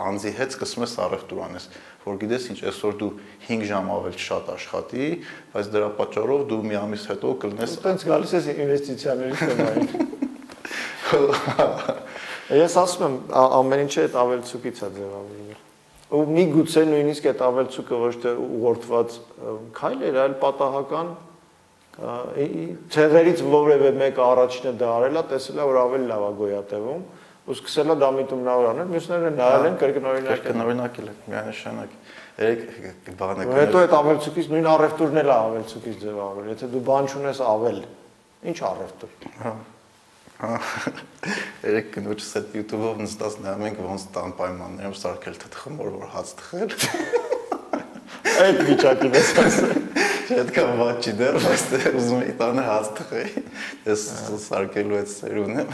[0.00, 1.64] անձի հետ սկսում ես առևտուր անես,
[2.04, 3.10] որ գիտես ինչ, այսօր դու
[3.48, 5.06] 5 ժամ ավել շատ աշխատի,
[5.54, 9.88] բայց դրա պատճառով դու մի ամիս հետո կլնես Այդպես գալիս ես ինվեստիցիաների թեմային։
[12.60, 15.69] Ես ասում եմ, ամեն ինչը այդ ավելցուկից է ձևավորվել
[16.10, 19.16] ու մի գուցե նույնիսկ այդ ավելցուկը ոչ թե ուղղորդված
[19.76, 21.10] քայլ էր, այլ պատահական
[22.94, 27.02] ցեղերից որևէ մեկը առաջինը դա արել է, տեսել է որ ավելի լավ է գոյատևում
[27.50, 31.96] ու սկսել է դա միտումնավոր անել, մյուսները նայել են կրկնօրինակ կրկնօրինակել են միանշանակ։
[32.40, 37.10] Երեք բանը կներ։ Հետո այդ ավելցուկից նույն առևտուրն էլ է ավելցուկից ձևավորել։ Եթե դու բան
[37.10, 37.82] չունես ավել,
[38.50, 39.54] ինչ առևտուր։ Հա
[40.40, 46.70] Երեք կնոջս այդ YouTube-ով նստած նայում ենք ոնց տան պայմաններում սարքել թթխմոր որ հաց թխել։
[48.40, 49.74] այդ վիճակին ես ասել։
[50.40, 51.62] Այդքան ված չի դեռ, բայց
[52.00, 53.44] ուզում եի տանը հաց թխեի։
[53.90, 54.04] Ես
[54.46, 55.64] սարկելու այդ սերունը։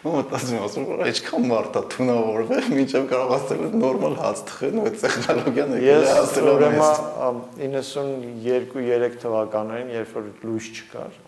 [0.00, 4.86] Ու մտածում եմ, ասում որ այդքան մարդ է թունավորվել, մինչև կարողացել նորմալ հաց թխեն ու
[4.88, 11.20] այդ տեխնոլոգիան եկել է հասել ուրեմն 92-3 թվականներին, երբ որ լույս չկար,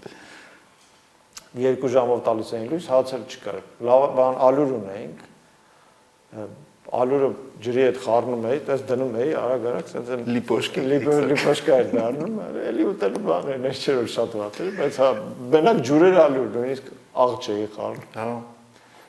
[1.61, 3.59] երկու ժամով տալիս էին լույս, հացը չկար։
[3.89, 5.25] Լավ բան ալյուր ունեինք
[6.93, 7.29] ալուրը
[7.65, 12.35] ջրի հետ խառնում էի, դες դնում էի, արագ-արագ ասենց լիպոշկի լիպոշկա էր դառնում,
[12.69, 15.09] էլի ուտելու բան էր, ես չէր որ շատ վատ էր, բայց հա
[15.55, 16.91] բնակ ջուրեր ալյուր, նույնիսկ
[17.25, 18.27] աղջ էի խառնում։ Հա։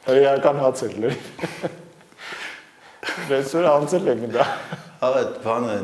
[0.07, 1.19] Հրեական հաց էր լրի։
[3.33, 4.47] Ռեսուր անցել եմ դա։
[5.03, 5.75] Հա, այդ բանը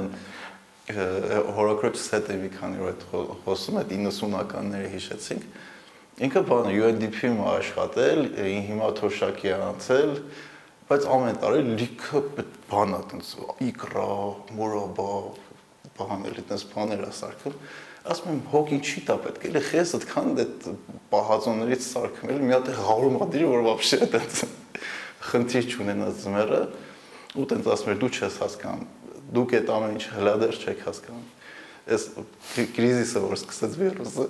[1.59, 3.03] հորոկրոջս հետ է մի քանի օր
[3.43, 5.43] խոսում, այդ 90-ականները հիշեցինք։
[6.24, 8.20] Ինքը բանը UNDP-ում աշխատել,
[8.68, 10.12] հիմա թոշակի անցել,
[10.90, 12.20] բայց ամեն տարի լիքը
[12.70, 13.30] բան է տենց
[13.66, 14.10] իկրա,
[14.58, 15.08] մորոբա,
[15.98, 17.58] բաներ, այդպես բաներ է սարքում։
[18.14, 20.66] Ասում եմ, հոգի չի տա պետք է, խես այդքան այդ
[21.14, 24.42] պահածոներից սարքում էլ մի հատ հաղորում ադիր, որ вообще այդպես
[25.24, 26.60] խնդիր չունենաց զմերը,
[27.34, 28.88] ու տենց ասում եմ, դու չես հասկանում,
[29.34, 31.24] դուք այդ ամեն ինչ հլադեր չեք հասկանում։
[31.94, 32.04] Այս
[32.76, 34.26] կրիզիսը որ սկսեց վիրուսը,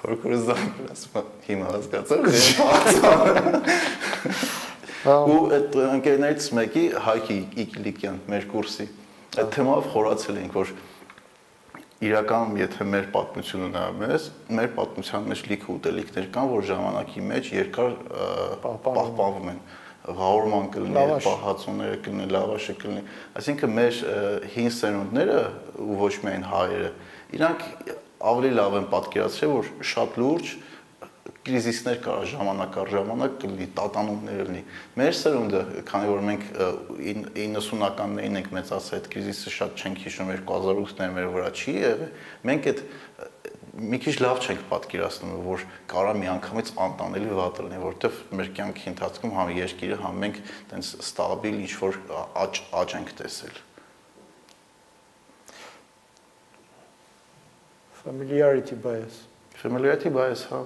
[0.00, 2.14] հորկորզան ասում հիմա հասկացա։
[5.02, 8.86] Ու այդ ընկերներից մեկի Հայքի Իգլիկյան մեր կուրսի
[9.32, 10.72] այդ թեմով խորացել ենք, որ
[12.02, 14.26] իրական եթե մեր պատմությունը նայում ես,
[14.58, 17.96] մեր պատմության մեջ լիքը ուտելիքներ կան, որ ժամանակի մեջ երկար
[18.64, 19.62] պահպանվում են
[20.02, 23.02] վաուրման կլինի, պահածոները կլինի, լավաշը կլինի։
[23.38, 24.00] Այսինքն մեր
[24.52, 25.40] հին սերունդները
[25.86, 26.90] ու ոչ միայն հայերը,
[27.38, 27.66] իրանք
[28.30, 30.52] ավելի լավ են պատկերացրել, որ շատ լուրջ
[31.42, 34.60] կրիզիսներ կա ժամանակ առ ժամանակ կլինի տատանումներ լինի
[34.98, 36.44] մեր սերունդը քանի որ մենք
[37.38, 42.12] 90-ականներին ենք մեծացել այդ կրիզիսը շատ չենք հիշում 2008-ներ մեր վրա չի եղել
[42.50, 42.84] մենք այդ
[43.72, 49.36] մի քիչ լավ չենք պատկերացնում որ կարա միանգամից անտանելի վատ լինի որովհետև մեր կյանքի ընթացքում
[49.38, 50.40] համ երկիրը համ մենք
[50.72, 52.00] տենց ստաբիլ ինչ որ
[52.44, 53.60] աճ աճ ենք տեսել
[58.04, 59.24] familiarity bias.
[59.62, 60.64] Familiarity bias հա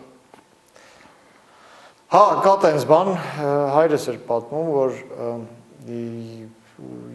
[2.06, 3.08] Հա, կա տենց բան,
[3.74, 4.92] հայրս էր պատմում, որ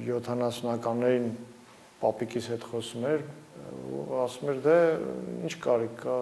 [0.03, 1.29] 70-ականներին
[2.01, 3.23] պապիկիս հետ խոսում էր,
[3.95, 4.75] ու ասում էր դե
[5.47, 6.17] ինչ կարիք կա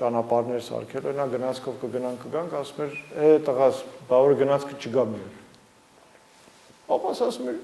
[0.00, 5.20] ճանապարհներ սարքել, նա գնացքով կգնանք կգանք, ասում էր, «Է տղաս, բա որ գնացքը չգա մի
[5.28, 5.38] օր»։
[6.88, 7.58] Պապաս ասում էր,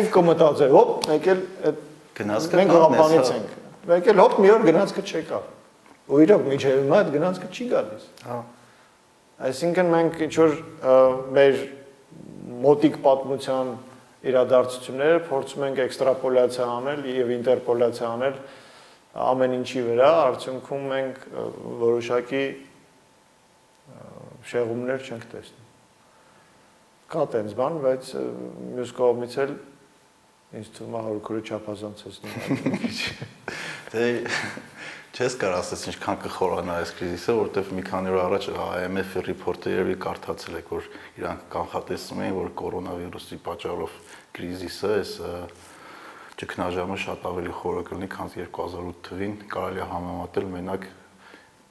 [0.00, 1.88] ով կմտածե, հոպ, եկել այդ
[2.22, 3.52] գնացքը մենք հապանից ենք։
[3.92, 5.38] Եկել հոպ մի օր գնացքը չեկա
[6.12, 8.40] ու իրոք միջև հիմա այդ գնացքը չի գալիս։ Հա։
[9.42, 10.56] Այսինքն մենք ինչ որ
[11.36, 11.62] մեր
[12.62, 13.70] մոտիկ պատմության
[14.32, 18.36] իրադարձությունները փորձում ենք էքստրապոլյացիա անել եւ ինտերպոլյացիա անել
[19.12, 21.24] ամեն ինչի վրա, արդյունքում մենք
[21.82, 22.44] որոշակի
[24.52, 25.66] շեղումներ չենք տեսնում։
[27.12, 28.12] Կա տենց բան, բայց
[28.72, 29.52] մյուս կողմից էլ
[30.58, 32.32] ինձ թվում է հորքորը չափազանցեցնում։
[33.92, 34.06] Դե
[35.12, 39.96] Չես կարող ասես ինչքան կխորանա այս կրիզիսը, որովհետև մի քանի օր առաջ IMF-ի ռիփորտը երևի
[40.00, 40.86] կարդացել եք, որ
[41.20, 43.98] իրանք կանխատեսում էին, որ կորոնավիրուսի պատճառով
[44.38, 45.12] կրիզիսը այս
[46.40, 50.88] ճգնաժամը շատ ավելի խորը կլինի, քան 2008 թվին, կարելի է համեմատել մենակ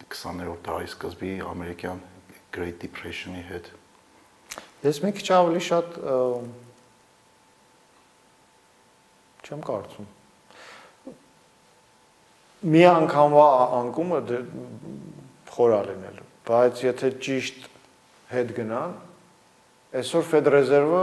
[0.05, 2.05] 20-րդ դարի սկզբի ամերիկյան
[2.53, 3.73] Great Depression-ի հետ։
[4.85, 5.97] Ես մի քիչ ավելի շատ
[9.51, 10.09] չեմ կարծում
[12.71, 13.47] մի անգամվա
[13.81, 14.37] անկումը դե
[15.51, 17.65] խոր առնելու բայց եթե ճիշտ
[18.31, 18.93] հետ գնան
[20.01, 21.01] այսօր ֆեդրեզերվը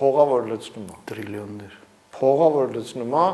[0.00, 1.78] փողա որ լցնում է տրիլիոններ
[2.18, 3.24] փողա որ լցնում է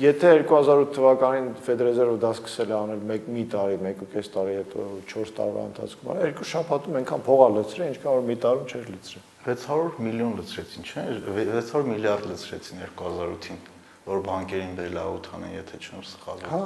[0.00, 5.34] եթե 2008 թվականին ֆեդրեզերվը դա սկսել է անել 1 մի տարի 1.5 տարի հետո 4
[5.36, 10.00] տարվա ընթացքում անել երկու շաբաթում այնքան փողա լցրել ինչքան որ մի տարում չէր լցրել 600
[10.02, 13.60] միլիոն լցրեցին չէ 600 միլիարդ լցրեցին 2008-ին
[14.06, 16.64] որ բանկերին բելաուտ անեն, եթե չեմ սխալվում։ Հա։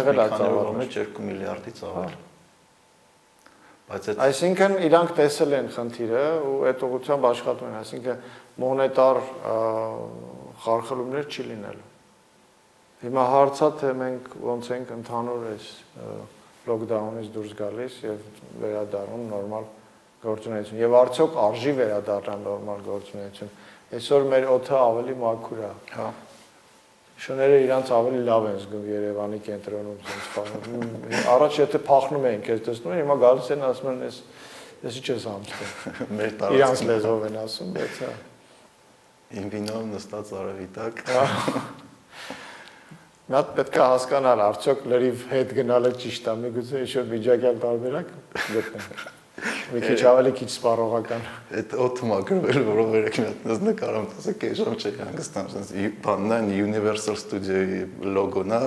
[0.00, 2.18] եղել է ծավալը 2 միլիարդից ավել։
[3.90, 8.20] Բայց այդ Այսինքն իրանք տեսել են խնդիրը ու այդ ուղղությամբ աշխատում են, այսինքն
[8.62, 9.20] մոնետար
[10.66, 11.88] խարխլումներ չի լինելու։
[13.00, 15.68] Հիմա հարցա թե մենք ոնց ենք ընդհանուր այս
[16.70, 18.24] լոկդաունից դուրս գալիս եւ
[18.60, 19.68] վերադառնում նորմալ
[20.20, 23.52] գործունեություն։ Եվ արդյոք արժի վերադառնալ նորմալ գործունեություն
[23.90, 26.04] Այսօր մեր օդը ավելի մաքուր է։ Հա։
[27.20, 29.96] Շները իրանց ավելի լավ են զգում Երևանի կենտրոնում
[30.36, 34.20] փախնում։ Առաջ եթե փախնում էին, քեզ տեսնում են, հիմա գալիս են ասում են, «Էս
[34.86, 38.14] էս ի՞նչ ես համստել»։ Մեր տարածքը։ Իրանց լեզվով են ասում, բայց հա։
[39.42, 41.04] Ինվինով նստած արևի տակ։
[43.30, 48.14] Նա պետք է հասկանալ, արդյոք լրիվ հետ գնալը ճիշտ է, միգուցե ինչ-որ միջակայք տարբերակ
[48.56, 49.19] գտնենք։
[49.70, 51.20] Մի քիչ ավելի քիչ սպառողական։
[51.60, 55.84] Այդ օդը մակրվել, որով երեք մի հատ նես նկարում, ասեք է ժամ չի հանգստամ, sense
[56.06, 57.82] բանն այն Universal Studio-ի
[58.16, 58.60] լոգոն է։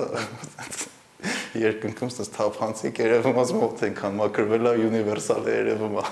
[1.64, 6.06] Երկնքում sense թափանցիկ երևում ասում ո՞տ ենքան մակրվել է Universal-ը երևում է։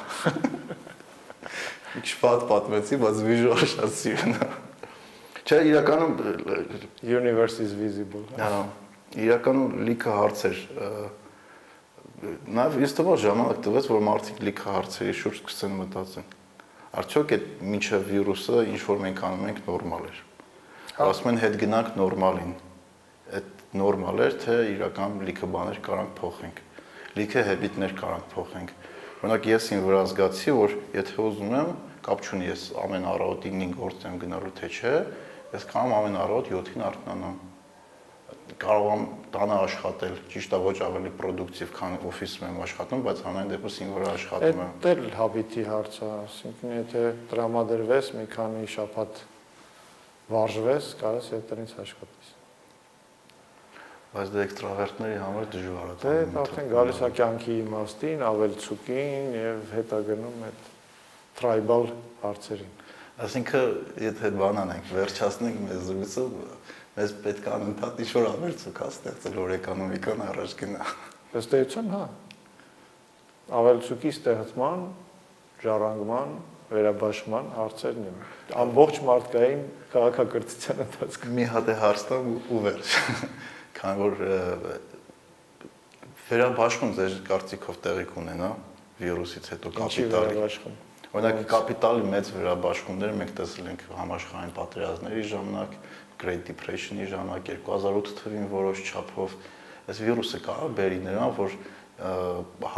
[2.01, 4.51] Ինչ ֆատ պատմեցի, բայց վիժուալ շատ սիրուն է։
[5.41, 6.13] Չէ, իրականում
[7.15, 8.51] Universe is visible։ Հա,
[9.19, 10.61] իրականում լիքը հարցեր
[12.21, 16.27] Նաև ես թվա ժամանակ տվեց, որ մարդիկ լիքը հարցերի շուրջ սկսեն մտածեն։
[17.01, 20.19] Արդյոք այդ միջև վիրուսը ինչ որ մենք անում ենք նորմալ էր։
[21.01, 22.53] Ասում են հետ գնանք նորմալին։
[23.41, 26.61] Այդ նորմալ էր, թե իրական լիքը բաներ կարանք փոխենք։
[27.17, 28.75] Լիքը հեբիտներ կարանք փոխենք։
[29.21, 31.71] Օրինակ ես ին վրա զգացի, որ եթե ուզում եմ,
[32.05, 34.93] կապ չունի ես ամեն առավոտ 9-ին գործ եմ գնալու թե չէ,
[35.57, 37.39] ես կարող ամեն առավոտ 7-ին արթնանամ
[38.61, 43.51] կարող եմ տանը աշխատել, ճիշտ է ոչ ավելի պրոդուկտիվ, քան օֆիսում եմ աշխատում, բայց հանրային
[43.51, 48.67] դեպս ին վրա աշխատում եմ։ Դա էլ հաբիտի հարց է, ասինքն եթե տրամադրվես մի քանի
[48.75, 49.23] շաբաթ
[50.31, 52.35] վարժվես, կարես ետրից աշխատես։
[54.11, 60.41] Բայց դա էքստրավերտների համար դժվար է։ Դե արդեն գալիս է կյանքի իմաստին, ավելցուկին եւ հետագնում
[60.49, 60.65] այդ
[61.39, 61.87] tribal
[62.25, 62.73] հարցերին։
[63.21, 63.71] Այսինքն,
[64.01, 66.25] եթե բան անենք, վերջացնենք մեզ զրույցը,
[66.97, 70.87] մեզ պետք է անընդհատ ինչ-որ ավելցուկ հա ստեղծել, որ էկոնոմիկան առաջ գնա։
[71.41, 72.01] Ըստ էության, հա։
[73.61, 74.83] Ավելցուկի ստեղծման,
[75.61, 76.33] ժառանգման,
[76.71, 78.19] վերաբաշխման հարցերն են։
[78.61, 82.93] Ամբողջ մարդկային քաղաքակրթության ընթացքում մի հատ է հարց տամ ու վերջ։
[83.79, 84.21] Քանի որ
[86.29, 88.49] վերաբաշխում ձեր կարծիքով տեղի կունենա
[89.01, 90.81] վիրուսից հետո կապիտալի։
[91.11, 95.73] Օրինակ կապիտալի մեծ վերաբաշխումներ մենք տեսել ենք համաշխարհային պատերազմների ժամանակ,
[96.21, 99.35] Great Depression-ի ժամանակ 2008 թվին որոշ չափով
[99.91, 101.57] այս վիրուսը կարող բերի նրան, որ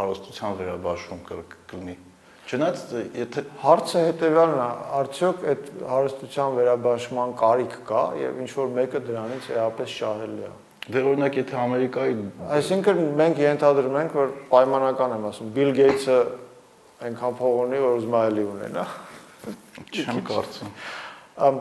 [0.00, 1.96] հարստության վերաբաշխում կլինի։
[2.44, 2.82] Չնայած
[3.22, 9.46] եթե հարցը հետեւյալն է, արդյոք այդ հարստության վերաբաշխման կարիք կա եւ ինչ որ մեկը դրանից
[9.62, 10.50] էապես շահել է։
[10.84, 12.16] Դե օրինակ եթե Ամերիկայի
[12.58, 16.18] Այսինքն մենք ենթադրում ենք, որ պայմանական եմ ասում, Bill Gates-ը
[17.04, 18.84] այնքան փող ունի, որ ուզում է էլի ունենա։
[19.94, 21.58] Չեմ կարծում։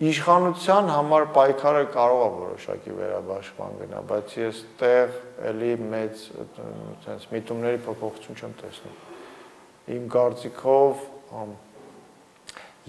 [0.00, 5.16] իշխանության համար պայքարը կարող է որոշակի վերաբաշխման գնա, բայց ես տեղ
[5.50, 8.94] էլի մեծ այդպես միտումների փոփոխություն չեմ տեսնում։
[9.96, 11.04] Իմ կարծիքով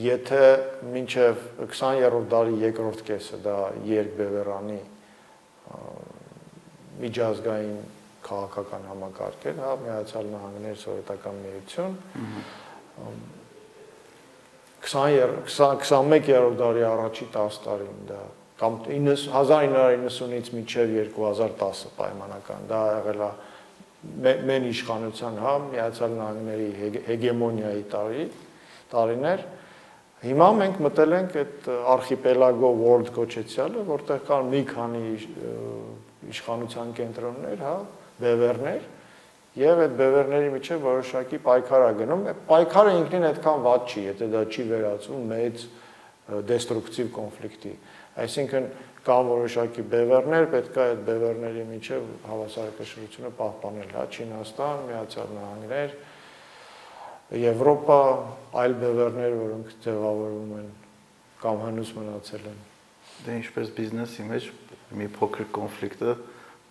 [0.02, 0.44] եթե
[0.94, 3.58] մինչև 20-րդ դարի երկրորդ կեսը դա
[3.92, 4.80] երկբևեռանի
[7.02, 7.82] միջազգային
[8.32, 11.96] քաղաքական համակարգ էր, հա, Միացյալ Նահանգներ, Սովետական Միություն,
[14.82, 18.22] 20-21-րդ դարի առաջի 10 տարին դա
[18.62, 23.30] կամ 1990-ից մինչև 2010 պայմանական դա եղել է
[24.50, 26.70] մեն իշխանության հա Միացյալ Նահանգների
[27.08, 28.26] հեգեմոնիայի տարի
[28.94, 29.46] տարիներ
[30.26, 35.06] հիմա մենք մտել ենք այդ արխիպելագո world կոչեցյալը որտեղ կան մի քանի
[36.34, 37.76] իշխանության կենտրոններ հա
[38.22, 38.90] բևեռներ
[39.62, 44.44] եւ այդ բևերների միջև որոշակի պայքար է գնում։ Պայքարը ինքնին այդքան ված չի, եթե դա
[44.48, 45.66] չի վերածվում մեծ
[46.52, 47.74] դեստրուկտիվ կոնֆլիկտի։
[48.22, 48.70] Այսինքն
[49.02, 55.96] կան որոշակի բևերներ, պետք է այդ բևերների միջև հավասարակշռությունը պահպանել, հա, Չինաստան, Միացյալ Նահանգներ,
[57.42, 58.02] Եվրոպա,
[58.62, 60.70] այլ բևերներ, որոնք ձևավորվում են
[61.42, 62.60] կամ հնուց մնացել են։
[63.26, 64.50] Դե ինչպես բիզնեսի մեջ
[65.02, 66.14] մի փոքր կոնֆլիկտը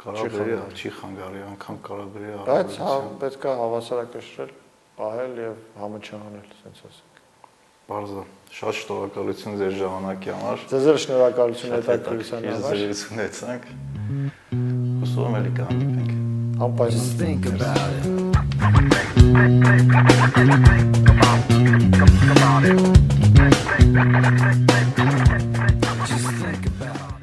[0.00, 4.52] Կարա բերի չի խանգարի, անգամ կարա բերի առավելություն։ Բայց հա պետք է հավասարակշռել,
[5.00, 7.14] պահել եւ համը չանել, ասենց ասենք։
[7.90, 8.24] Բարձր։
[8.60, 13.64] Շատ շնորհակալություն ձեր ժամանակի համար։ Ձեզ էլ շնորհակալություն հետաքրքրության համար։ Ձեզ ունեցանք։
[15.04, 16.10] Հուսով եմ էլի կհանդիպենք։
[16.60, 18.04] Just think about it.
[18.04, 18.36] Think
[22.28, 22.76] about it.